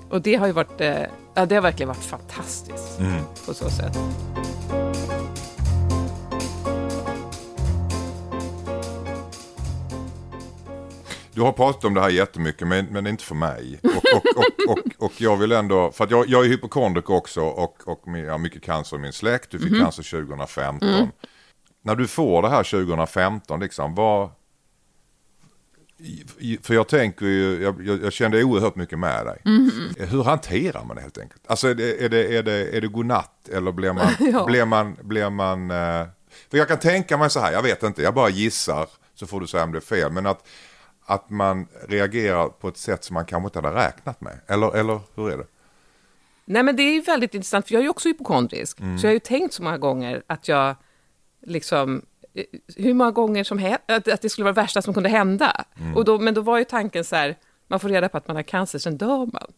Och 0.09 0.21
det 0.21 0.35
har 0.35 0.47
ju 0.47 0.53
varit, 0.53 0.81
eh, 0.81 1.03
ja, 1.33 1.45
det 1.45 1.55
har 1.55 1.61
verkligen 1.61 1.87
varit 1.87 2.05
fantastiskt 2.05 2.99
på 3.45 3.53
så 3.53 3.69
sätt. 3.69 3.97
Du 11.33 11.41
har 11.41 11.51
pratat 11.51 11.83
om 11.85 11.93
det 11.93 12.01
här 12.01 12.09
jättemycket 12.09 12.67
men, 12.67 12.85
men 12.85 13.07
inte 13.07 13.23
för 13.23 13.35
mig. 13.35 13.79
Och, 13.83 13.89
och, 14.15 14.25
och, 14.37 14.77
och, 14.77 15.05
och 15.05 15.11
jag 15.21 15.37
vill 15.37 15.51
ändå, 15.51 15.91
för 15.91 16.03
att 16.03 16.11
jag, 16.11 16.27
jag 16.29 16.45
är 16.45 16.49
hypokondriker 16.49 17.13
också 17.13 17.41
och, 17.41 17.87
och 17.87 18.03
jag 18.17 18.31
har 18.31 18.37
mycket 18.37 18.63
cancer 18.63 18.95
i 18.97 18.99
min 18.99 19.13
släkt. 19.13 19.51
Du 19.51 19.59
fick 19.59 19.71
Mhm. 19.71 19.81
cancer 19.83 20.03
2015. 20.25 20.89
Mm. 20.89 21.07
När 21.83 21.95
du 21.95 22.07
får 22.07 22.41
det 22.41 22.49
här 22.49 22.63
2015, 22.63 23.59
liksom, 23.59 23.95
vad... 23.95 24.29
För 26.61 26.73
jag 26.73 26.87
tänker 26.87 27.25
ju, 27.25 27.63
jag, 27.63 27.99
jag, 28.03 28.13
kände 28.13 28.43
oerhört 28.43 28.75
mycket 28.75 28.99
med 28.99 29.25
dig. 29.25 29.41
Mhm. 29.45 29.93
Hur 29.99 30.23
hanterar 30.23 30.83
man 30.85 30.95
det 30.95 31.01
helt 31.01 31.17
enkelt? 31.17 31.41
Alltså 31.47 31.67
är 31.67 31.75
det, 31.75 32.05
är 32.05 32.09
det, 32.09 32.37
är 32.37 32.43
det, 32.43 32.77
är 32.77 32.81
det 32.81 32.87
godnatt 32.87 33.49
eller 33.49 33.71
blir 33.71 33.93
man, 33.93 34.07
Ja. 34.33 34.45
blir 34.45 34.65
man, 34.65 34.97
blir 35.01 35.29
man... 35.29 35.71
eh, 35.71 36.05
För 36.51 36.57
jag 36.57 36.67
kan 36.67 36.79
tänka 36.79 37.17
mig 37.17 37.29
så 37.29 37.39
här, 37.39 37.51
jag 37.51 37.61
vet 37.61 37.83
inte, 37.83 38.01
jag 38.01 38.13
bara 38.13 38.29
gissar 38.29 38.87
så 39.15 39.27
får 39.27 39.41
du 39.41 39.47
säga 39.47 39.63
om 39.63 39.71
det 39.71 39.77
är 39.77 39.81
fel. 39.81 40.11
Men 40.11 40.25
att, 40.25 40.47
att 41.05 41.29
man 41.29 41.67
reagerar 41.87 42.49
på 42.49 42.67
ett 42.67 42.77
sätt 42.77 43.03
som 43.03 43.13
man 43.13 43.25
kanske 43.25 43.47
inte 43.47 43.67
hade 43.67 43.87
räknat 43.87 44.21
med. 44.21 44.39
Eller, 44.47 44.75
eller 44.75 44.99
hur 45.15 45.31
är 45.31 45.37
det? 45.37 45.47
Nej 46.45 46.63
men 46.63 46.75
det 46.75 46.83
är 46.83 46.93
ju 46.93 47.01
väldigt 47.01 47.33
intressant, 47.33 47.67
för 47.67 47.73
jag 47.73 47.79
är 47.79 47.83
ju 47.83 47.89
också 47.89 48.09
hypokondrisk. 48.09 48.79
Mm. 48.79 48.99
Så 48.99 49.05
jag 49.05 49.09
har 49.09 49.13
ju 49.13 49.19
tänkt 49.19 49.53
så 49.53 49.63
många 49.63 49.77
gånger 49.77 50.23
att 50.27 50.47
jag 50.47 50.75
liksom, 51.41 52.01
eh, 52.33 52.43
hur 52.75 52.93
många 52.93 53.11
gånger 53.11 53.43
som 53.43 53.57
helst, 53.57 53.83
att, 53.87 54.21
det 54.21 54.29
skulle 54.29 54.43
vara 54.43 54.53
det 54.53 54.61
värsta 54.61 54.81
som 54.81 54.93
kunde 54.93 55.09
hända. 55.09 55.65
Mm. 55.79 55.95
Och 55.95 56.05
då, 56.05 56.19
men 56.19 56.33
då 56.33 56.41
var 56.41 56.57
ju 56.57 56.63
tanken 56.63 57.03
så 57.03 57.15
här, 57.15 57.35
man 57.67 57.79
får 57.79 57.89
reda 57.89 58.09
på 58.09 58.17
att 58.17 58.27
man 58.27 58.35
har 58.35 58.43
cancer, 58.43 58.79
sen 58.79 58.97
dör 58.97 59.29
man. 59.33 59.53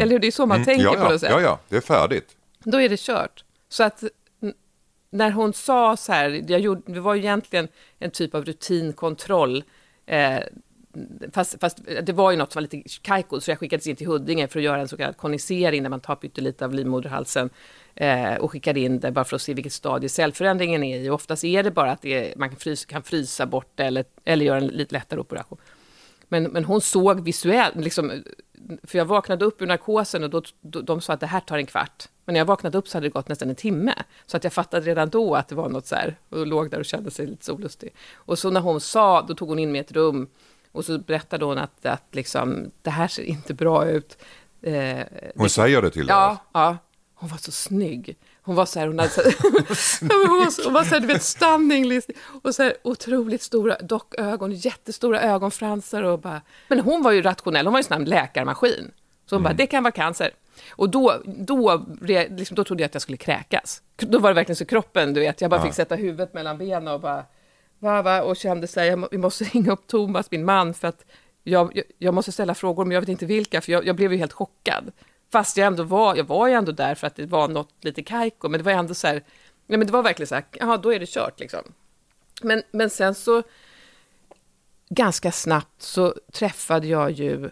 Eller 0.00 0.12
hur? 0.12 0.18
Det 0.18 0.26
är 0.26 0.30
så 0.30 0.46
man 0.46 0.56
Mm, 0.56 0.64
tänker 0.64 0.84
ja, 0.84 0.92
på 0.92 1.10
något 1.10 1.20
sätt. 1.20 1.30
Ja, 1.30 1.40
ja, 1.40 1.58
det 1.68 1.76
är 1.76 1.80
färdigt. 1.80 2.36
Då 2.64 2.80
är 2.80 2.88
det 2.88 3.00
kört. 3.00 3.44
Så 3.68 3.82
att 3.84 4.04
när 5.10 5.30
hon 5.30 5.52
sa 5.52 5.96
så 5.96 6.12
här, 6.12 6.44
jag 6.48 6.60
gjorde, 6.60 6.82
det 6.86 7.00
var 7.00 7.14
ju 7.14 7.20
egentligen 7.20 7.68
en 7.98 8.10
typ 8.10 8.34
av 8.34 8.44
rutinkontroll. 8.44 9.64
Eh, 10.06 10.38
fast, 11.32 11.60
fast 11.60 11.78
det 12.02 12.12
var 12.12 12.30
ju 12.30 12.36
något 12.36 12.52
som 12.52 12.60
var 12.60 12.68
lite 12.72 12.88
kajko, 13.02 13.40
så 13.40 13.50
jag 13.50 13.58
skickades 13.58 13.86
in 13.86 13.96
till 13.96 14.06
Huddinge 14.06 14.48
för 14.48 14.58
att 14.58 14.64
göra 14.64 14.80
en 14.80 14.88
så 14.88 14.96
kallad 14.96 15.16
konisering, 15.16 15.82
där 15.82 15.90
man 15.90 16.00
tar 16.00 16.16
pyttelite 16.16 16.64
av 16.64 16.74
livmoderhalsen 16.74 17.50
eh, 17.94 18.34
och 18.34 18.52
skickar 18.52 18.76
in 18.76 19.00
det 19.00 19.10
bara 19.10 19.24
för 19.24 19.36
att 19.36 19.42
se 19.42 19.54
vilket 19.54 19.72
stadie 19.72 20.08
cellförändringen 20.08 20.84
är 20.84 21.00
i. 21.00 21.10
Och 21.10 21.14
oftast 21.14 21.44
är 21.44 21.62
det 21.62 21.70
bara 21.70 21.90
att 21.90 22.02
det 22.02 22.30
är, 22.30 22.36
man 22.36 22.48
kan 22.48 22.58
frysa, 22.58 22.86
kan 22.88 23.02
frysa 23.02 23.46
bort 23.46 23.70
det 23.74 23.84
eller, 23.84 24.04
eller 24.24 24.46
göra 24.46 24.58
en 24.58 24.66
lite 24.66 24.92
lättare 24.92 25.20
operation. 25.20 25.58
Men, 26.28 26.44
men 26.44 26.64
hon 26.64 26.80
såg 26.80 27.20
visuellt, 27.20 27.76
liksom, 27.76 28.22
för 28.82 28.98
jag 28.98 29.04
vaknade 29.04 29.44
upp 29.44 29.62
ur 29.62 29.66
narkosen 29.66 30.24
och 30.24 30.30
då, 30.30 30.42
då, 30.60 30.80
de 30.80 31.00
sa 31.00 31.12
att 31.12 31.20
det 31.20 31.26
här 31.26 31.40
tar 31.40 31.58
en 31.58 31.66
kvart. 31.66 32.08
Men 32.24 32.32
när 32.32 32.40
jag 32.40 32.44
vaknade 32.44 32.78
upp 32.78 32.88
så 32.88 32.96
hade 32.96 33.06
det 33.06 33.12
gått 33.12 33.28
nästan 33.28 33.50
en 33.50 33.54
timme. 33.54 33.94
Så 34.26 34.36
att 34.36 34.44
jag 34.44 34.52
fattade 34.52 34.86
redan 34.86 35.08
då 35.08 35.34
att 35.34 35.48
det 35.48 35.54
var 35.54 35.68
något 35.68 35.86
så 35.86 35.94
här, 35.94 36.16
och 36.28 36.46
låg 36.46 36.70
där 36.70 36.78
och 36.78 36.84
kände 36.84 37.10
sig 37.10 37.26
lite 37.26 37.44
så 37.44 37.54
olustig. 37.54 37.94
Och 38.14 38.38
så 38.38 38.50
när 38.50 38.60
hon 38.60 38.80
sa, 38.80 39.22
då 39.22 39.34
tog 39.34 39.48
hon 39.48 39.58
in 39.58 39.72
mig 39.72 39.78
i 39.78 39.84
ett 39.84 39.92
rum 39.92 40.28
och 40.74 40.84
så 40.84 40.98
berättade 40.98 41.44
hon 41.44 41.58
att, 41.58 41.86
att 41.86 42.04
liksom, 42.12 42.70
det 42.82 42.90
här 42.90 43.08
ser 43.08 43.22
inte 43.22 43.54
bra 43.54 43.86
ut. 43.86 44.18
Eh, 44.62 44.98
Hon 45.36 45.50
säger 45.50 45.82
det 45.82 45.90
till 45.90 46.06
dig? 46.06 46.16
Ja, 46.16 46.36
ja. 46.52 46.76
Hon 47.14 47.28
var 47.28 47.38
så 47.38 47.52
snygg. 47.52 48.16
Hon 48.42 48.54
var 48.54 48.66
så 48.66 48.78
här, 48.80 48.86
hon 48.86 48.98
hade 48.98 49.10
så 49.10 49.22
här, 49.22 49.34
Ja, 50.00 50.26
hon 50.28 50.38
var, 50.38 50.50
så, 50.50 50.64
hon 50.64 50.72
var 50.72 50.84
så 50.84 50.94
här, 50.94 51.00
du 51.00 51.06
vet, 51.06 51.22
stunning 51.22 51.88
listig. 51.88 52.16
Och 52.42 52.54
så 52.54 52.62
här 52.62 52.74
otroligt 52.82 53.42
stora 53.42 53.76
dockögon, 53.78 54.52
jättestora 54.52 55.20
ögonfransar 55.20 56.02
och 56.02 56.18
bara... 56.18 56.42
Men 56.68 56.80
hon 56.80 57.02
var 57.02 57.12
ju 57.12 57.22
rationell, 57.22 57.66
hon 57.66 57.72
var 57.72 57.78
ju 57.78 57.80
en 57.80 57.84
sån 57.84 57.98
här 57.98 58.06
läkarmaskin. 58.06 58.90
Så 59.26 59.36
hon 59.36 59.42
bara, 59.42 59.54
det 59.54 59.66
kan 59.66 59.82
vara 59.82 59.92
cancer. 59.92 60.30
Och 60.70 60.90
då, 60.90 61.22
då, 61.24 61.86
liksom, 62.30 62.54
då 62.54 62.64
trodde 62.64 62.82
jag 62.82 62.88
att 62.88 62.94
jag 62.94 63.02
skulle 63.02 63.18
kräkas. 63.18 63.82
Då 63.96 64.18
var 64.18 64.30
det 64.30 64.34
verkligen 64.34 64.56
så 64.56 64.64
kroppen, 64.64 65.14
du 65.14 65.20
vet, 65.20 65.40
jag 65.40 65.50
bara 65.50 65.62
fick 65.62 65.74
sätta 65.74 65.94
huvudet 65.94 66.34
mellan 66.34 66.58
benen 66.58 66.88
och 66.88 67.00
bara... 67.00 67.24
Va, 67.84 68.02
va, 68.02 68.22
och 68.22 68.36
kände 68.36 68.66
så 68.66 68.80
här, 68.80 69.08
vi 69.10 69.18
måste 69.18 69.44
ringa 69.52 69.72
upp 69.72 69.86
Thomas, 69.86 70.30
min 70.30 70.44
man, 70.44 70.74
för 70.74 70.88
att 70.88 71.04
jag, 71.42 71.80
jag, 71.98 72.14
måste 72.14 72.32
ställa 72.32 72.54
frågor, 72.54 72.84
men 72.84 72.92
jag 72.92 73.00
vet 73.00 73.08
inte 73.08 73.26
vilka, 73.26 73.60
för 73.60 73.72
jag, 73.72 73.86
jag 73.86 73.96
blev 73.96 74.12
ju 74.12 74.18
helt 74.18 74.32
chockad. 74.32 74.92
Fast 75.32 75.56
jag 75.56 75.66
ändå 75.66 75.82
var, 75.82 76.16
jag 76.16 76.24
var 76.24 76.48
ju 76.48 76.54
ändå 76.54 76.72
där 76.72 76.94
för 76.94 77.06
att 77.06 77.16
det 77.16 77.26
var 77.26 77.48
något 77.48 77.74
lite 77.80 78.02
kajko, 78.02 78.48
men 78.48 78.58
det 78.60 78.64
var 78.64 78.72
ändå 78.72 78.94
så 78.94 79.06
här, 79.06 79.14
nej 79.66 79.78
men 79.78 79.86
det 79.86 79.92
var 79.92 80.02
verkligen 80.02 80.26
så 80.26 80.34
här, 80.34 80.44
ja 80.52 80.76
då 80.76 80.92
är 80.92 81.00
det 81.00 81.08
kört 81.08 81.40
liksom. 81.40 81.60
Men, 82.42 82.62
men 82.70 82.90
sen 82.90 83.14
så, 83.14 83.42
ganska 84.88 85.32
snabbt 85.32 85.82
så 85.82 86.14
träffade 86.32 86.86
jag 86.86 87.10
ju, 87.10 87.44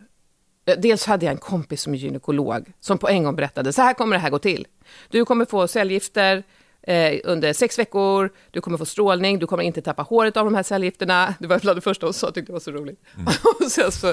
eh, 0.64 0.78
dels 0.78 1.06
hade 1.06 1.26
jag 1.26 1.32
en 1.32 1.38
kompis 1.38 1.82
som 1.82 1.94
är 1.94 1.98
gynekolog, 1.98 2.72
som 2.80 2.98
på 2.98 3.08
en 3.08 3.24
gång 3.24 3.36
berättade, 3.36 3.72
så 3.72 3.82
här 3.82 3.94
kommer 3.94 4.16
det 4.16 4.20
här 4.20 4.30
gå 4.30 4.38
till. 4.38 4.66
Du 5.08 5.24
kommer 5.24 5.44
få 5.44 5.68
cellgifter, 5.68 6.42
eh, 6.82 7.20
under 7.24 7.52
sex 7.52 7.78
veckor, 7.78 8.32
du 8.50 8.60
kommer 8.60 8.78
få 8.78 8.84
strålning, 8.84 9.38
du 9.38 9.46
kommer 9.46 9.62
inte 9.62 9.82
tappa 9.82 10.02
håret 10.02 10.36
av 10.36 10.44
de 10.44 10.54
här 10.54 10.62
cellgifterna. 10.62 11.34
Det 11.38 11.46
var 11.46 11.58
bland 11.58 11.76
det 11.76 11.80
första 11.80 12.06
hon 12.06 12.14
sa, 12.14 12.26
tyckte 12.26 12.40
det 12.40 12.52
var 12.52 12.60
så 12.60 12.70
roligt. 12.70 13.02
och 13.60 13.70
sen 13.70 13.92
så, 13.92 14.08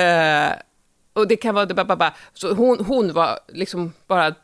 eh, 0.00 0.52
och 1.12 1.28
det 1.28 1.36
kan 1.36 1.54
vara, 1.54 1.66
bara, 1.66 1.84
bara, 1.84 1.96
bara. 1.96 2.14
Så 2.32 2.54
hon, 2.54 2.84
hon 2.84 3.12
var 3.12 3.38
liksom 3.48 3.92
bara, 4.06 4.34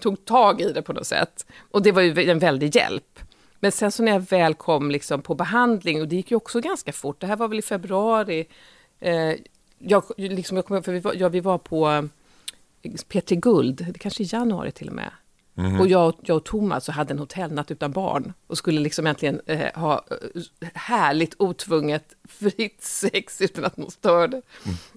tog 0.00 0.24
tag 0.24 0.60
i 0.60 0.72
det 0.72 0.82
på 0.82 0.92
något 0.92 1.06
sätt. 1.06 1.46
Och 1.70 1.82
det 1.82 1.92
var 1.92 2.02
ju 2.02 2.30
en 2.30 2.38
väldig 2.38 2.76
hjälp. 2.76 3.18
Men 3.60 3.72
sen 3.72 3.92
så 3.92 4.02
när 4.02 4.12
jag 4.12 4.20
väl 4.20 4.54
kom 4.54 4.90
liksom 4.90 5.22
på 5.22 5.34
behandling, 5.34 6.00
och 6.00 6.08
det 6.08 6.16
gick 6.16 6.30
ju 6.30 6.36
också 6.36 6.60
ganska 6.60 6.92
fort, 6.92 7.20
det 7.20 7.26
här 7.26 7.36
var 7.36 7.48
väl 7.48 7.58
i 7.58 7.62
februari, 7.62 8.46
eh, 9.00 9.32
jag, 9.78 10.04
liksom, 10.16 10.56
jag 10.56 10.66
kom, 10.66 10.82
för 10.82 10.92
vi 10.92 11.00
var, 11.00 11.14
ja, 11.14 11.28
vi 11.28 11.40
var 11.40 11.58
på 11.58 11.88
eh, 11.88 12.02
P3 12.82 13.34
Guld, 13.34 13.86
det 13.92 13.98
kanske 13.98 14.22
är 14.22 14.34
januari 14.34 14.72
till 14.72 14.88
och 14.88 14.94
med. 14.94 15.10
Och 15.80 15.86
jag, 15.86 16.08
och- 16.08 16.20
jag 16.22 16.36
och 16.36 16.44
Thomas 16.44 16.88
hade 16.88 17.12
en 17.12 17.18
hotellnatt 17.18 17.70
utan 17.70 17.92
barn 17.92 18.32
och 18.46 18.58
skulle 18.58 18.80
liksom 18.80 19.06
äntligen 19.06 19.40
eh, 19.46 19.72
ha 19.80 20.04
eh, 20.10 20.68
härligt 20.74 21.34
otvunget 21.38 22.04
fritt 22.28 22.82
sex 22.82 23.40
utan 23.40 23.64
att 23.64 23.76
någon 23.76 23.90
störde. 23.90 24.42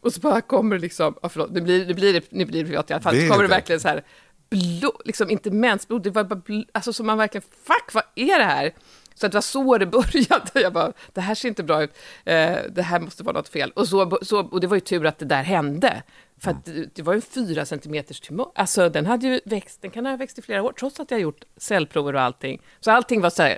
Och 0.02 0.14
så 0.14 0.20
bara 0.20 0.42
kommer 0.42 0.76
det 0.76 0.82
liksom, 0.82 1.16
ja, 1.22 1.30
förlåt, 1.30 1.52
nu 1.52 1.62
blir, 1.62 1.86
nu 1.86 1.94
blir 1.94 2.14
det, 2.14 2.32
nu 2.32 2.46
blir 2.46 2.60
det 2.64 2.70
privat 2.70 2.90
i 2.90 2.94
alla 2.94 3.02
fall, 3.02 3.16
Det 3.16 3.22
så 3.22 3.34
kommer 3.34 3.44
det 3.44 3.50
verkligen 3.56 3.80
så 3.80 3.88
här, 3.88 4.04
blod, 4.50 5.02
liksom 5.06 5.30
inte 5.30 5.52
mensblod, 5.52 6.04
det 6.04 6.10
var 6.10 6.24
bara 6.24 6.40
bl- 6.40 6.66
alltså 6.72 6.94
som 6.94 7.06
man 7.08 7.18
verkligen, 7.18 7.46
fuck 7.64 7.94
vad 7.94 8.04
är 8.16 8.38
det 8.40 8.46
här? 8.46 8.74
Så 9.16 9.26
att 9.26 9.32
det 9.32 9.36
var 9.36 9.42
så 9.42 9.78
det 9.78 9.86
började, 9.86 10.62
jag 10.62 10.74
bara, 10.74 10.94
det 11.14 11.22
här 11.22 11.36
ser 11.36 11.48
inte 11.50 11.64
bra 11.64 11.84
ut, 11.84 11.92
eh, 12.26 12.56
det 12.70 12.82
här 12.82 13.00
måste 13.00 13.24
vara 13.24 13.38
något 13.38 13.50
fel. 13.50 13.72
Och, 13.76 13.88
så, 13.88 14.20
så, 14.22 14.40
och 14.40 14.60
det 14.62 14.68
var 14.68 14.76
ju 14.78 14.82
tur 14.82 15.06
att 15.06 15.20
det 15.20 15.26
där 15.26 15.44
hände, 15.44 16.04
för 16.40 16.52
att 16.52 16.66
det, 16.96 17.00
var 17.02 17.14
ju 17.14 17.18
en 17.18 17.22
fyra 17.22 17.66
centimeters 17.66 18.20
tumör, 18.20 18.52
alltså 18.56 18.90
den 18.90 19.06
hade 19.06 19.28
ju 19.28 19.42
växt, 19.46 19.82
den 19.82 19.92
kan 19.92 20.06
ha 20.06 20.18
växt 20.18 20.40
i 20.40 20.42
flera 20.42 20.64
år, 20.64 20.74
trots 20.80 21.00
att 21.00 21.12
jag 21.12 21.20
gjort 21.20 21.46
cellprover 21.58 22.16
och 22.16 22.22
allting. 22.22 22.62
Så 22.80 22.92
allting 22.92 23.22
var 23.22 23.30
så 23.30 23.44
här, 23.44 23.58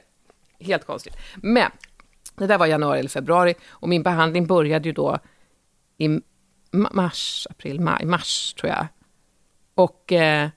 helt 0.59 0.85
konstigt. 0.85 1.13
Men, 1.35 1.71
det 2.35 2.47
där 2.47 2.57
var 2.57 2.65
januari 2.65 2.99
eller 2.99 3.09
februari, 3.09 3.55
och 3.69 3.89
min 3.89 4.03
behandling 4.03 4.47
började 4.47 4.89
ju 4.89 4.93
då 4.93 5.19
i 5.97 6.07
ma- 6.07 6.93
mars, 6.93 7.47
april, 7.49 7.79
maj, 7.79 8.05
mars 8.05 8.53
tror 8.53 8.69
jag. 8.71 8.87
Och 9.75 10.11
eh, 10.11 10.49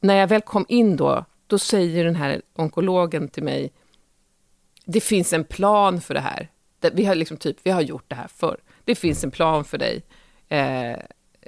när 0.00 0.14
jag 0.14 0.26
väl 0.26 0.40
kom 0.40 0.66
in 0.68 0.96
då, 0.96 1.24
då 1.46 1.58
säger 1.58 2.04
den 2.04 2.16
här 2.16 2.42
onkologen 2.56 3.28
till 3.28 3.42
mig, 3.42 3.72
det 4.84 5.00
finns 5.00 5.32
en 5.32 5.44
plan 5.44 6.00
för 6.00 6.14
det 6.14 6.20
här. 6.20 6.50
Vi 6.92 7.04
har, 7.04 7.14
liksom 7.14 7.36
typ, 7.36 7.56
vi 7.62 7.70
har 7.70 7.80
gjort 7.80 8.04
det 8.08 8.14
här 8.14 8.28
förr. 8.28 8.60
Det 8.84 8.94
finns 8.94 9.24
en 9.24 9.30
plan 9.30 9.64
för 9.64 9.78
dig. 9.78 10.02
Eh, 10.48 10.98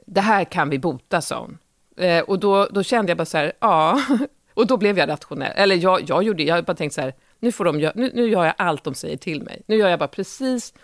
det 0.07 0.21
här 0.21 0.45
kan 0.45 0.71
vi 0.71 0.79
bota, 0.79 1.21
sa 1.21 1.41
hon. 1.41 1.59
Eh, 1.97 2.23
och 2.23 2.39
då, 2.39 2.67
då 2.71 2.83
kände 2.83 3.11
jag 3.11 3.19
bara 3.19 3.25
så 3.25 3.39
här, 3.39 3.53
ja. 3.61 4.01
Och 4.55 4.67
då 4.67 4.77
blev 4.77 4.99
jag 4.99 5.09
rationell. 5.09 5.53
Eller 5.57 5.77
jag, 5.77 6.01
jag 6.07 6.23
gjorde, 6.23 6.43
jag 6.43 6.65
bara 6.65 6.77
tänkte 6.77 6.95
så 6.95 7.01
här, 7.01 7.15
nu, 7.39 7.53
får 7.53 7.65
de, 7.65 7.77
nu, 7.95 8.11
nu 8.15 8.29
gör 8.29 8.45
jag 8.45 8.55
allt 8.59 8.85
de 8.85 8.95
säger 8.95 9.17
till 9.17 9.43
mig. 9.43 9.63
Nu 9.67 9.77
gör 9.77 9.89
jag 9.89 9.99
bara 9.99 10.09
precis 10.09 10.75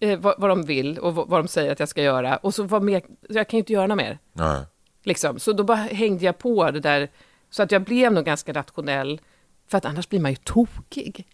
eh, 0.00 0.18
vad, 0.18 0.34
vad 0.38 0.50
de 0.50 0.62
vill 0.62 0.98
och 0.98 1.14
vad, 1.14 1.28
vad 1.28 1.40
de 1.40 1.48
säger 1.48 1.72
att 1.72 1.80
jag 1.80 1.88
ska 1.88 2.02
göra. 2.02 2.36
Och 2.36 2.54
så 2.54 2.62
vad 2.62 2.82
mer, 2.82 3.02
jag 3.28 3.48
kan 3.48 3.56
ju 3.56 3.60
inte 3.60 3.72
göra 3.72 3.86
något 3.86 3.96
mer. 3.96 4.18
Nej. 4.32 4.62
Liksom. 5.02 5.38
Så 5.38 5.52
då 5.52 5.64
bara 5.64 5.76
hängde 5.76 6.24
jag 6.24 6.38
på 6.38 6.70
det 6.70 6.80
där, 6.80 7.08
så 7.50 7.62
att 7.62 7.72
jag 7.72 7.82
blev 7.82 8.12
nog 8.12 8.24
ganska 8.24 8.52
rationell, 8.52 9.20
för 9.68 9.78
att 9.78 9.84
annars 9.84 10.08
blir 10.08 10.20
man 10.20 10.30
ju 10.30 10.36
tokig. 10.36 11.26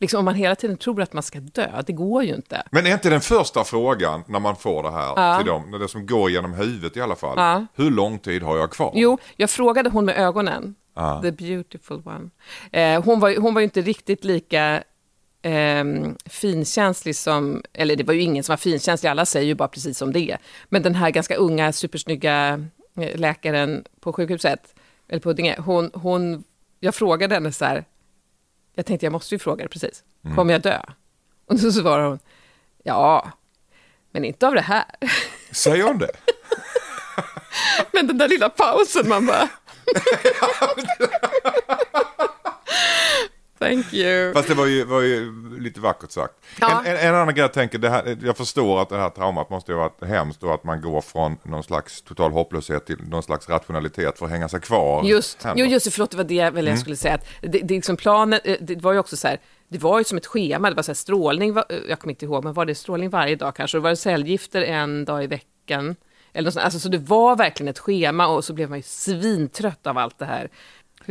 Liksom, 0.00 0.18
om 0.18 0.24
man 0.24 0.34
hela 0.34 0.54
tiden 0.54 0.76
tror 0.76 1.02
att 1.02 1.12
man 1.12 1.22
ska 1.22 1.40
dö, 1.40 1.82
det 1.86 1.92
går 1.92 2.24
ju 2.24 2.34
inte. 2.34 2.62
Men 2.70 2.86
är 2.86 2.92
inte 2.92 3.10
den 3.10 3.20
första 3.20 3.64
frågan 3.64 4.22
när 4.28 4.40
man 4.40 4.56
får 4.56 4.82
det 4.82 4.90
här 4.90 5.12
Ja. 5.16 5.36
till 5.38 5.46
dem, 5.46 5.70
när 5.70 5.78
det 5.78 5.88
som 5.88 6.06
går 6.06 6.30
genom 6.30 6.52
huvudet 6.52 6.96
i 6.96 7.00
alla 7.00 7.16
fall, 7.16 7.34
Ja. 7.36 7.66
hur 7.74 7.90
lång 7.90 8.18
tid 8.18 8.42
har 8.42 8.56
jag 8.58 8.70
kvar? 8.70 8.92
Jo, 8.94 9.18
jag 9.36 9.50
frågade 9.50 9.90
hon 9.90 10.04
med 10.04 10.18
ögonen, 10.18 10.74
Ja. 10.94 11.20
the 11.22 11.30
beautiful 11.32 12.02
one. 12.04 12.30
Eh, 12.72 13.02
hon, 13.04 13.20
var, 13.20 13.36
hon 13.40 13.54
var 13.54 13.60
ju 13.60 13.64
inte 13.64 13.80
riktigt 13.80 14.24
lika 14.24 14.82
ehm, 15.42 16.16
finkänslig 16.26 17.16
som, 17.16 17.62
eller 17.72 17.96
det 17.96 18.04
var 18.04 18.14
ju 18.14 18.20
ingen 18.20 18.44
som 18.44 18.52
var 18.52 18.56
finkänslig, 18.56 19.10
alla 19.10 19.26
säger 19.26 19.46
ju 19.46 19.54
bara 19.54 19.68
precis 19.68 19.98
som 19.98 20.12
det 20.12 20.30
är. 20.30 20.38
Men 20.68 20.82
den 20.82 20.94
här 20.94 21.10
ganska 21.10 21.34
unga, 21.36 21.72
supersnygga 21.72 22.64
eh, 23.00 23.16
läkaren 23.18 23.84
på 24.00 24.12
sjukhuset, 24.12 24.74
eller 25.08 25.20
på 25.20 25.28
Huddinge, 25.28 25.56
hon, 25.58 25.90
hon, 25.94 26.44
jag 26.80 26.94
frågade 26.94 27.34
henne 27.34 27.52
så 27.52 27.64
här, 27.64 27.84
Jag 28.80 28.86
tänkte 28.86 29.06
jag 29.06 29.12
måste 29.12 29.34
ju 29.34 29.38
fråga 29.38 29.62
det 29.62 29.68
precis. 29.68 30.04
Kommer 30.36 30.52
jag 30.52 30.62
dö? 30.62 30.80
Och 31.46 31.60
så 31.60 31.72
svarar 31.72 32.08
hon, 32.08 32.18
ja, 32.82 33.30
men 34.12 34.24
inte 34.24 34.46
av 34.46 34.54
det 34.54 34.60
här. 34.60 34.84
Säger 35.50 35.84
hon 35.84 35.98
det? 35.98 36.10
Men 37.92 38.06
den 38.06 38.18
där 38.18 38.28
lilla 38.28 38.48
pausen, 38.48 39.08
man 39.08 39.26
bara... 39.26 39.42
Thank 43.60 43.94
you. 43.94 44.32
Fast 44.32 44.48
det 44.48 44.54
var 44.54 44.66
ju, 44.66 44.84
var 44.84 45.00
ju 45.00 45.32
lite 45.58 45.80
vackert 45.80 46.10
sagt. 46.10 46.34
Ja. 46.60 46.82
En, 46.84 46.96
en, 46.96 47.08
en 47.08 47.14
annan 47.14 47.34
grej 47.34 47.42
jag 47.42 47.52
tänker, 47.52 47.78
det 47.78 47.90
här, 47.90 48.18
jag 48.22 48.36
förstår 48.36 48.82
att 48.82 48.88
det 48.88 48.96
här 48.96 49.10
traumat 49.10 49.50
måste 49.50 49.72
ju 49.72 49.78
ha 49.78 49.82
varit 49.82 50.10
hemskt 50.10 50.42
och 50.42 50.54
att 50.54 50.64
man 50.64 50.80
går 50.80 51.00
från 51.00 51.36
någon 51.42 51.62
slags 51.62 52.02
total 52.02 52.32
hopplöshet 52.32 52.86
till 52.86 52.96
någon 53.08 53.22
slags 53.22 53.48
rationalitet 53.48 54.18
för 54.18 54.26
att 54.26 54.32
hänga 54.32 54.48
sig 54.48 54.60
kvar. 54.60 55.04
Just, 55.04 55.46
jo, 55.56 55.66
just 55.66 55.84
det, 55.84 55.90
förlåt, 55.90 56.10
det 56.10 56.16
var 56.16 56.24
det 56.24 56.34
jag, 56.34 56.52
väl 56.52 56.66
jag 56.66 56.78
skulle 56.78 56.96
säga. 56.96 57.14
Att 57.14 57.26
det, 57.42 57.48
det, 57.48 57.74
liksom 57.74 57.96
planen, 57.96 58.40
eh, 58.44 58.56
det 58.60 58.82
var 58.82 58.92
ju 58.92 58.98
också 58.98 59.16
så 59.16 59.28
här, 59.28 59.40
det 59.68 59.78
var 59.78 59.98
ju 59.98 60.04
som 60.04 60.18
ett 60.18 60.26
schema, 60.26 60.70
det 60.70 60.76
var 60.76 60.82
så 60.82 60.90
här 60.90 60.94
strålning, 60.94 61.56
eh, 61.56 61.62
jag 61.88 62.00
kommer 62.00 62.12
inte 62.12 62.24
ihåg, 62.24 62.44
men 62.44 62.52
var 62.52 62.64
det 62.64 62.74
strålning 62.74 63.10
varje 63.10 63.36
dag 63.36 63.56
kanske? 63.56 63.76
Och 63.76 63.82
var 63.82 63.90
det 63.90 63.96
cellgifter 63.96 64.62
en 64.62 65.04
dag 65.04 65.24
i 65.24 65.26
veckan? 65.26 65.96
Eller 66.32 66.46
något 66.46 66.54
sånt. 66.54 66.64
Alltså, 66.64 66.78
så 66.78 66.88
det 66.88 66.98
var 66.98 67.36
verkligen 67.36 67.68
ett 67.68 67.78
schema 67.78 68.26
och 68.26 68.44
så 68.44 68.52
blev 68.52 68.68
man 68.68 68.78
ju 68.78 68.82
svintrött 68.82 69.86
av 69.86 69.98
allt 69.98 70.18
det 70.18 70.24
här. 70.24 70.50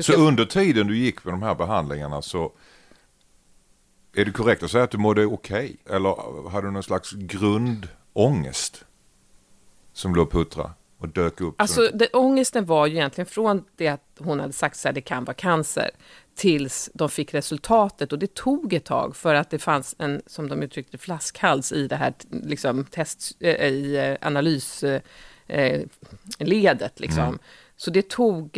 Så 0.01 0.11
jag- 0.11 0.19
under 0.27 0.45
tiden 0.45 0.87
du 0.87 0.97
gick 0.97 1.23
på 1.23 1.29
de 1.31 1.41
här 1.43 1.55
behandlingarna 1.55 2.21
så 2.21 2.51
är 4.15 4.25
det 4.25 4.31
korrekt 4.31 4.63
att 4.63 4.71
säga 4.71 4.83
att 4.83 4.91
du 4.91 4.97
mådde 4.97 5.25
okej? 5.25 5.77
Eller 5.89 6.49
hade 6.49 6.67
du 6.67 6.71
någon 6.71 6.83
slags 6.83 7.11
grundångest 7.11 8.85
som 9.93 10.15
låg 10.15 10.31
puttra 10.31 10.71
och 10.97 11.07
dök 11.09 11.41
upp? 11.41 11.61
Alltså, 11.61 11.89
det, 11.93 12.07
ångesten 12.13 12.65
var 12.65 12.87
ju 12.87 12.95
egentligen 12.95 13.25
från 13.25 13.63
det 13.75 13.87
att 13.87 14.03
hon 14.19 14.39
hade 14.39 14.53
sagt 14.53 14.85
att 14.85 14.95
det 14.95 15.01
kan 15.01 15.23
vara 15.25 15.33
cancer, 15.33 15.89
tills 16.35 16.89
de 16.93 17.09
fick 17.09 17.33
resultatet. 17.33 18.13
Och 18.13 18.19
det 18.19 18.33
tog 18.33 18.73
ett 18.73 18.85
tag, 18.85 19.15
för 19.15 19.33
att 19.35 19.49
det 19.49 19.59
fanns 19.59 19.95
en, 19.97 20.21
som 20.25 20.49
de 20.49 20.63
uttryckte 20.63 20.97
flaskhals 20.97 21.71
i 21.71 21.87
det 21.87 21.95
här 21.95 22.13
liksom, 22.29 22.83
test, 22.85 23.37
eh, 23.39 23.67
i 23.67 23.95
eh, 24.21 24.27
analysledet. 24.27 25.03
Eh, 25.47 26.89
liksom. 27.01 27.39
Så 27.77 27.91
det 27.91 28.09
tog, 28.09 28.57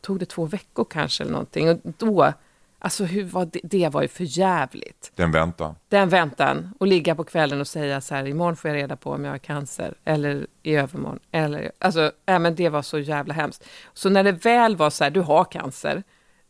tog 0.00 0.18
det 0.18 0.26
två 0.26 0.46
veckor 0.46 0.84
kanske, 0.84 1.22
eller 1.22 1.32
någonting. 1.32 1.68
Och 1.70 1.78
då, 1.98 2.32
alltså 2.78 3.04
hur 3.04 3.24
var 3.24 3.48
det, 3.52 3.60
det 3.62 3.88
var 3.88 4.02
ju 4.02 4.08
för 4.08 4.38
jävligt 4.38 5.12
Den 5.14 5.32
väntan. 5.32 5.74
den 5.88 6.08
väntan 6.08 6.74
och 6.78 6.86
ligga 6.86 7.14
på 7.14 7.24
kvällen 7.24 7.60
och 7.60 7.66
säga 7.68 8.00
så 8.00 8.14
här, 8.14 8.26
imorgon 8.26 8.56
får 8.56 8.70
jag 8.70 8.76
reda 8.76 8.96
på 8.96 9.12
om 9.12 9.24
jag 9.24 9.30
har 9.30 9.38
cancer, 9.38 9.94
eller 10.04 10.46
i 10.62 10.74
övermorgon, 10.74 11.18
eller, 11.30 11.72
alltså, 11.78 12.12
äh, 12.26 12.38
men 12.38 12.54
det 12.54 12.68
var 12.68 12.82
så 12.82 12.98
jävla 12.98 13.34
hemskt. 13.34 13.64
Så 13.94 14.10
när 14.10 14.24
det 14.24 14.32
väl 14.32 14.76
var 14.76 14.90
så 14.90 15.04
här, 15.04 15.10
du 15.10 15.20
har 15.20 15.44
cancer, 15.44 16.02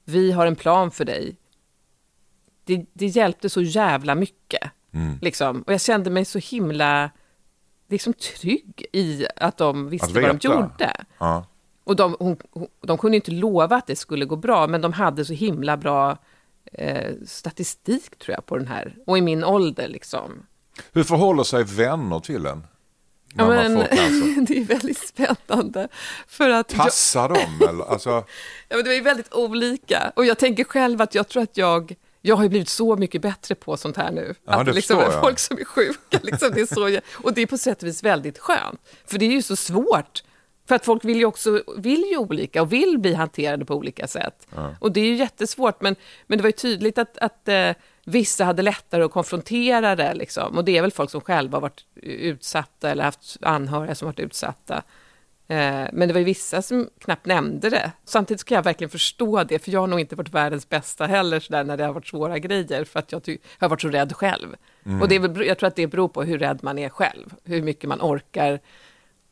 vi 0.05 0.33
har 0.33 0.47
en 0.47 0.57
plan 0.57 0.91
för 0.91 1.05
dig, 1.05 1.37
det, 2.65 2.87
det 2.93 3.07
hjälpte 3.07 3.51
så 3.51 3.61
jävla 3.63 4.15
mycket. 4.15 4.71
Liksom. 5.21 5.63
Och 5.63 5.73
jag 5.73 5.81
kände 5.81 6.11
mig 6.11 6.25
så 6.25 6.39
himla 6.39 7.11
liksom, 7.89 8.13
trygg 8.13 8.87
i 8.93 9.27
att 9.37 9.57
de 9.57 9.89
visste 9.89 10.07
Att 10.07 10.15
vad 10.15 10.41
de 10.41 10.49
gjorde. 10.49 11.05
Ja. 11.19 11.47
Och 11.89 11.97
de, 11.97 12.17
hon, 12.19 12.37
de 12.81 12.99
kunde 12.99 13.17
inte 13.17 13.31
lova 13.31 13.77
att 13.77 13.87
det 13.87 13.97
skulle 13.97 14.25
gå 14.25 14.37
bra, 14.37 14.67
men 14.67 14.81
de 14.81 14.93
hade 14.93 15.25
så 15.25 15.33
himla 15.33 15.77
bra 15.77 16.19
eh, 16.73 17.15
statistik 17.27 18.19
tror 18.19 18.35
jag 18.35 18.47
på 18.47 18.59
den 18.59 18.67
här. 18.67 18.97
Och 19.07 19.19
i 19.19 19.21
min 19.21 19.45
ålder 19.45 19.89
liksom. 19.89 20.47
Hur 20.93 21.05
förhåller 21.05 21.45
sig 21.45 21.65
vänner 21.65 22.21
till 22.21 22.47
en? 22.47 22.67
Ja, 23.35 23.49
men, 23.49 23.75
det 24.45 24.59
är 24.59 24.65
väldigt 24.65 25.09
spännande. 25.09 25.89
För 26.27 26.51
att 26.51 26.73
jag, 26.73 26.81
Passar 26.81 27.29
de? 27.29 27.69
Eller? 27.69 27.85
Alltså, 27.85 28.11
ja, 28.69 28.77
men 28.77 28.85
det 28.85 28.97
är 28.97 29.03
väldigt 29.03 29.35
olika. 29.35 30.13
Och 30.17 30.25
jag 30.25 30.39
tänker 30.39 30.65
själv 30.65 31.03
att 31.03 31.15
jag 31.15 31.29
tror 31.29 31.43
att 31.43 31.57
jag, 31.57 31.95
jag 32.21 32.37
har 32.37 32.43
ju 32.43 32.49
blivit 32.49 32.69
så 32.69 32.97
mycket 32.97 33.23
bättre 33.23 33.55
på 33.55 33.77
sånt 33.77 33.97
här 33.97 34.11
nu. 34.11 34.35
Ja, 34.45 34.53
att 34.53 34.75
liksom, 34.75 34.99
jag. 34.99 35.21
folk 35.21 35.39
som 35.39 35.59
är 35.59 35.65
sjuka, 35.65 36.21
liksom, 36.23 36.51
det 36.55 36.61
är 36.61 36.75
så, 36.75 37.01
och 37.23 37.33
det 37.35 37.43
är 37.43 37.47
på 37.47 37.59
sätt 37.59 37.83
och 37.83 37.89
vis 37.89 38.03
väldigt 38.03 38.39
skönt. 38.39 38.81
För 39.07 39.19
det 39.19 39.27
är 39.27 39.33
ju 39.33 39.43
så 39.43 39.57
svårt. 39.57 40.23
För 40.69 40.75
att 40.75 40.85
folk 40.85 41.05
vill 41.05 41.17
ju 41.17 41.25
också 41.25 41.63
vill 41.77 42.05
ju 42.11 42.17
olika 42.17 42.63
och 42.63 42.73
vill 42.73 42.99
bli 42.99 43.15
hanterade 43.15 43.65
på 43.65 43.75
olika 43.75 44.07
sätt. 44.07 44.47
Och 44.81 44.93
det 44.93 45.01
är 45.01 45.05
ju 45.05 45.15
jättesvårt, 45.15 45.81
men, 45.81 45.97
men 46.27 46.39
det 46.39 46.43
var 46.43 46.49
ju 46.49 46.53
tydligt 46.53 46.99
att, 46.99 47.19
att 47.19 47.49
eh, 47.49 47.71
vissa 48.05 48.45
hade 48.45 48.63
lättare 48.63 49.03
att 49.03 49.13
konfrontera 49.13 49.97
det. 49.97 50.15
Liksom. 50.15 50.57
Och 50.57 50.65
det 50.65 50.77
är 50.77 50.83
väl 50.83 50.93
folk 50.93 51.11
som 51.11 51.21
själva 51.21 51.57
har 51.57 51.63
varit 51.63 51.85
utsatta 52.03 52.91
eller 52.91 53.05
haft 53.05 53.37
anhöriga 53.41 53.95
som 53.95 54.07
varit 54.07 54.21
utsatta. 54.21 54.83
Eh, 55.49 55.87
men 55.93 56.09
det 56.09 56.13
var 56.13 56.19
ju 56.19 56.25
vissa 56.25 56.63
som 56.63 56.89
knappt 56.99 57.27
nämnde 57.27 57.71
det. 57.71 57.93
Samtidigt 58.05 58.45
kan 58.45 58.57
jag 58.57 58.63
verkligen 58.63 58.91
förstå 58.91 59.45
det, 59.45 59.59
för 59.59 59.71
jag 59.71 59.81
har 59.81 59.87
nog 59.87 60.01
inte 60.01 60.17
varit 60.17 60.35
världens 60.35 60.69
bästa 60.69 61.07
heller 61.07 61.41
så 61.41 61.53
där, 61.53 61.65
när 61.65 61.77
det 61.77 61.85
har 61.85 61.93
varit 61.93 62.07
svåra 62.07 62.39
grejer, 62.39 62.85
för 62.85 62.99
att 62.99 63.13
jag, 63.13 63.37
har 63.59 63.69
varit 63.69 63.81
så 63.81 63.89
rädd 63.89 64.13
själv. 64.13 64.57
Och 65.03 65.09
det 65.09 65.15
jag 65.47 65.59
tror 65.59 65.69
att 65.69 65.77
det 65.77 65.87
beror 65.87 66.09
på 66.09 66.23
hur 66.23 66.39
rädd 66.39 66.59
man 66.63 66.79
är 66.79 66.89
själv, 66.89 67.35
hur 67.45 67.63
mycket 67.63 67.89
man 67.89 68.01
orkar 68.01 68.61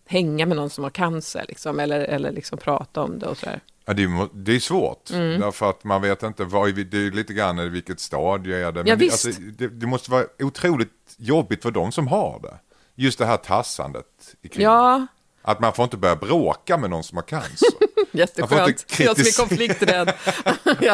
hänga 0.07 0.47
med 0.47 0.57
någon 0.57 0.71
som 0.71 0.85
har 0.85 0.91
cancer, 0.91 1.45
liksom, 1.49 1.81
eller, 1.81 2.01
eller 2.01 2.33
liksom 2.33 2.59
prata 2.59 3.03
om 3.03 3.19
det 3.19 3.27
och 3.27 3.39
så 3.39 3.47
där. 3.47 3.61
ja, 3.85 3.93
det, 3.93 4.03
är, 4.03 4.29
det 4.33 4.53
är 4.57 4.61
svårt. 4.61 5.11
Mm. 5.11 5.41
Därför 5.41 5.71
att 5.71 5.85
man 5.85 6.03
vet 6.03 6.23
inte, 6.23 6.45
vad, 6.45 6.75
det 6.75 6.99
är 6.99 7.11
lite 7.11 7.33
grann 7.33 7.59
i 7.59 7.69
vilket 7.69 8.01
stadie 8.01 8.67
är 8.67 8.73
det. 8.73 8.83
Ja, 8.87 8.97
det, 8.97 9.11
alltså, 9.11 9.29
det, 9.59 9.69
det 9.69 9.87
måste 9.87 10.11
vara 10.11 10.25
otroligt 10.39 10.91
jobbigt 11.17 11.63
för 11.63 11.71
de 11.71 11.93
som 11.93 12.07
har 12.09 12.41
det. 12.43 12.55
Just 12.95 13.19
det 13.19 13.27
här 13.27 13.37
tassandet 13.37 14.07
i 14.43 14.49
kring. 14.49 14.65
Ja, 14.65 15.07
Att 15.43 15.61
man 15.61 15.73
får 15.73 15.83
inte 15.83 15.97
börja 15.97 16.17
bråka 16.17 16.79
med 16.79 16.91
någon 16.91 17.05
som 17.05 17.17
har 17.17 17.23
cancer. 17.23 17.69
jätteskönt. 18.13 19.01
Jag 19.01 19.17
som 19.17 19.45
är 19.45 19.49
konflikträdd. 19.49 20.13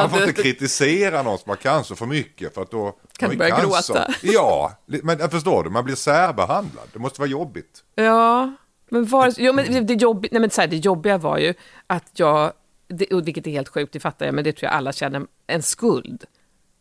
Man 0.00 0.10
får 0.10 0.22
inte 0.22 0.42
kritisera 0.42 1.22
någon 1.22 1.38
som 1.38 1.48
har 1.50 1.56
cancer 1.56 1.94
för 1.94 2.06
mycket 2.06 2.54
för 2.54 2.62
att 2.62 2.70
då 2.70 2.96
Kan 3.18 3.30
du 3.30 3.36
börja 3.36 3.56
cancer. 3.56 3.94
gråta? 3.94 4.14
Ja, 4.22 4.72
men 4.86 5.30
förstår 5.30 5.64
du, 5.64 5.70
man 5.70 5.84
blir 5.84 5.94
särbehandlad. 5.94 6.84
Det 6.92 6.98
måste 6.98 7.20
vara 7.20 7.30
jobbigt. 7.30 7.84
Ja, 7.94 8.52
men, 8.93 9.05
var, 9.05 9.32
jo, 9.36 9.53
men 9.53 9.86
det, 9.86 9.95
jobb, 9.95 10.26
nej, 10.30 10.40
men 10.40 10.51
så 10.51 10.61
här, 10.61 10.68
det 10.68 10.76
jobbiga 10.76 11.18
var 11.18 11.38
ju 11.38 11.55
att 11.86 12.11
jag, 12.12 12.53
det, 12.88 13.07
vilket 13.24 13.47
är 13.47 13.51
helt 13.51 13.68
sjukt, 13.68 13.93
det 13.93 14.01
fattar 14.01 14.26
jag, 14.26 14.34
men 14.34 14.45
det 14.45 14.53
tror 14.53 14.66
jag 14.66 14.76
alla 14.76 14.93
känner, 14.93 15.26
en 15.47 15.62
skuld. 15.62 16.24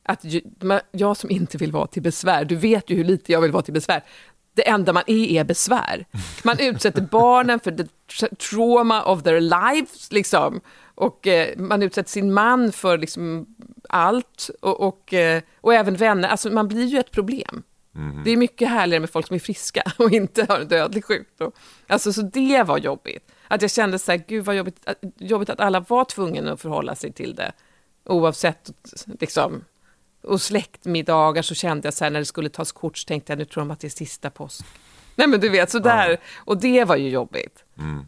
Att 0.04 0.24
ju, 0.24 0.42
jag 0.92 1.18
som 1.18 1.30
inte 1.30 1.58
vill 1.58 1.72
vara 1.72 1.88
till 1.88 2.02
besvär, 2.02 2.46
du 2.46 2.56
vet 2.56 2.90
ju 2.90 2.96
hur 2.96 3.04
lite 3.04 3.32
jag 3.32 3.42
vill 3.42 3.52
vara 3.52 3.64
till 3.64 3.74
besvär. 3.74 4.04
Det 4.54 4.68
enda 4.68 4.94
man 4.94 5.04
är 5.08 5.40
är 5.40 5.44
besvär. 5.44 6.06
Man 6.44 6.60
utsätter 6.60 7.02
barnen 7.02 7.60
för 7.60 7.72
the 7.72 7.86
trauma 8.36 9.04
of 9.04 9.24
their 9.24 9.40
lives, 9.40 10.12
liksom. 10.12 10.62
Och 10.96 11.28
eh, 11.28 11.58
man 11.58 11.84
utsätter 11.84 12.10
sin 12.10 12.34
man 12.34 12.72
för 12.72 12.98
liksom 12.98 13.46
allt. 13.90 14.50
Och, 14.62 14.82
och, 14.82 15.14
eh, 15.14 15.42
och 15.62 15.74
även 15.74 15.96
vänner. 15.96 16.30
Alltså 16.30 16.50
man 16.50 16.68
blir 16.68 16.86
ju 16.86 17.00
ett 17.00 17.12
problem. 17.12 17.64
Det 18.26 18.32
är 18.32 18.38
mycket 18.38 18.70
härligare 18.70 19.00
med 19.00 19.10
folk 19.10 19.28
som 19.28 19.36
är 19.36 19.40
friska 19.40 19.84
och 19.98 20.12
inte 20.12 20.46
har 20.50 20.60
en 20.60 20.68
dödlig 20.68 21.06
sjukdom. 21.06 21.52
Alltså, 21.88 22.14
så 22.14 22.22
det 22.22 22.64
var 22.64 22.78
jobbigt. 22.78 23.32
Att 23.48 23.62
jag 23.62 23.72
kände 23.72 24.00
så 24.00 24.12
här, 24.12 24.24
gud 24.28 24.46
vad 24.46 24.56
jobbigt, 24.56 24.78
att- 24.86 25.00
jobbigt 25.18 25.50
att 25.50 25.60
alla 25.60 25.80
var 25.80 26.06
tvungna 26.06 26.52
att 26.52 26.62
förhålla 26.62 26.96
sig 26.96 27.12
till 27.14 27.36
det. 27.36 27.52
Oavsett, 28.06 28.72
liksom. 29.20 29.66
Och 30.24 30.42
släktmiddagar 30.42 31.42
så 31.42 31.56
kände 31.56 31.88
jag 31.88 31.94
så 31.94 32.04
här, 32.04 32.12
när 32.12 32.20
det 32.20 32.26
skulle 32.26 32.50
tas 32.50 32.72
kort 32.72 32.98
så 32.98 33.06
tänkte 33.08 33.32
jag, 33.32 33.38
nu 33.38 33.46
tror 33.46 33.62
de 33.62 33.72
att 33.72 33.80
det 33.80 33.88
är 33.88 33.90
sista 33.90 34.30
påsk. 34.30 34.66
Nej 35.16 35.28
men 35.28 35.40
du 35.40 35.50
vet, 35.50 35.70
så 35.72 35.80
där. 35.80 36.18
Och 36.38 36.58
det 36.58 36.84
var 36.86 36.96
ju 36.96 37.10
jobbigt. 37.10 37.64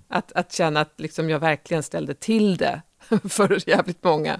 Att, 0.08 0.32
att 0.32 0.54
känna 0.54 0.82
att 0.82 0.94
liksom 0.98 1.30
jag 1.30 1.40
verkligen 1.40 1.84
ställde 1.84 2.14
till 2.14 2.58
det 2.58 2.82
för 3.30 3.70
jävligt 3.70 4.04
många. 4.04 4.40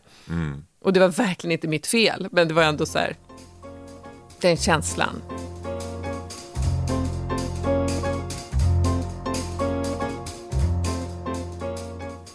Och 0.82 0.94
det 0.94 1.00
var 1.00 1.08
verkligen 1.08 1.52
inte 1.52 1.68
mitt 1.68 1.88
fel, 1.88 2.28
men 2.32 2.48
det 2.48 2.54
var 2.54 2.64
ändå 2.64 2.86
så 2.86 3.00
här, 3.00 3.16
den 4.44 4.58
känslan. 4.58 5.22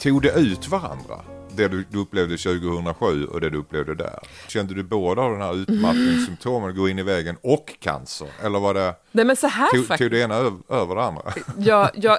Tog 0.02 0.22
det 0.22 0.32
ut 0.32 0.68
varandra? 0.68 1.37
Det 1.58 1.68
du, 1.68 1.84
du 1.90 1.98
upplevde 1.98 2.36
2007 2.36 3.26
och 3.26 3.40
det 3.40 3.50
du 3.50 3.58
upplevde 3.58 3.94
där. 3.94 4.18
Kände 4.48 4.74
du 4.74 4.82
båda 4.82 5.28
den 5.28 5.40
här 5.40 5.54
utmattningssymptomen, 5.54 6.76
gå 6.76 6.88
in 6.88 6.98
i 6.98 7.02
vägen 7.02 7.36
och 7.42 7.74
cancer? 7.80 8.28
Eller 8.42 8.58
var 8.58 8.74
det, 8.74 8.94
Nej 9.12 9.24
men 9.24 9.36
så 9.36 9.46
här 9.46 9.70
tog, 9.70 9.86
faktiskt. 9.86 10.10
tog 10.10 10.18
det 10.18 10.24
ena 10.24 10.34
över, 10.68 10.94
det 10.94 11.02
andra? 11.02 11.22
jag, 11.58 11.90
jag, 11.94 12.18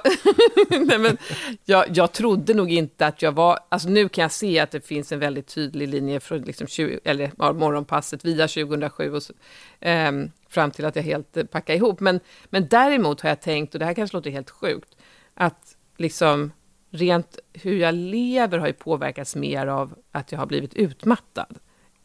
nej 0.70 0.98
men, 0.98 1.18
jag, 1.64 1.84
jag 1.88 2.12
trodde 2.12 2.54
nog 2.54 2.72
inte 2.72 3.06
att 3.06 3.22
jag 3.22 3.32
var... 3.32 3.58
Alltså 3.68 3.88
nu 3.88 4.08
kan 4.08 4.22
jag 4.22 4.32
se 4.32 4.58
att 4.58 4.70
det 4.70 4.86
finns 4.86 5.12
en 5.12 5.18
väldigt 5.18 5.46
tydlig 5.46 5.88
linje 5.88 6.20
från 6.20 6.42
liksom 6.42 6.66
20, 6.66 7.00
eller, 7.04 7.32
ja, 7.38 7.52
morgonpasset 7.52 8.24
via 8.24 8.48
2007 8.48 9.12
och 9.14 9.22
så, 9.22 9.32
ehm, 9.80 10.30
fram 10.48 10.70
till 10.70 10.84
att 10.84 10.96
jag 10.96 11.02
helt 11.02 11.36
eh, 11.36 11.44
packade 11.44 11.76
ihop. 11.76 12.00
Men, 12.00 12.20
men 12.50 12.68
däremot 12.68 13.20
har 13.20 13.28
jag 13.28 13.40
tänkt, 13.40 13.74
och 13.74 13.78
det 13.78 13.86
här 13.86 13.94
kanske 13.94 14.16
låter 14.16 14.30
helt 14.30 14.50
sjukt, 14.50 14.96
att 15.34 15.76
liksom 15.96 16.52
rent 16.90 17.38
hur 17.52 17.76
jag 17.76 17.94
lever 17.94 18.58
har 18.58 18.66
ju 18.66 18.72
påverkats 18.72 19.36
mer 19.36 19.66
av 19.66 19.94
att 20.12 20.32
jag 20.32 20.38
har 20.38 20.46
blivit 20.46 20.74
utmattad 20.74 21.58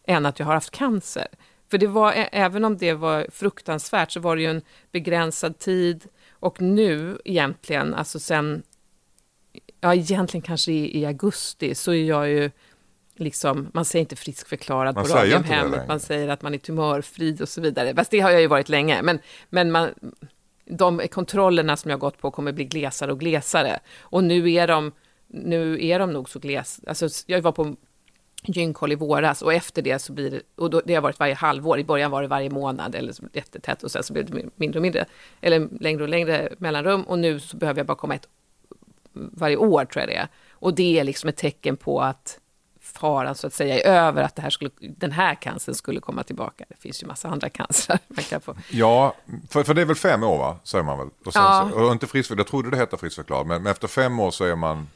än 0.08 0.26
att 0.26 0.40
jag 0.40 0.46
har 0.46 0.54
haft 0.54 0.72
cancer. 0.72 1.28
För 1.72 1.78
det 1.78 1.88
var, 1.88 2.14
även 2.32 2.66
om 2.66 2.78
det 2.78 2.94
var 2.94 3.28
fruktansvärt, 3.32 4.12
så 4.12 4.20
var 4.20 4.36
det 4.36 4.42
ju 4.42 4.50
en 4.50 4.62
begränsad 4.92 5.60
tid. 5.60 6.06
Och 6.32 6.62
nu 6.62 7.22
egentligen, 7.26 7.94
alltså 7.94 8.20
sen, 8.20 8.64
ja 9.82 9.94
egentligen 9.94 10.42
kanske 10.42 10.72
i, 10.72 11.00
i 11.00 11.06
augusti, 11.06 11.76
så 11.76 11.92
är 11.92 12.04
jag 12.04 12.30
ju 12.30 12.52
liksom, 13.16 13.72
man 13.74 13.86
säger 13.86 14.02
inte 14.02 14.16
friskförklarad 14.16 14.96
Man 14.96 15.06
på 15.06 15.14
Radiumhemmet, 15.14 15.88
man 15.88 16.00
säger 16.00 16.28
att 16.28 16.42
man 16.42 16.54
är 16.54 16.58
tumörfri 16.58 17.38
och 17.42 17.50
så 17.50 17.62
vidare. 17.62 17.96
Fast 17.96 18.12
det 18.12 18.20
har 18.20 18.32
jag 18.32 18.42
ju 18.42 18.48
varit 18.48 18.70
länge. 18.70 19.02
Men, 19.02 19.20
men 19.50 19.72
man, 19.72 19.90
de 20.66 21.02
kontrollerna 21.12 21.78
som 21.78 21.92
jag 21.92 21.98
har 21.98 22.02
gått 22.02 22.18
på 22.18 22.32
kommer 22.32 22.52
bli 22.52 22.66
glesare 22.66 23.12
och 23.12 23.20
glesare. 23.20 23.80
Och 24.00 24.24
nu 24.24 24.52
är 24.52 24.68
de, 24.68 24.92
nu 25.28 25.86
är 25.86 26.00
de 26.00 26.14
nog 26.14 26.30
så 26.30 26.40
gles. 26.40 26.82
Alltså, 26.88 27.08
jag 27.26 27.42
var 27.42 27.52
på 27.52 27.76
gynkoll 28.48 28.92
i 28.92 28.96
våras 28.96 29.42
och 29.42 29.54
efter 29.54 29.82
det 29.82 30.00
så 30.00 30.14
blir 30.14 30.32
det, 30.32 30.42
och 30.56 30.70
då, 30.70 30.82
det 30.86 30.96
har 30.96 31.02
varit 31.02 31.20
varje 31.20 31.34
halvår, 31.34 31.80
i 31.80 31.84
början 31.84 32.12
var 32.12 32.22
det 32.22 32.28
varje 32.28 32.50
månad 32.50 32.96
eller 32.96 33.14
så 33.14 33.24
jättetätt 33.34 33.84
och 33.84 33.92
sen 33.92 34.04
så 34.04 34.14
blev 34.14 34.26
det 34.26 34.50
mindre 34.56 34.80
och 34.80 34.82
mindre, 34.82 35.06
eller 35.42 35.68
längre 35.80 36.04
och 36.04 36.10
längre 36.10 36.50
mellanrum 36.58 37.04
och 37.04 37.20
nu 37.20 37.40
så 37.40 37.58
behöver 37.58 37.80
jag 37.80 37.88
bara 37.88 37.98
komma 37.98 38.16
ett 38.16 38.28
varje 39.14 39.58
år 39.58 39.86
tror 39.86 40.02
jag 40.02 40.10
det 40.10 40.16
är. 40.16 40.28
Och 40.52 40.76
det 40.76 41.00
är 41.00 41.04
liksom 41.04 41.30
ett 41.30 41.38
tecken 41.38 41.78
på 41.78 42.02
att 42.02 42.40
faran 42.98 43.36
så 43.36 43.48
att 43.48 43.54
säga 43.54 43.80
är 43.80 44.08
över 44.08 44.24
att 44.24 44.36
det 44.36 44.42
här 44.42 44.50
skulle, 44.50 44.72
den 44.80 45.12
här 45.12 45.36
cancern 45.36 45.76
skulle 45.76 46.00
komma 46.00 46.24
tillbaka. 46.24 46.66
Det 46.70 46.76
finns 46.82 47.04
ju 47.04 47.08
massa 47.08 47.28
andra 47.30 47.50
cancrar 47.50 48.00
man 48.08 48.24
kan 48.24 48.42
få. 48.42 48.56
Ja, 48.70 49.16
för, 49.50 49.64
för 49.64 49.74
det 49.74 49.82
är 49.82 49.86
väl 49.86 49.96
fem 49.96 50.24
år 50.24 50.38
va? 50.38 50.58
Säger 50.64 50.84
man 50.84 50.98
väl? 50.98 51.08
Och 51.26 51.34
sen 51.34 51.42
Ja. 51.44 51.70
så, 51.72 51.80
och 51.86 51.92
inte 51.92 52.08
frisk, 52.08 52.32
jag 52.38 52.48
trodde 52.48 52.70
det 52.70 52.78
hette 52.78 52.98
friskförklarad, 52.98 53.48
men, 53.48 53.64
men 53.64 53.72
efter 53.72 53.88
fem 53.88 54.20
år 54.20 54.32
så 54.32 54.46
är 54.46 54.56
man... 54.56 54.88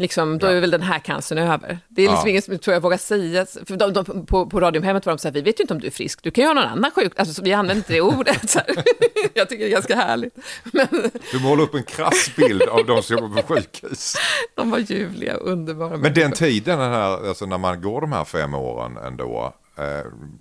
Liksom, 0.00 0.38
då 0.38 0.46
är 0.46 0.60
väl 0.60 0.70
den 0.70 0.82
här 0.82 0.98
cancern 0.98 1.38
över. 1.38 1.78
Det 1.88 2.02
är 2.02 2.06
liksom 2.08 2.22
Ja. 2.24 2.28
ingen 2.30 2.42
som 2.42 2.58
tror 2.58 2.74
jag 2.74 2.80
vågar 2.80 2.96
säga. 2.98 3.46
För 3.66 3.76
de, 3.76 3.92
de, 3.92 4.26
på, 4.26 4.46
på 4.46 4.60
Radiumhemmet 4.60 5.06
var 5.06 5.12
de 5.12 5.18
så 5.18 5.28
här, 5.28 5.32
vi 5.32 5.40
vet 5.40 5.60
ju 5.60 5.62
inte 5.62 5.74
om 5.74 5.80
du 5.80 5.86
är 5.86 5.90
frisk, 5.90 6.22
du 6.22 6.30
kan 6.30 6.42
ju 6.42 6.48
ha 6.48 6.54
någon 6.54 6.64
annan 6.64 6.90
sjuk... 6.90 7.12
Alltså, 7.16 7.34
så 7.34 7.42
vi 7.42 7.52
använder 7.52 7.76
inte 7.76 7.92
det 7.92 8.00
ordet. 8.00 8.56
Jag 9.34 9.48
tycker 9.48 9.64
det 9.64 9.70
är 9.70 9.72
ganska 9.72 9.96
härligt. 9.96 10.34
Men 10.72 10.86
Du 11.32 11.40
målar 11.40 11.62
upp 11.64 11.74
en 11.74 11.82
krass 11.82 12.30
bild 12.36 12.62
av 12.62 12.86
de 12.86 13.02
som 13.02 13.16
jobbar 13.16 13.42
på 13.42 13.54
sjukhus. 13.54 14.14
de 14.54 14.70
var 14.70 14.78
ljuvliga 14.78 15.34
underbara. 15.34 15.96
Men 15.96 16.14
den 16.14 16.32
tiden, 16.32 16.78
den 16.78 16.92
här, 16.92 17.28
alltså 17.28 17.46
när 17.46 17.58
man 17.58 17.82
går 17.82 18.00
de 18.00 18.12
här 18.12 18.24
fem 18.24 18.54
åren 18.54 18.96
ändå, 18.96 19.54
eh, 19.78 19.84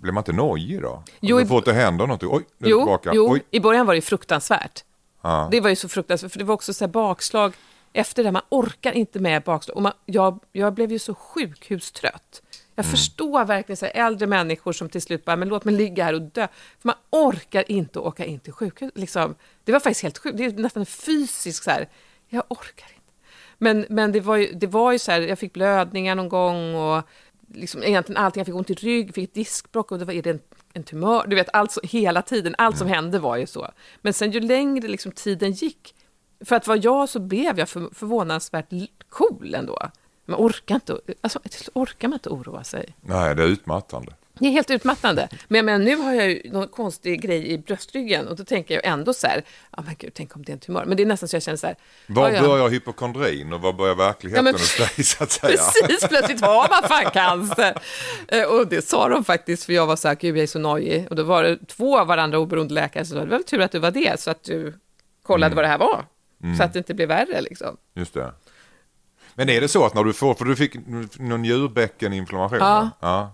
blir 0.02 0.12
man 0.14 0.22
inte 0.22 0.34
nojig 0.34 0.82
då? 0.82 1.04
Jo, 1.20 1.40
i- 1.40 1.44
så 1.44 1.48
fort 1.48 1.66
det 1.66 1.74
händer 1.74 2.08
något, 2.08 2.24
oj, 2.24 2.44
nu 2.58 2.70
Jo, 2.70 2.78
tillbaka. 2.80 3.12
jo 3.14 3.32
Oj. 3.32 3.42
i 3.52 3.60
början 3.60 3.86
var 3.86 3.96
det 3.96 4.02
fruktansvärt. 4.02 4.84
Ja. 5.22 5.48
Det 5.52 5.62
var 5.62 5.70
ju 5.70 5.76
så 5.76 5.90
fruktansvärt, 5.90 6.32
för 6.32 6.40
det 6.40 6.46
var 6.46 6.54
också 6.54 6.74
så 6.74 6.86
här 6.86 6.92
bakslag 6.92 7.54
efter 7.94 8.24
det, 8.24 8.32
man 8.32 8.42
orkar 8.50 8.92
inte 8.92 9.20
med 9.20 9.44
bakslag. 9.44 9.78
Och 9.78 9.84
man, 9.84 9.94
jag, 10.06 10.40
jag 10.52 10.74
blev 10.74 10.92
ju 10.92 11.00
så 11.00 11.16
sjukhustrött. 11.16 12.42
Jag 12.76 12.86
Mm. 12.86 12.92
förstår 12.92 13.46
verkligen 13.46 13.78
så 13.78 13.86
här, 13.86 14.08
äldre 14.08 14.28
människor 14.28 14.74
som 14.74 14.90
till 14.90 15.02
slut 15.02 15.26
bara, 15.26 15.36
men 15.36 15.50
låt 15.50 15.66
mig 15.66 15.74
ligga 15.74 16.04
här 16.04 16.14
och 16.14 16.22
dö. 16.22 16.48
För 16.80 16.88
man 16.88 16.96
orkar 17.10 17.72
inte 17.72 18.00
åka 18.00 18.26
in 18.26 18.40
till 18.40 18.54
sjukhus. 18.54 18.92
Liksom. 18.96 19.36
Det 19.64 19.72
var 19.72 19.80
faktiskt 19.80 20.04
helt 20.04 20.18
sjukt, 20.18 20.38
det 20.38 20.46
är 20.46 20.52
nästan 20.52 20.86
fysiskt 20.86 21.64
så 21.64 21.72
här, 21.72 21.90
jag 22.30 22.44
orkar 22.48 22.88
inte. 22.88 23.14
Men, 23.58 23.86
men 23.90 24.12
det, 24.12 24.20
var 24.20 24.36
ju, 24.36 24.54
det 24.54 24.68
var 24.68 24.92
ju 24.92 25.00
så 25.00 25.12
här, 25.12 25.22
jag 25.22 25.40
fick 25.40 25.54
blödningar 25.54 26.16
någon 26.16 26.30
gång 26.30 26.76
och 26.76 27.04
liksom 27.54 27.84
egentligen 27.84 28.24
allting, 28.24 28.40
jag 28.40 28.46
fick 28.46 28.56
ont 28.56 28.70
i 28.70 28.74
rygg, 28.74 29.16
fick 29.16 29.24
ett 29.30 29.34
diskbråck 29.34 29.92
och 29.92 30.00
det 30.00 30.06
var 30.06 30.14
är 30.14 30.22
det 30.22 30.30
en, 30.30 30.40
en 30.74 30.84
tumör, 30.84 31.28
du 31.28 31.36
vet, 31.36 31.50
allt 31.54 31.78
hela 31.84 32.22
tiden, 32.22 32.56
allt 32.58 32.78
som 32.78 32.88
hände 32.88 33.20
var 33.20 33.38
ju 33.38 33.48
så. 33.48 33.72
Men 34.02 34.14
sen 34.14 34.32
ju 34.32 34.40
längre 34.40 34.88
liksom 34.88 35.12
tiden 35.12 35.52
gick, 35.52 35.96
för 36.46 36.56
att 36.56 36.68
vara 36.68 36.78
jag 36.78 37.10
så 37.10 37.20
blev 37.20 37.60
jag 37.60 37.70
för, 37.70 37.90
förvånansvärt 37.94 38.66
cool 39.10 39.56
ändå. 39.56 39.80
Man 40.26 40.40
orkar 40.40 40.76
inte, 40.76 40.98
alltså, 41.22 41.40
orkar 41.74 42.08
man 42.08 42.16
inte 42.16 42.30
oroa 42.30 42.64
sig. 42.64 42.96
Nej, 43.02 43.36
det 43.36 43.44
är 43.44 43.48
utmattande. 43.48 44.14
Det 44.40 44.48
är 44.48 44.52
helt 44.52 44.70
utmattande. 44.72 45.28
Men, 45.48 45.66
men 45.66 45.84
nu 45.84 45.96
har 45.96 46.14
jag 46.14 46.30
ju 46.30 46.52
någon 46.52 46.68
konstig 46.68 47.22
grej 47.22 47.52
i 47.52 47.58
bröstryggen 47.58 48.28
och 48.28 48.36
då 48.36 48.44
tänker 48.46 48.74
jag 48.76 48.86
ändå 48.86 49.14
så 49.14 49.28
här, 49.28 49.44
ja 49.78 49.84
men 49.86 49.96
gud, 50.00 50.12
tänk 50.14 50.36
om 50.36 50.44
det 50.44 50.52
är 50.52 50.54
en 50.54 50.60
tumör. 50.60 50.86
Men 50.86 50.98
det 50.98 51.04
är 51.04 51.08
nästan 51.08 51.30
så 51.30 51.36
jag 51.36 51.44
känner 51.44 51.58
så 51.58 51.68
här, 51.68 51.76
Var 52.08 52.30
ja, 52.30 52.36
ja. 52.36 52.42
börjar 52.42 52.70
hypokondrin 52.70 53.54
och 53.54 53.62
var 53.62 53.74
börjar 53.74 53.96
verkligheten 53.96 54.46
Ja, 54.46 54.52
men- 54.52 54.60
hos 54.62 54.78
dig 54.78 55.04
så 55.06 55.24
att 55.24 55.32
säga? 55.32 55.58
Precis, 55.58 56.08
plötsligt 56.10 56.42
har 56.42 56.70
man 56.70 56.90
fan 56.90 57.12
cancer. 57.12 57.78
Eh, 58.28 58.44
Och 58.44 58.68
det 58.68 58.82
sa 58.88 59.10
de 59.10 59.24
faktiskt, 59.24 59.64
för 59.64 59.74
jag 59.74 59.86
var 59.86 59.96
så 59.96 60.08
här, 60.08 60.16
gud 60.16 60.38
jag 60.38 60.44
är 60.44 60.48
så 60.48 60.60
nojig. 60.60 61.08
Och 61.10 61.16
då 61.16 61.24
var 61.24 61.44
det 61.44 61.58
två 61.68 62.00
av 62.00 62.08
varandra 62.08 62.40
oberoende 62.40 62.74
läkare 62.74 63.06
som 63.06 63.18
sa, 63.18 63.24
det 63.24 63.30
var 63.30 63.38
väl 63.38 63.44
tur 63.44 63.62
att 63.62 63.72
du 63.72 63.80
var 63.80 63.92
det, 63.92 64.20
så 64.20 64.32
att 64.32 64.44
du 64.44 64.74
kollade 65.24 65.56
vad 65.56 65.64
det 65.64 65.68
här 65.70 65.78
var. 65.78 66.06
Så 66.58 66.64
att 66.64 66.74
det 66.74 66.80
inte 66.80 66.94
blev 66.94 67.08
värre 67.08 67.42
liksom. 67.42 67.78
Just 67.94 68.14
det. 68.14 68.34
Men 69.36 69.50
är 69.50 69.62
det 69.62 69.68
så 69.68 69.86
att 69.86 69.94
när 69.94 70.04
du 70.04 70.14
får, 70.14 70.34
för 70.34 70.46
du 70.46 70.56
fick 70.56 70.76
någon 71.20 71.42
njurbäckeninflammation? 71.42 72.60
Ja. 72.60 72.90
ja. 73.00 73.34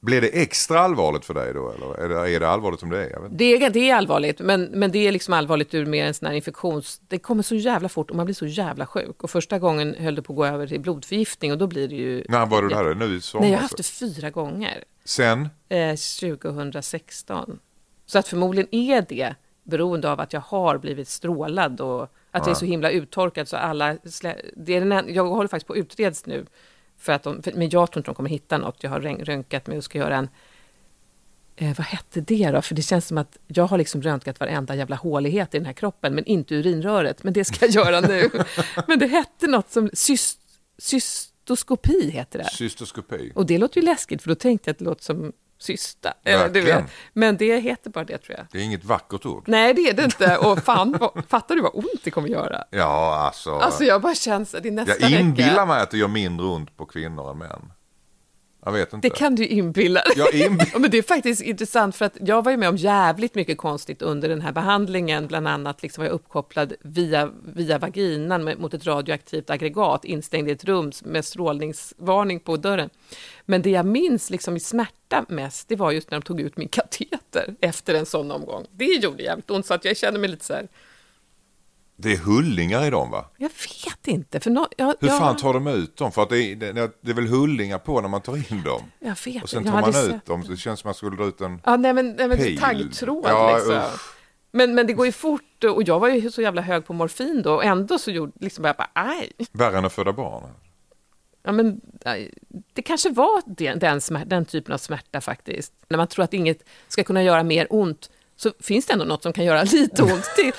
Blir 0.00 0.20
det 0.20 0.28
extra 0.28 0.80
allvarligt 0.80 1.24
för 1.24 1.34
dig 1.34 1.54
då 1.54 1.72
eller 1.72 1.94
är 1.94 2.08
det, 2.08 2.36
är 2.36 2.40
det 2.40 2.48
allvarligt 2.48 2.80
som 2.80 2.90
det 2.90 3.04
är? 3.04 3.28
Det 3.30 3.44
är, 3.44 3.70
det 3.70 3.90
är 3.90 3.94
allvarligt, 3.94 4.40
men, 4.40 4.64
men 4.64 4.90
det 4.90 4.98
är 4.98 5.12
liksom 5.12 5.34
allvarligt 5.34 5.74
ur 5.74 5.86
mer 5.86 6.06
en 6.06 6.14
sån 6.14 6.26
här 6.26 6.34
infektions... 6.34 7.00
Det 7.08 7.18
kommer 7.18 7.42
så 7.42 7.54
jävla 7.54 7.88
fort 7.88 8.10
och 8.10 8.16
man 8.16 8.26
blir 8.26 8.34
så 8.34 8.46
jävla 8.46 8.86
sjuk. 8.86 9.22
Och 9.22 9.30
första 9.30 9.58
gången 9.58 9.94
höll 9.98 10.14
det 10.14 10.22
på 10.22 10.32
att 10.32 10.36
gå 10.36 10.46
över 10.46 10.66
till 10.66 10.80
blodförgiftning 10.80 11.52
och 11.52 11.58
då 11.58 11.66
blir 11.66 11.88
det 11.88 11.94
ju... 11.94 12.24
När 12.28 12.46
var 12.46 12.62
du 12.62 12.68
där 12.68 12.94
nu 12.94 13.16
i 13.16 13.20
sommar? 13.20 13.42
Nej, 13.42 13.50
jag 13.50 13.58
har 13.58 13.62
haft 13.62 13.76
det 13.76 13.82
fyra 13.82 14.30
gånger. 14.30 14.84
Sen? 15.04 15.48
Eh, 15.68 15.96
2016. 16.20 17.58
Så 18.06 18.18
att 18.18 18.28
förmodligen 18.28 18.74
är 18.74 19.04
det 19.08 19.34
beroende 19.62 20.12
av 20.12 20.20
att 20.20 20.32
jag 20.32 20.40
har 20.40 20.78
blivit 20.78 21.08
strålad 21.08 21.80
och 21.80 22.12
att 22.30 22.46
jag 22.46 22.50
är 22.50 22.58
så 22.58 22.64
himla 22.64 22.90
uttorkad 22.90 23.48
så 23.48 23.56
alla... 23.56 23.96
Det 24.56 24.74
är 24.74 24.80
den, 24.80 24.92
en- 24.92 25.14
jag 25.14 25.24
håller 25.26 25.48
faktiskt 25.48 25.66
på 25.66 25.72
att 25.72 25.78
utreds 25.78 26.26
nu, 26.26 26.46
för 26.98 27.12
att 27.12 27.22
de, 27.22 27.42
för, 27.42 27.52
men 27.52 27.62
jag 27.70 27.90
tror 27.92 27.98
inte 28.00 28.10
de 28.10 28.14
kommer 28.14 28.30
hitta 28.30 28.58
något. 28.58 28.82
Jag 28.82 28.90
har 28.90 29.00
rön- 29.00 29.24
röntgat 29.24 29.66
mig 29.66 29.78
och 29.78 29.84
ska 29.84 29.98
göra 29.98 30.16
en... 30.16 30.28
Eh, 31.56 31.76
vad 31.78 31.86
hette 31.86 32.20
det 32.20 32.50
då? 32.50 32.62
För 32.62 32.74
det 32.74 32.82
känns 32.82 33.06
som 33.06 33.18
att 33.18 33.38
jag 33.46 33.64
har 33.66 33.78
liksom 33.78 34.02
röntgat 34.02 34.40
varenda 34.40 34.74
jävla 34.74 34.96
hålighet 34.96 35.54
i 35.54 35.58
den 35.58 35.66
här 35.66 35.72
kroppen, 35.72 36.14
men 36.14 36.24
inte 36.24 36.54
urinröret. 36.54 37.24
Men 37.24 37.32
det 37.32 37.44
ska 37.44 37.66
jag 37.66 37.74
göra 37.74 38.00
nu. 38.00 38.30
men 38.88 38.98
det 38.98 39.06
hette 39.06 39.46
något 39.46 39.70
som... 39.70 39.90
Cyst, 39.92 40.40
cystoskopi 40.78 42.10
heter 42.10 42.38
det. 42.38 42.44
Cystoskopi? 42.44 43.32
Och 43.34 43.46
det 43.46 43.58
låter 43.58 43.80
ju 43.80 43.84
läskigt, 43.84 44.22
för 44.22 44.28
då 44.28 44.34
tänkte 44.34 44.68
jag 44.68 44.72
att 44.74 44.78
det 44.78 44.84
låter 44.84 45.04
som 45.04 45.32
cysta. 45.60 46.12
Eller, 46.24 46.48
du 46.48 46.52
Verkligen. 46.60 46.82
vet. 46.82 46.90
Men 47.12 47.36
det 47.36 47.60
heter 47.60 47.90
bara 47.90 48.04
det, 48.04 48.18
tror 48.18 48.36
jag. 48.38 48.46
Det 48.52 48.58
är 48.58 48.62
inget 48.62 48.84
vackert 48.84 49.26
ord. 49.26 49.44
Nej, 49.46 49.74
det 49.74 49.80
är 49.88 49.94
det 49.94 50.04
inte. 50.04 50.36
Och 50.36 50.58
fan, 50.64 50.96
vad, 51.00 51.24
fattar 51.28 51.54
du 51.56 51.62
vad 51.62 51.74
ont 51.74 52.00
det 52.04 52.10
kommer 52.10 52.28
göra? 52.28 52.64
Ja, 52.70 53.16
alltså. 53.16 53.54
Alltså, 53.58 53.84
jag 53.84 54.02
bara 54.02 54.14
känner 54.14 54.44
så, 54.44 54.58
det 54.58 54.68
är 54.68 54.72
nästa 54.72 54.94
jag 55.10 55.20
inbillar 55.20 55.48
vecka. 55.50 55.66
mig 55.66 55.80
att 55.82 55.90
det 55.90 55.98
gör 55.98 56.08
mindre 56.08 56.46
ont 56.46 56.76
på 56.76 56.86
kvinnor 56.86 57.30
än 57.30 57.38
män. 57.38 57.72
Jag 58.64 58.72
vet 58.72 58.92
inte. 58.92 59.08
Det 59.08 59.14
kan 59.14 59.34
du 59.34 59.46
inbilla 59.46 60.00
dig. 60.00 60.12
Jag 60.16 60.28
inbill- 60.34 60.78
Men 60.78 60.90
det 60.90 60.98
är 60.98 61.02
faktiskt 61.02 61.42
intressant, 61.42 61.96
för 61.96 62.04
att 62.04 62.16
jag 62.20 62.44
var 62.44 62.50
ju 62.52 62.56
med 62.58 62.68
om 62.68 62.76
jävligt 62.76 63.34
mycket 63.34 63.58
konstigt 63.58 64.02
under 64.02 64.28
den 64.28 64.40
här 64.40 64.52
behandlingen. 64.52 65.26
Bland 65.26 65.48
annat 65.48 65.82
liksom 65.82 66.02
var 66.02 66.06
jag 66.08 66.14
uppkopplad 66.14 66.72
via, 66.80 67.30
via 67.54 67.78
vaginan 67.78 68.44
mot 68.58 68.74
ett 68.74 68.86
radioaktivt 68.86 69.50
aggregat 69.50 70.04
instängd 70.04 70.48
i 70.48 70.52
ett 70.52 70.64
rum 70.64 70.92
med 71.04 71.24
strålningsvarning 71.24 72.40
på 72.40 72.56
dörren. 72.56 72.90
Men 73.46 73.62
det 73.62 73.70
jag 73.70 73.86
minns 73.86 74.30
liksom 74.30 74.56
i 74.56 74.60
smärta 74.60 75.24
mest, 75.28 75.68
det 75.68 75.76
var 75.76 75.90
just 75.92 76.10
när 76.10 76.18
de 76.20 76.24
tog 76.24 76.40
ut 76.40 76.56
min 76.56 76.68
kateter 76.68 77.54
efter 77.60 77.94
en 77.94 78.06
sån 78.06 78.30
omgång. 78.30 78.66
Det 78.72 78.84
gjorde 78.84 79.22
jävligt 79.22 79.50
ont, 79.50 79.66
så 79.66 79.74
att 79.74 79.84
jag 79.84 79.96
kände 79.96 80.20
mig 80.20 80.30
lite 80.30 80.44
så 80.44 80.52
här, 80.52 80.68
Det 82.02 82.12
är 82.12 82.16
hullingar 82.16 82.86
i 82.86 82.90
dem 82.90 83.10
va? 83.10 83.30
jag 83.36 83.48
vet 83.48 84.06
inte. 84.08 84.40
För 84.40 84.50
no, 84.50 84.66
jag, 84.76 84.94
Hur 85.00 85.08
jag, 85.08 85.18
fan 85.18 85.36
tar 85.36 85.52
de 85.54 85.66
ut 85.66 85.96
dem? 85.96 86.12
För 86.12 86.22
att 86.22 86.28
det 86.28 86.38
är, 86.44 86.56
det, 86.56 86.72
det 87.00 87.10
är 87.10 87.14
väl 87.14 87.26
hullingar 87.26 87.78
på 87.78 88.00
när 88.00 88.08
man 88.08 88.20
tar 88.20 88.52
in 88.52 88.62
dem? 88.62 88.82
Jag 88.98 89.16
vet 89.24 89.42
Och 89.42 89.50
sen 89.50 89.64
tar 89.64 89.72
man 89.72 89.88
ut 89.88 89.94
sett- 89.94 90.26
dem. 90.26 90.44
Det 90.48 90.56
känns 90.56 90.80
som 90.80 90.88
man 90.88 90.94
skulle 90.94 91.16
dra 91.16 91.24
ut 91.24 91.40
en... 91.40 91.60
Ja, 91.64 91.76
nej 91.76 91.92
men, 91.92 92.12
nej, 92.12 92.28
men 92.28 92.36
Pil. 92.38 92.58
taggtråd 92.60 93.24
Ja, 93.26 93.54
liksom. 93.56 93.74
usch. 93.74 94.14
Men, 94.52 94.74
men 94.74 94.86
det 94.86 94.92
går 94.92 95.06
ju 95.06 95.12
fort 95.12 95.64
och 95.64 95.82
jag 95.82 96.00
var 96.00 96.08
ju 96.08 96.30
så 96.30 96.42
jävla 96.42 96.62
hög 96.62 96.86
på 96.86 96.92
morfin 96.92 97.42
då 97.42 97.54
och 97.54 97.64
ändå 97.64 97.98
så 97.98 98.10
gjorde 98.10 98.32
liksom 98.40 98.64
jag 98.64 98.76
bara 98.76 98.90
aj. 98.92 99.32
Värre 99.52 99.78
än 99.78 99.84
att 99.84 99.92
föda 99.92 100.12
barn. 100.12 100.42
Ja, 101.42 101.52
men, 101.52 101.80
det 102.72 102.82
kanske 102.82 103.10
var 103.10 103.42
den, 103.46 103.78
den, 103.78 104.00
smär, 104.00 104.24
den 104.24 104.44
typen 104.44 104.74
av 104.74 104.78
smärta 104.78 105.20
faktiskt. 105.20 105.72
När 105.88 105.96
man 105.96 106.06
tror 106.06 106.24
att 106.24 106.34
inget 106.34 106.68
ska 106.88 107.04
kunna 107.04 107.22
göra 107.22 107.42
mer 107.42 107.66
ont 107.70 108.10
så 108.42 108.52
finns 108.60 108.86
det 108.86 108.92
ändå 108.92 109.04
något 109.04 109.22
som 109.22 109.32
kan 109.32 109.44
göra 109.44 109.62
lite 109.72 110.02
ont 110.02 110.24
till. 110.36 110.52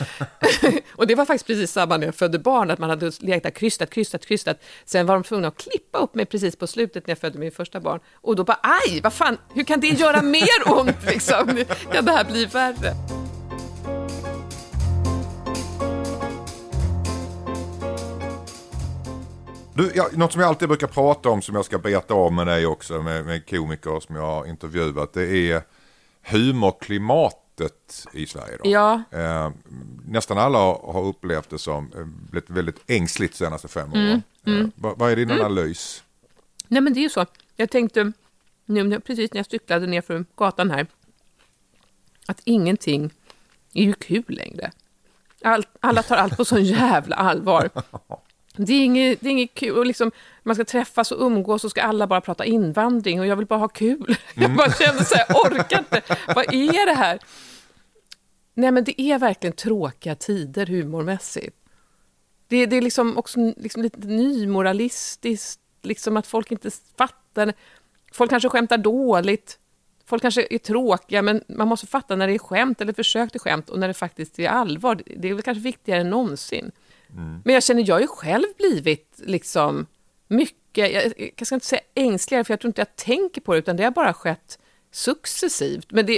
och 0.96 1.08
det 1.08 1.16
var 1.16 1.26
faktiskt 1.26 1.48
precis 1.48 1.72
samma 1.72 1.98
när 1.98 2.06
jag 2.06 2.16
födde 2.16 2.40
barn, 2.40 2.72
att 2.72 2.80
man 2.80 2.90
hade 2.90 3.12
legat 3.20 3.44
där 3.44 3.50
krystat, 3.50 3.90
krystat, 3.90 4.26
krystat. 4.26 4.58
Sen 4.86 5.06
var 5.06 5.14
de 5.14 5.24
tvungna 5.24 5.48
att 5.48 5.58
klippa 5.58 5.98
upp 5.98 6.16
mig 6.16 6.26
precis 6.26 6.56
på 6.56 6.68
slutet 6.68 7.08
när 7.08 7.12
jag 7.12 7.18
födde 7.18 7.40
min 7.40 7.52
första 7.52 7.80
barn. 7.80 8.00
Och 8.14 8.36
då 8.36 8.44
bara, 8.44 8.60
aj, 8.64 9.02
vad 9.02 9.14
fan, 9.14 9.38
hur 9.54 9.64
kan 9.64 9.80
det 9.80 9.88
göra 9.88 10.22
mer 10.22 10.48
ont 10.66 11.06
liksom? 11.08 11.66
Kan 11.92 12.06
det 12.06 12.12
här 12.12 12.26
bli 12.26 12.46
värre? 12.46 12.96
Du, 19.74 19.92
ja, 19.96 20.08
något 20.14 20.32
som 20.32 20.42
jag 20.42 20.48
alltid 20.48 20.68
brukar 20.68 20.88
prata 20.88 21.30
om 21.30 21.42
som 21.42 21.56
jag 21.56 21.66
ska 21.66 21.78
beta 21.78 22.14
av 22.14 22.34
med 22.34 22.48
dig 22.48 22.66
också 22.66 23.02
med, 23.02 23.26
med 23.26 23.50
komiker 23.50 24.00
som 24.00 24.16
jag 24.16 24.26
har 24.26 24.46
intervjuat. 24.46 25.14
Det 25.14 25.52
är 25.52 25.62
humorklimatet 27.58 28.08
i 28.14 28.26
Sverige. 28.26 28.58
Då. 28.64 28.70
Ja. 28.70 29.04
Eh, 29.12 29.52
nästan 30.06 30.38
alla 30.38 30.58
har 30.58 31.04
upplevt 31.04 31.50
det 31.50 31.60
som 31.60 31.92
eh, 31.96 32.06
blivit 32.06 32.50
väldigt 32.50 32.84
ängsligt 32.88 33.34
de 33.34 33.46
senaste 33.46 33.68
fem 33.68 33.92
åren. 33.92 34.24
Eh, 34.46 34.68
vad, 34.76 34.98
vad 34.98 35.12
är 35.12 35.16
din 35.16 35.32
analys? 35.32 36.04
Nej, 36.68 36.82
men 36.82 36.94
det 36.94 37.00
är 37.00 37.04
ju 37.04 37.10
så. 37.10 37.26
Jag 37.56 37.70
tänkte, 37.70 38.12
nu, 38.66 39.00
precis 39.00 39.34
när 39.34 39.40
jag 39.40 39.46
cyklade 39.46 39.88
ner 39.88 40.02
för 40.02 40.26
gatan 40.36 40.72
här, 40.72 40.88
att 42.28 42.42
ingenting 42.44 43.14
är 43.74 43.84
ju 43.84 43.94
kul 43.94 44.24
längre. 44.28 44.72
Allt, 45.44 45.68
alla 45.80 46.04
tar 46.04 46.16
allt 46.16 46.38
på 46.38 46.46
sån 46.46 46.64
jävla 46.64 47.16
allvar. 47.16 47.70
Det 48.56 48.74
är 48.74 48.86
inget, 48.86 49.22
det 49.22 49.28
är 49.30 49.32
inget 49.32 49.54
kul. 49.54 49.78
Och 49.78 49.86
liksom, 49.86 50.12
man 50.44 50.56
ska 50.56 50.66
träffas 50.66 51.12
och 51.12 51.26
umgås 51.26 51.64
och 51.64 51.72
ska 51.72 51.82
alla 51.82 52.08
bara 52.08 52.22
prata 52.22 52.46
invandring 52.46 53.20
och 53.20 53.28
jag 53.28 53.36
vill 53.36 53.46
bara 53.46 53.60
ha 53.60 53.68
kul. 53.68 54.16
Jag 54.36 54.56
bara 54.56 54.72
känner 54.72 55.04
så 55.04 55.16
här, 55.16 55.26
orkar 55.26 55.80
inte. 55.80 56.02
Vad 56.28 56.54
är 56.54 56.86
det 56.86 56.94
här? 56.94 57.20
Nej, 58.54 58.72
men 58.72 58.84
det 58.84 59.02
är 59.02 59.20
verkligen 59.20 59.56
tråkiga 59.56 60.16
tider 60.16 60.66
humormässigt. 60.66 61.58
Det, 62.48 62.66
det 62.66 62.76
är 62.76 62.82
liksom 62.82 63.18
också 63.18 63.54
liksom 63.58 63.82
lite 63.82 64.00
nymoralistiskt, 64.00 65.62
liksom 65.82 66.18
att 66.18 66.28
folk 66.28 66.52
inte 66.52 66.72
fattar. 66.98 67.54
Folk 68.14 68.30
kanske 68.30 68.50
skämtar 68.50 68.78
dåligt. 68.78 69.58
Folk 70.06 70.22
kanske 70.22 70.48
är 70.50 70.58
tråkiga, 70.58 71.22
men 71.22 71.44
man 71.48 71.68
måste 71.68 71.88
fatta 71.88 72.16
när 72.16 72.28
det 72.28 72.34
är 72.34 72.40
skämt 72.40 72.82
eller 72.82 72.94
försök 72.94 73.32
till 73.32 73.40
skämt 73.40 73.70
och 73.70 73.80
när 73.80 73.88
det 73.88 73.94
faktiskt 73.94 74.40
är 74.40 74.50
allvar. 74.50 75.02
Det 75.18 75.30
är 75.30 75.34
väl 75.34 75.44
kanske 75.44 75.62
viktigare 75.62 76.02
än 76.02 76.10
någonsin. 76.10 76.72
Men 77.44 77.54
jag 77.54 77.64
känner, 77.64 77.84
jag 77.88 77.96
har 77.96 78.02
ju 78.02 78.08
själv 78.08 78.46
blivit 78.58 79.16
liksom 79.18 79.86
mycket, 80.28 80.92
jag, 80.94 81.32
jag 81.38 81.48
ska 81.48 81.56
inte 81.56 81.68
säga 81.68 81.82
ängsligare, 81.96 82.44
för 82.44 82.54
jag 82.54 82.60
tror 82.60 82.70
inte 82.70 82.82
jag 82.82 82.96
tänker 82.96 83.42
på 83.42 83.54
det, 83.54 83.60
utan 83.60 83.78
det 83.78 83.84
har 83.84 83.92
bara 83.92 84.14
skett 84.14 84.60
successivt. 84.92 85.92
Men 85.92 86.06
det, 86.06 86.14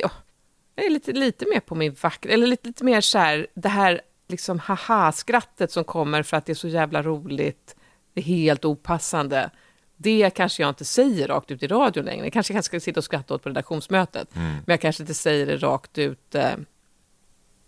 jag 0.76 0.86
är 0.86 0.90
lite, 0.90 1.12
lite 1.12 1.46
mer 1.50 1.60
på 1.60 1.76
min 1.76 1.96
vakt, 2.02 2.26
eller 2.26 2.48
lite, 2.48 2.68
lite 2.68 2.84
mer 2.84 3.02
så 3.02 3.18
här, 3.18 3.48
det 3.54 3.70
här 3.70 4.02
liksom 4.28 4.60
haha-skrattet 4.60 5.72
som 5.72 5.84
kommer 5.84 6.24
för 6.24 6.38
att 6.38 6.46
det 6.46 6.52
är 6.52 6.56
så 6.56 6.68
jävla 6.68 7.04
roligt, 7.04 7.76
det 8.14 8.22
är 8.22 8.26
helt 8.26 8.66
opassande. 8.66 9.50
Det 9.98 10.30
kanske 10.30 10.64
jag 10.64 10.70
inte 10.70 10.86
säger 10.86 11.28
rakt 11.28 11.52
ut 11.52 11.64
i 11.64 11.68
radio 11.68 12.04
längre. 12.04 12.32
Kanske 12.32 12.54
jag 12.54 12.64
ska 12.64 12.80
sitta 12.80 13.00
och 13.00 13.04
skratta 13.04 13.34
åt 13.34 13.44
på 13.44 13.50
redaktionsmötet. 13.50 14.28
Men 14.34 14.64
jag 14.66 14.82
kanske 14.82 15.04
inte 15.04 15.14
säger 15.14 15.46
det 15.46 15.58
rakt 15.58 15.98
ut 15.98 16.36
eh, 16.36 16.56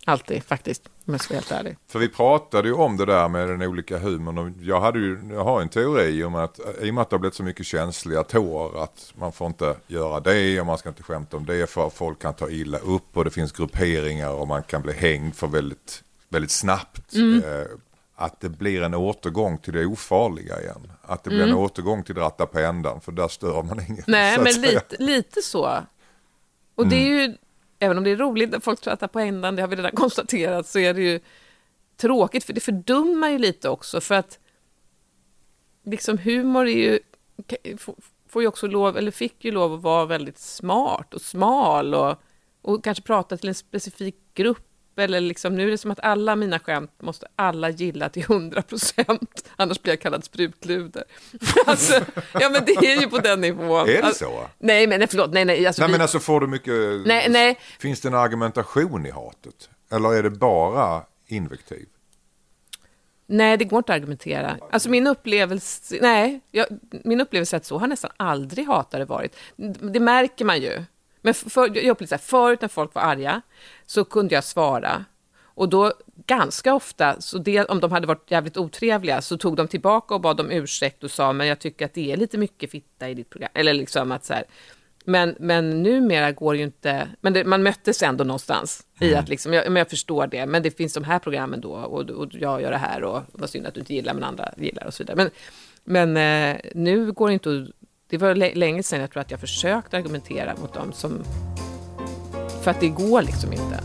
alltid, 0.05 0.43
faktiskt. 0.43 0.89
Om 1.07 1.13
jag 1.13 1.21
ska 1.21 1.33
vara 1.33 1.39
helt 1.39 1.51
ärlig. 1.51 1.77
För 1.87 1.99
vi 1.99 2.09
pratade 2.09 2.67
ju 2.67 2.73
om 2.73 2.97
det 2.97 3.05
där 3.05 3.27
med 3.27 3.47
den 3.47 3.61
olika 3.61 3.97
humorn 3.97 4.37
och 4.37 4.49
jag, 4.61 4.81
hade 4.81 4.99
ju, 4.99 5.19
jag 5.31 5.43
har 5.43 5.61
en 5.61 5.69
teori 5.69 6.23
om 6.23 6.35
att 6.35 6.59
i 6.81 6.89
och 6.89 6.93
med 6.93 7.01
att 7.01 7.09
det 7.09 7.13
har 7.15 7.19
blivit 7.19 7.35
så 7.35 7.43
mycket 7.43 7.65
känsliga 7.65 8.23
tår 8.23 8.83
att 8.83 9.13
man 9.15 9.31
får 9.31 9.47
inte 9.47 9.75
göra 9.87 10.19
det 10.19 10.59
och 10.59 10.65
man 10.65 10.77
ska 10.77 10.89
inte 10.89 11.03
skämta 11.03 11.37
om 11.37 11.45
det 11.45 11.69
för 11.69 11.89
folk 11.89 12.21
kan 12.21 12.33
ta 12.33 12.49
illa 12.49 12.77
upp 12.77 13.17
och 13.17 13.25
det 13.25 13.31
finns 13.31 13.51
grupperingar 13.51 14.29
och 14.29 14.47
man 14.47 14.63
kan 14.63 14.81
bli 14.81 14.93
hängd 14.93 15.35
för 15.35 15.47
väldigt, 15.47 16.03
väldigt 16.29 16.51
snabbt. 16.51 17.13
Mm. 17.13 17.43
Eh, 17.43 17.65
att 18.15 18.39
det 18.41 18.49
blir 18.49 18.81
en 18.81 18.93
återgång 18.93 19.57
till 19.57 19.73
det 19.73 19.85
ofarliga 19.85 20.61
igen. 20.61 20.91
Att 21.01 21.23
det 21.23 21.29
blir 21.29 21.39
Mm. 21.43 21.51
en 21.51 21.57
återgång 21.57 22.03
till 22.03 22.15
ratta 22.15 22.45
på 22.45 22.59
ändan 22.59 23.01
för 23.01 23.11
där 23.11 23.27
stör 23.27 23.63
man 23.63 23.81
inget. 23.89 24.07
Nej, 24.07 24.37
men 24.43 24.61
lite, 24.61 24.95
lite 24.99 25.41
så. 25.41 25.77
Och 26.75 26.87
det 26.87 26.95
är 26.95 27.07
ju, 27.07 27.37
även 27.79 27.97
om 27.97 28.03
det 28.03 28.11
är 28.11 28.15
roligt 28.15 28.49
när 28.49 28.59
folk 28.59 28.81
trattar 28.81 29.07
på 29.07 29.19
ändan, 29.19 29.55
det 29.55 29.61
har 29.61 29.69
vi 29.69 29.75
redan 29.75 29.91
konstaterat, 29.95 30.67
så 30.67 30.79
är 30.79 30.93
det 30.93 31.01
ju 31.01 31.19
tråkigt, 31.97 32.43
för 32.43 32.53
det 32.53 32.61
fördummar 32.61 33.29
ju 33.29 33.37
lite 33.37 33.69
också, 33.69 34.01
för 34.01 34.15
att 34.15 34.39
liksom 35.83 36.17
humor 36.17 36.67
är 36.67 36.77
ju, 36.77 36.99
får 38.29 38.41
ju 38.41 38.47
också 38.47 38.67
lov, 38.67 38.97
eller 38.97 39.11
fick 39.11 39.45
ju 39.45 39.51
lov 39.51 39.73
att 39.73 39.81
vara 39.81 40.05
väldigt 40.05 40.39
smart 40.39 41.13
och 41.13 41.21
smal 41.21 41.93
och, 41.93 42.15
och 42.61 42.83
kanske 42.83 43.03
prata 43.03 43.37
till 43.37 43.49
en 43.49 43.55
specifik 43.55 44.15
grupp, 44.33 44.67
eller 44.97 45.21
liksom, 45.21 45.55
nu 45.55 45.67
är 45.67 45.71
det 45.71 45.77
som 45.77 45.91
att 45.91 45.99
alla 46.03 46.35
mina 46.35 46.59
skämt 46.59 47.01
måste 47.01 47.27
alla 47.35 47.69
gilla 47.69 48.09
till 48.09 48.21
100 48.23 48.61
procent, 48.61 49.49
annars 49.55 49.81
blir 49.81 49.93
jag 49.93 49.99
kallad 50.01 50.23
sprutluder. 50.23 51.03
alltså, 51.65 51.93
ja 52.33 52.49
men 52.49 52.65
det 52.65 52.71
är 52.71 53.01
ju 53.01 53.09
på 53.09 53.17
den 53.17 53.41
nivån. 53.41 53.89
Är 53.89 53.93
det 53.93 54.03
Alltså, 54.03 54.25
så? 54.25 54.47
Nej, 54.59 54.87
men 54.87 54.99
nej, 54.99 55.07
förlåt, 55.07 55.33
nej, 55.33 55.45
nej. 55.45 55.67
Alltså, 55.67 55.81
Nej 55.81 55.87
vi, 55.87 55.91
men 55.91 56.01
alltså 56.01 56.19
får 56.19 56.39
du 56.41 56.47
mycket... 56.47 57.07
Nej, 57.07 57.29
nej. 57.29 57.59
Finns 57.79 58.01
det 58.01 58.07
en 58.07 58.15
argumentation 58.15 59.05
i 59.05 59.11
hatet? 59.11 59.69
Eller 59.91 60.13
är 60.13 60.23
det 60.23 60.29
bara 60.29 61.03
invektiv? 61.27 61.85
nej, 63.27 63.57
det 63.57 63.65
går 63.65 63.77
inte 63.77 63.93
att 63.93 63.97
argumentera. 63.97 64.57
Alltså 64.71 64.89
min 64.89 65.07
upplevelse, 65.07 65.97
nej, 66.01 66.39
jag, 66.51 66.65
min 67.03 67.21
upplevelse 67.21 67.55
är 67.55 67.57
att 67.57 67.65
så 67.65 67.77
har 67.77 67.87
nästan 67.87 68.11
aldrig 68.17 68.67
hatare 68.67 69.05
varit. 69.05 69.35
Det 69.93 69.99
märker 69.99 70.45
man 70.45 70.61
ju. 70.61 70.83
Men 71.25 71.33
för, 71.33 71.61
jag 71.61 71.85
upplevde 71.85 72.07
så 72.07 72.15
här, 72.15 72.19
förut 72.19 72.61
när 72.61 72.67
folk 72.67 72.95
var 72.95 73.01
arga 73.01 73.41
så 73.85 74.05
kunde 74.05 74.35
jag 74.35 74.43
svara. 74.43 75.05
Och 75.43 75.69
då 75.69 75.93
ganska 76.25 76.73
ofta, 76.73 77.21
så 77.21 77.37
det, 77.37 77.65
om 77.65 77.79
de 77.79 77.91
hade 77.91 78.07
varit 78.07 78.31
jävligt 78.31 78.57
otrevliga, 78.57 79.21
så 79.21 79.37
tog 79.37 79.55
de 79.55 79.67
tillbaka 79.67 80.13
och 80.13 80.21
bad 80.21 80.39
om 80.39 80.51
ursäkt 80.51 81.03
och 81.03 81.11
sa, 81.11 81.33
men 81.33 81.47
jag 81.47 81.59
tycker 81.59 81.85
att 81.85 81.93
det 81.93 82.11
är 82.11 82.17
lite 82.17 82.37
mycket 82.37 82.71
fitta 82.71 83.09
i 83.09 83.13
ditt 83.13 83.29
program. 83.29 83.49
Eller 83.53 83.73
liksom 83.73 84.11
att 84.11 84.25
så 84.25 84.33
här, 84.33 84.43
men, 85.05 85.35
men 85.39 85.83
numera 85.83 86.31
går 86.31 86.55
ju 86.55 86.63
inte, 86.63 87.09
men 87.21 87.33
det, 87.33 87.45
man 87.45 87.63
möttes 87.63 88.03
ändå 88.03 88.23
någonstans 88.23 88.85
i 88.99 89.15
att 89.15 89.29
liksom, 89.29 89.53
jag, 89.53 89.65
men 89.65 89.75
jag 89.75 89.89
förstår 89.89 90.27
det, 90.27 90.45
men 90.45 90.63
det 90.63 90.71
finns 90.71 90.93
de 90.93 91.03
här 91.03 91.19
programmen 91.19 91.61
då 91.61 91.71
och, 91.71 92.09
och 92.09 92.27
jag 92.31 92.61
gör 92.61 92.71
det 92.71 92.77
här 92.77 93.03
och 93.03 93.21
vad 93.31 93.49
synd 93.49 93.67
att 93.67 93.73
du 93.73 93.79
inte 93.79 93.93
gillar 93.93 94.13
men 94.13 94.23
andra 94.23 94.53
gillar 94.57 94.85
och 94.85 94.93
så 94.93 95.03
vidare. 95.03 95.17
Men, 95.17 95.29
men 95.83 96.17
eh, 96.17 96.61
nu 96.75 97.11
går 97.11 97.27
det 97.27 97.33
inte 97.33 97.49
att, 97.49 97.84
det 98.09 98.17
var 98.17 98.35
lä- 98.35 98.55
länge 98.55 98.83
sedan 98.83 99.01
jag 99.01 99.11
tror 99.11 99.21
att 99.21 99.31
jag 99.31 99.39
försökte 99.39 99.97
argumentera 99.97 100.55
mot 100.61 100.73
dem 100.73 100.93
som, 100.93 101.23
för 102.61 102.71
att 102.71 102.79
det 102.79 102.89
går 102.89 103.21
liksom 103.21 103.53
inte. 103.53 103.83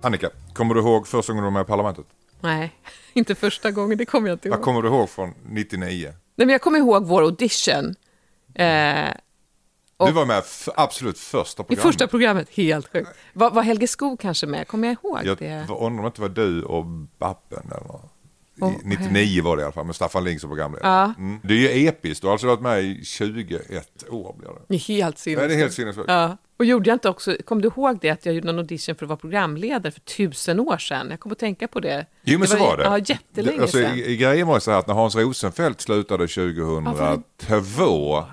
Annika, 0.00 0.30
kommer 0.52 0.74
du 0.74 0.80
ihåg 0.80 1.06
första 1.08 1.32
gången 1.32 1.42
du 1.44 1.46
var 1.46 1.50
med 1.50 1.62
i 1.62 1.66
Parlamentet? 1.66 2.04
Nej, 2.40 2.72
inte 3.12 3.34
första 3.34 3.70
gången, 3.70 3.98
det 3.98 4.06
kommer 4.06 4.28
jag 4.28 4.34
inte 4.34 4.48
ihåg. 4.48 4.56
Vad 4.56 4.64
kommer 4.64 4.82
du 4.82 4.88
ihåg 4.88 5.10
från 5.10 5.34
99? 5.46 6.12
Nej, 6.36 6.46
men 6.46 6.48
jag 6.48 6.60
kommer 6.62 6.78
ihåg 6.78 7.06
vår 7.06 7.22
audition. 7.22 7.94
Eh, 8.54 9.08
Och- 10.02 10.08
Du 10.08 10.14
var 10.14 10.26
med 10.26 10.42
absolut 10.76 11.18
första 11.18 11.62
I 11.62 11.66
programmet. 11.66 11.82
första 11.82 12.06
programmet, 12.06 12.48
helt 12.50 12.92
sjukt. 12.92 13.10
Var, 13.32 13.50
var 13.50 13.62
Helge 13.62 13.86
Skog 13.88 14.20
kanske 14.20 14.46
med? 14.46 14.68
Kommer 14.68 14.88
jag 14.88 14.96
ihåg 15.04 15.18
Jag 15.24 15.38
det? 15.38 15.66
undrar 15.68 15.86
om 15.86 15.96
det 15.96 16.06
inte 16.06 16.20
var 16.20 16.28
du 16.28 16.62
och 16.62 16.84
Babben 17.18 17.70
eller 17.70 17.86
något. 17.86 18.08
I 18.56 18.60
Och- 18.64 18.72
99 18.84 19.42
var 19.42 19.56
det 19.56 19.60
i 19.60 19.64
alla 19.64 19.72
fall 19.72 19.86
med 19.86 19.94
Staffan 19.94 20.24
Ling 20.24 20.40
som 20.40 20.50
programledare. 20.50 20.90
Ja. 20.92 21.14
Mm. 21.18 21.38
Det 21.42 21.54
är 21.54 21.76
ju 21.78 21.88
episkt, 21.88 22.20
du 22.22 22.26
har 22.26 22.32
alltså 22.32 22.46
varit 22.46 22.60
med 22.60 22.82
i 22.84 23.04
21 23.04 24.04
år 24.10 24.34
blir 24.38 24.48
det. 24.48 24.54
Det 24.68 24.76
helt 24.76 25.16
Ja, 25.16 25.20
sinnessjukt. 25.20 25.48
det 25.48 25.54
är 25.54 25.58
helt 25.58 25.72
sinnessjukt. 25.72 26.08
Ja. 26.08 26.36
Och 26.56 26.64
gjorde 26.64 26.90
jag 26.90 26.94
inte 26.94 27.08
också, 27.08 27.36
kom 27.44 27.62
du 27.62 27.68
ihåg 27.68 27.98
det 28.00 28.10
att 28.10 28.26
jag 28.26 28.34
gjorde 28.34 28.48
en 28.50 28.58
audition 28.58 28.94
för 28.94 29.04
att 29.04 29.08
vara 29.08 29.16
programledare 29.16 29.92
för 29.92 30.00
tusen 30.00 30.60
år 30.60 30.76
sedan? 30.78 31.06
Jag 31.10 31.20
kom 31.20 31.32
att 31.32 31.38
tänka 31.38 31.68
på 31.68 31.80
det. 31.80 32.06
Jo 32.24 32.38
men 32.38 32.48
så 32.48 32.56
var 32.56 32.76
det. 32.76 32.82
Ja, 32.84 32.98
jättelänge 32.98 33.62
alltså, 33.62 33.76
sedan. 33.78 33.98
i, 33.98 34.04
i 34.04 34.16
grejen 34.16 34.46
var 34.46 34.54
det 34.54 34.60
så 34.60 34.70
här 34.70 34.78
att 34.78 34.86
när 34.86 34.94
Hans 34.94 35.16
Rosenfeldt 35.16 35.80
slutade 35.80 36.28
2002 36.28 38.24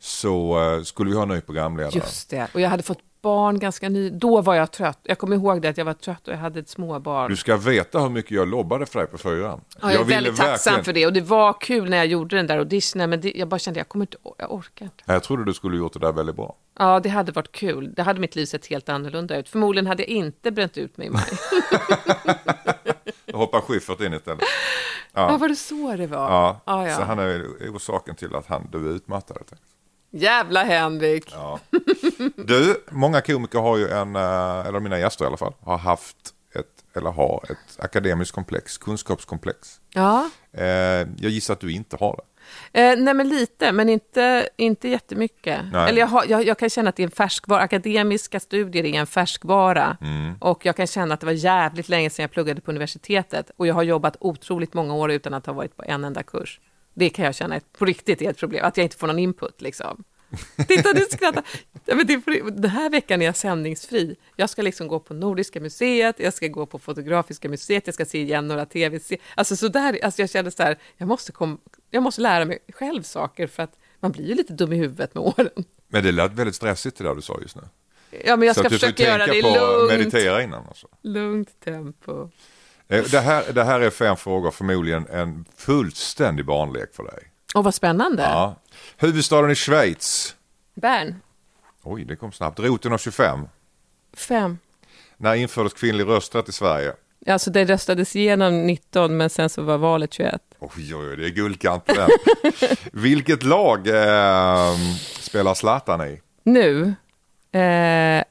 så 0.00 0.62
eh, 0.76 0.82
skulle 0.82 1.10
vi 1.10 1.16
ha 1.16 1.22
en 1.22 1.28
ny 1.28 1.40
programledare. 1.40 1.92
Just 1.94 2.30
det. 2.30 2.48
Och 2.54 2.60
jag 2.60 2.68
hade 2.70 2.82
fått 2.82 2.98
barn 3.22 3.58
ganska 3.58 3.88
ny. 3.88 4.10
Då 4.10 4.40
var 4.40 4.54
jag 4.54 4.70
trött. 4.70 4.98
Jag 5.02 5.18
kommer 5.18 5.36
ihåg 5.36 5.62
det 5.62 5.68
att 5.68 5.78
jag 5.78 5.84
var 5.84 5.94
trött 5.94 6.28
och 6.28 6.34
jag 6.34 6.38
hade 6.38 6.60
ett 6.60 6.68
småbarn. 6.68 7.30
Du 7.30 7.36
ska 7.36 7.56
veta 7.56 7.98
hur 8.00 8.08
mycket 8.08 8.30
jag 8.30 8.48
lobbade 8.48 8.86
för 8.86 8.98
dig 8.98 9.08
på 9.08 9.18
fyran. 9.18 9.60
Ja, 9.82 9.92
jag 9.92 10.00
är 10.00 10.04
ville 10.04 10.16
väldigt 10.16 10.36
tacksam 10.36 10.74
verkligen- 10.74 10.84
för 10.84 10.92
det. 10.92 11.06
Och 11.06 11.12
det 11.12 11.20
var 11.20 11.60
kul 11.60 11.90
när 11.90 11.96
jag 11.96 12.06
gjorde 12.06 12.36
den 12.36 12.46
där 12.46 12.58
auditionen, 12.58 13.10
men 13.10 13.20
det, 13.20 13.32
jag 13.36 13.48
bara 13.48 13.58
kände 13.58 13.80
jag 13.80 13.88
kommer 13.88 14.02
inte, 14.02 14.16
jag 14.38 14.52
orkar 14.52 14.84
inte. 14.84 15.04
Jag 15.06 15.22
trodde 15.22 15.44
du 15.44 15.54
skulle 15.54 15.76
gjort 15.76 15.92
det 15.92 15.98
där 15.98 16.12
väldigt 16.12 16.36
bra. 16.36 16.56
Ja, 16.78 17.00
det 17.00 17.08
hade 17.08 17.32
varit 17.32 17.52
kul. 17.52 17.92
Det 17.96 18.02
hade 18.02 18.20
mitt 18.20 18.36
liv 18.36 18.46
sett 18.46 18.66
helt 18.66 18.88
annorlunda 18.88 19.36
ut. 19.36 19.48
Förmodligen 19.48 19.86
hade 19.86 20.02
jag 20.02 20.08
inte 20.08 20.50
bränt 20.50 20.78
ut 20.78 20.96
mig 20.96 21.06
i 21.06 21.10
maj. 21.10 21.22
Då 23.26 23.36
hoppar 23.38 23.60
Schyffert 23.60 24.00
in 24.00 24.14
istället. 24.14 24.40
Ja, 25.12 25.36
var 25.36 25.48
det 25.48 25.56
så 25.56 25.96
det 25.96 26.06
var? 26.06 26.18
Ja, 26.30 26.60
ja, 26.66 26.88
ja. 26.88 26.96
så 26.96 27.02
han 27.02 27.18
är 27.18 27.46
orsaken 27.74 28.14
till 28.14 28.34
att 28.34 28.46
han, 28.46 28.68
du 28.72 28.90
är 28.90 28.94
utmattad. 28.94 29.36
enkelt. 29.40 29.60
Jävla 30.10 30.64
Henrik. 30.64 31.32
Ja. 31.32 31.60
Du, 32.36 32.84
många 32.90 33.20
komiker 33.20 33.58
har 33.58 33.76
ju 33.76 33.88
en, 33.88 34.16
eh, 34.16 34.66
eller 34.66 34.80
mina 34.80 34.98
gäster 34.98 35.24
i 35.24 35.28
alla 35.28 35.36
fall, 35.36 35.54
har 35.60 35.78
haft 35.78 36.16
ett, 36.54 36.96
eller 36.96 37.10
har 37.10 37.44
ett 37.50 37.78
akademiskt 37.84 38.34
komplex, 38.34 38.78
kunskapskomplex. 38.78 39.80
Ja. 39.94 40.30
Eh, 40.52 40.64
jag 40.64 41.30
gissar 41.30 41.54
att 41.54 41.60
du 41.60 41.72
inte 41.72 41.96
har 41.96 42.16
det. 42.16 42.22
Eh, 42.72 42.96
nej, 42.98 43.14
men 43.14 43.28
lite, 43.28 43.72
men 43.72 43.88
inte, 43.88 44.48
inte 44.56 44.88
jättemycket. 44.88 45.60
Nej. 45.72 45.88
Eller 45.88 46.00
jag, 46.00 46.06
har, 46.06 46.24
jag, 46.28 46.46
jag 46.46 46.58
kan 46.58 46.70
känna 46.70 46.88
att 46.88 46.96
det 46.96 47.02
är 47.02 47.04
en 47.04 47.10
färskvara. 47.10 47.60
Akademiska 47.60 48.40
studier 48.40 48.84
är 48.84 49.00
en 49.00 49.06
färskvara. 49.06 49.96
Mm. 50.00 50.34
Och 50.40 50.66
jag 50.66 50.76
kan 50.76 50.86
känna 50.86 51.14
att 51.14 51.20
det 51.20 51.26
var 51.26 51.32
jävligt 51.32 51.88
länge 51.88 52.10
sedan 52.10 52.22
jag 52.22 52.30
pluggade 52.30 52.60
på 52.60 52.70
universitetet. 52.70 53.50
Och 53.56 53.66
jag 53.66 53.74
har 53.74 53.82
jobbat 53.82 54.16
otroligt 54.20 54.74
många 54.74 54.94
år 54.94 55.10
utan 55.10 55.34
att 55.34 55.46
ha 55.46 55.52
varit 55.52 55.76
på 55.76 55.82
en 55.86 56.04
enda 56.04 56.22
kurs. 56.22 56.60
Det 56.94 57.10
kan 57.10 57.24
jag 57.24 57.34
känna 57.34 57.56
ett, 57.56 57.72
på 57.72 57.84
riktigt 57.84 58.22
är 58.22 58.30
ett 58.30 58.38
problem, 58.38 58.64
att 58.64 58.76
jag 58.76 58.84
inte 58.84 58.96
får 58.96 59.06
någon 59.06 59.18
input. 59.18 59.60
Liksom. 59.60 60.04
Titta, 60.68 60.92
du 60.92 61.06
skrattar. 61.10 61.44
Ja, 61.84 61.94
men 61.94 62.06
det 62.06 62.20
Den 62.50 62.70
här 62.70 62.90
veckan 62.90 63.22
är 63.22 63.26
jag 63.26 63.36
sändningsfri. 63.36 64.16
Jag 64.36 64.50
ska 64.50 64.62
liksom 64.62 64.88
gå 64.88 65.00
på 65.00 65.14
Nordiska 65.14 65.60
museet, 65.60 66.16
jag 66.18 66.34
ska 66.34 66.46
gå 66.46 66.66
på 66.66 66.78
Fotografiska 66.78 67.48
museet, 67.48 67.86
jag 67.86 67.94
ska 67.94 68.04
se 68.04 68.22
igen 68.22 68.48
några 68.48 68.66
tv-serier. 68.66 69.22
Alltså, 69.34 69.56
så 69.56 69.68
där, 69.68 70.04
alltså 70.04 70.22
jag 70.22 70.30
kände 70.30 70.50
så 70.50 70.62
här, 70.62 70.78
jag 70.96 71.08
måste, 71.08 71.32
kom, 71.32 71.58
jag 71.90 72.02
måste 72.02 72.20
lära 72.20 72.44
mig 72.44 72.58
själv 72.72 73.02
saker 73.02 73.46
för 73.46 73.62
att 73.62 73.78
man 74.00 74.12
blir 74.12 74.28
ju 74.28 74.34
lite 74.34 74.52
dum 74.52 74.72
i 74.72 74.76
huvudet 74.76 75.14
med 75.14 75.22
åren. 75.22 75.64
Men 75.88 76.04
det 76.04 76.12
lät 76.12 76.32
väldigt 76.32 76.54
stressigt 76.54 76.98
det 76.98 77.04
där 77.04 77.14
du 77.14 77.22
sa 77.22 77.38
just 77.42 77.56
nu. 77.56 77.62
Ja, 78.24 78.36
men 78.36 78.46
jag 78.46 78.56
så 78.56 78.60
ska 78.60 78.70
försöka 78.70 79.02
göra 79.02 79.26
det 79.26 79.38
att 79.38 79.42
lugnt. 79.42 79.92
meditera 79.92 80.42
innan. 80.42 80.66
Alltså. 80.68 80.86
Lugnt 81.02 81.60
tempo. 81.60 82.28
Eh, 82.90 83.04
Det 83.10 83.20
här, 83.20 83.52
det 83.52 83.64
här 83.64 83.80
är 83.80 83.90
fem 83.90 84.16
frågor, 84.16 84.50
förmodligen 84.50 85.06
en 85.12 85.44
fullständig 85.56 86.46
barnlek 86.46 86.94
för 86.94 87.02
dig. 87.02 87.18
Och 87.54 87.64
vad 87.64 87.74
spännande. 87.74 88.22
Ja. 88.22 88.56
Huvudstaden 88.96 89.50
i 89.50 89.54
Schweiz. 89.54 90.36
Bern, 90.74 91.14
Oj, 91.82 92.04
det 92.04 92.16
kom 92.16 92.32
snabbt. 92.32 92.58
Roten 92.60 92.90
har 92.90 92.98
25. 92.98 93.48
fem. 94.16 94.58
När 95.16 95.34
infördes 95.34 95.72
kvinnlig 95.72 96.06
rösträtt 96.06 96.48
i 96.48 96.52
Sverige? 96.52 96.92
Alltså 97.26 97.50
det 97.50 97.64
röstades 97.64 98.16
igenom 98.16 98.66
19 98.66 99.16
men 99.16 99.30
sen 99.30 99.48
så 99.50 99.62
var 99.62 99.78
valet 99.78 100.12
21. 100.12 100.42
Oj, 100.58 100.94
oj, 100.94 101.08
oj, 101.10 101.16
det 101.16 101.24
är 101.26 101.30
guldkant 101.30 101.84
på 101.86 101.94
den. 101.94 102.10
Vilket 102.92 103.42
lag 103.42 103.88
eh, 103.88 104.74
spelar 105.20 105.54
Zlatan 105.54 106.08
i? 106.08 106.20
Nu, 106.44 106.94
eh, 107.52 108.24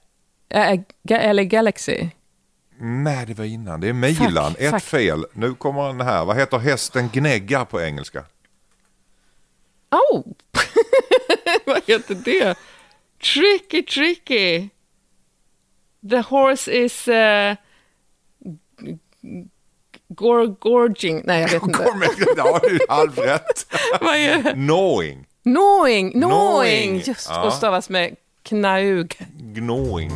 eller 0.49 1.43
Galaxy. 1.43 2.09
Nej, 2.81 3.25
det 3.25 3.33
var 3.33 3.45
innan. 3.45 3.81
Det 3.81 3.87
är 3.89 3.93
Milan. 3.93 4.51
Fuck, 4.51 4.61
Ett 4.61 4.71
fuck. 4.71 4.83
fel. 4.83 5.25
Nu 5.33 5.53
kommer 5.55 5.87
den 5.87 6.01
här. 6.01 6.25
Vad 6.25 6.37
heter 6.37 6.57
hästen 6.57 7.09
gnägga 7.13 7.65
på 7.65 7.81
engelska? 7.81 8.23
Oh! 9.91 10.23
Vad 11.65 11.81
heter 11.87 12.15
det? 12.15 12.57
Tricky, 13.33 13.83
tricky. 13.83 14.69
The 16.09 16.17
horse 16.19 16.71
is... 16.71 17.07
Uh, 17.07 17.55
gor 20.07 20.47
gorging. 20.47 21.21
Nej, 21.25 21.41
jag 21.41 21.49
vet 21.49 21.63
inte. 21.63 21.83
ja, 22.37 22.59
du 22.63 22.75
är 22.75 22.87
halvrätt. 22.89 23.65
Vad 24.01 24.15
är 24.15 24.43
det? 24.43 24.51
Knowing, 24.53 25.25
knowing. 25.43 26.11
Knowing. 26.11 26.95
Just, 27.05 27.29
Ja. 27.29 27.43
och 27.43 27.53
stavas 27.53 27.89
med 27.89 28.15
knaug. 28.49 29.17
Gnawing. 29.53 30.11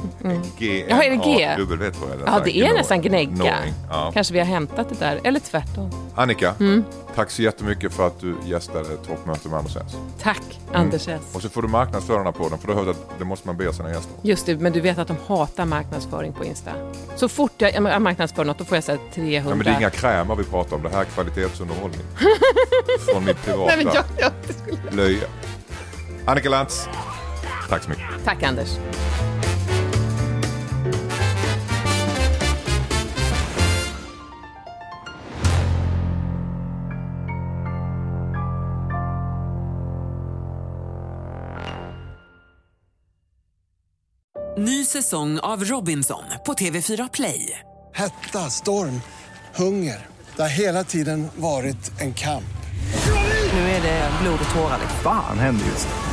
G 0.57 0.85
Jaha, 0.89 1.03
är 1.03 1.09
det 1.09 1.15
G? 1.15 1.55
W 1.59 1.91
tror 1.91 2.09
jag. 2.09 2.19
Ja, 2.27 2.41
det 2.45 2.57
är 2.57 2.73
nästan 2.73 3.01
gnägga. 3.01 3.55
Ja. 3.89 4.11
Kanske 4.13 4.33
vi 4.33 4.39
har 4.39 4.45
hämtat 4.45 4.89
det 4.89 4.95
där, 4.99 5.19
eller 5.23 5.39
tvärtom. 5.39 5.91
Annika, 6.15 6.55
Mm. 6.59 6.83
tack 7.15 7.31
så 7.31 7.41
jättemycket 7.41 7.93
för 7.93 8.07
att 8.07 8.19
du 8.19 8.35
gästade 8.45 8.89
toppmöte 9.07 9.47
med 9.49 9.59
Anders 9.59 9.75
S. 9.75 9.95
Tack, 10.21 10.41
Anders 10.73 11.07
S. 11.07 11.21
Och 11.33 11.41
så 11.41 11.49
får 11.49 11.61
du 11.61 11.67
marknadsföra 11.67 12.17
den 12.17 12.25
här 12.25 12.31
podden, 12.33 12.57
för 12.59 12.67
du 12.67 12.73
har 12.73 12.85
hört 12.85 12.95
att 12.95 13.19
det 13.19 13.25
måste 13.25 13.47
man 13.47 13.57
be 13.57 13.73
sina 13.73 13.89
gäster. 13.89 14.11
Just 14.21 14.45
det, 14.45 14.57
men 14.57 14.71
du 14.73 14.81
vet 14.81 14.97
att 14.97 15.07
de 15.07 15.17
hatar 15.27 15.65
marknadsföring 15.65 16.33
på 16.33 16.45
Insta. 16.45 16.71
Så 17.15 17.29
fort 17.29 17.51
jag 17.57 18.01
marknadsför 18.01 18.45
något, 18.45 18.57
då 18.57 18.63
får 18.65 18.77
jag 18.77 18.83
säga 18.83 18.97
300. 19.13 19.49
Ja, 19.49 19.55
men 19.55 19.65
det 19.65 19.71
är 19.71 19.77
inga 19.77 19.89
krämer 19.89 20.35
vi 20.35 20.43
pratar 20.43 20.75
om, 20.75 20.83
det 20.83 20.89
här 20.89 21.01
är 21.01 21.05
kvalitetsunderhållning. 21.05 22.01
Från 23.11 23.25
mitt 23.25 23.45
privata 23.45 23.65
Nej, 23.75 23.85
men 23.85 23.93
jag, 23.95 24.03
jag, 24.17 24.31
skulle... 24.55 25.03
löje. 25.03 25.23
Annika 26.25 26.49
Lantz, 26.49 26.87
tack 27.73 27.83
så 27.83 27.89
mycket. 27.89 28.23
Tack, 28.23 28.43
Anders. 28.43 28.77
Ny 44.57 44.85
säsong 44.85 45.39
av 45.39 45.63
Robinson 45.63 46.23
på 46.45 46.53
TV4 46.53 47.09
Play. 47.13 47.59
Hetta, 47.95 48.39
storm, 48.39 49.01
hunger. 49.55 50.05
Det 50.35 50.41
har 50.41 50.49
hela 50.49 50.83
tiden 50.83 51.27
varit 51.35 52.01
en 52.01 52.13
kamp. 52.13 52.43
Nu 53.53 53.59
är 53.59 53.81
det 53.81 54.09
blod 54.21 54.39
och 54.45 54.55
tårar. 54.55 54.79
Fan 55.03 55.39
händer 55.39 55.65
just 55.65 55.87
nu. 55.87 56.12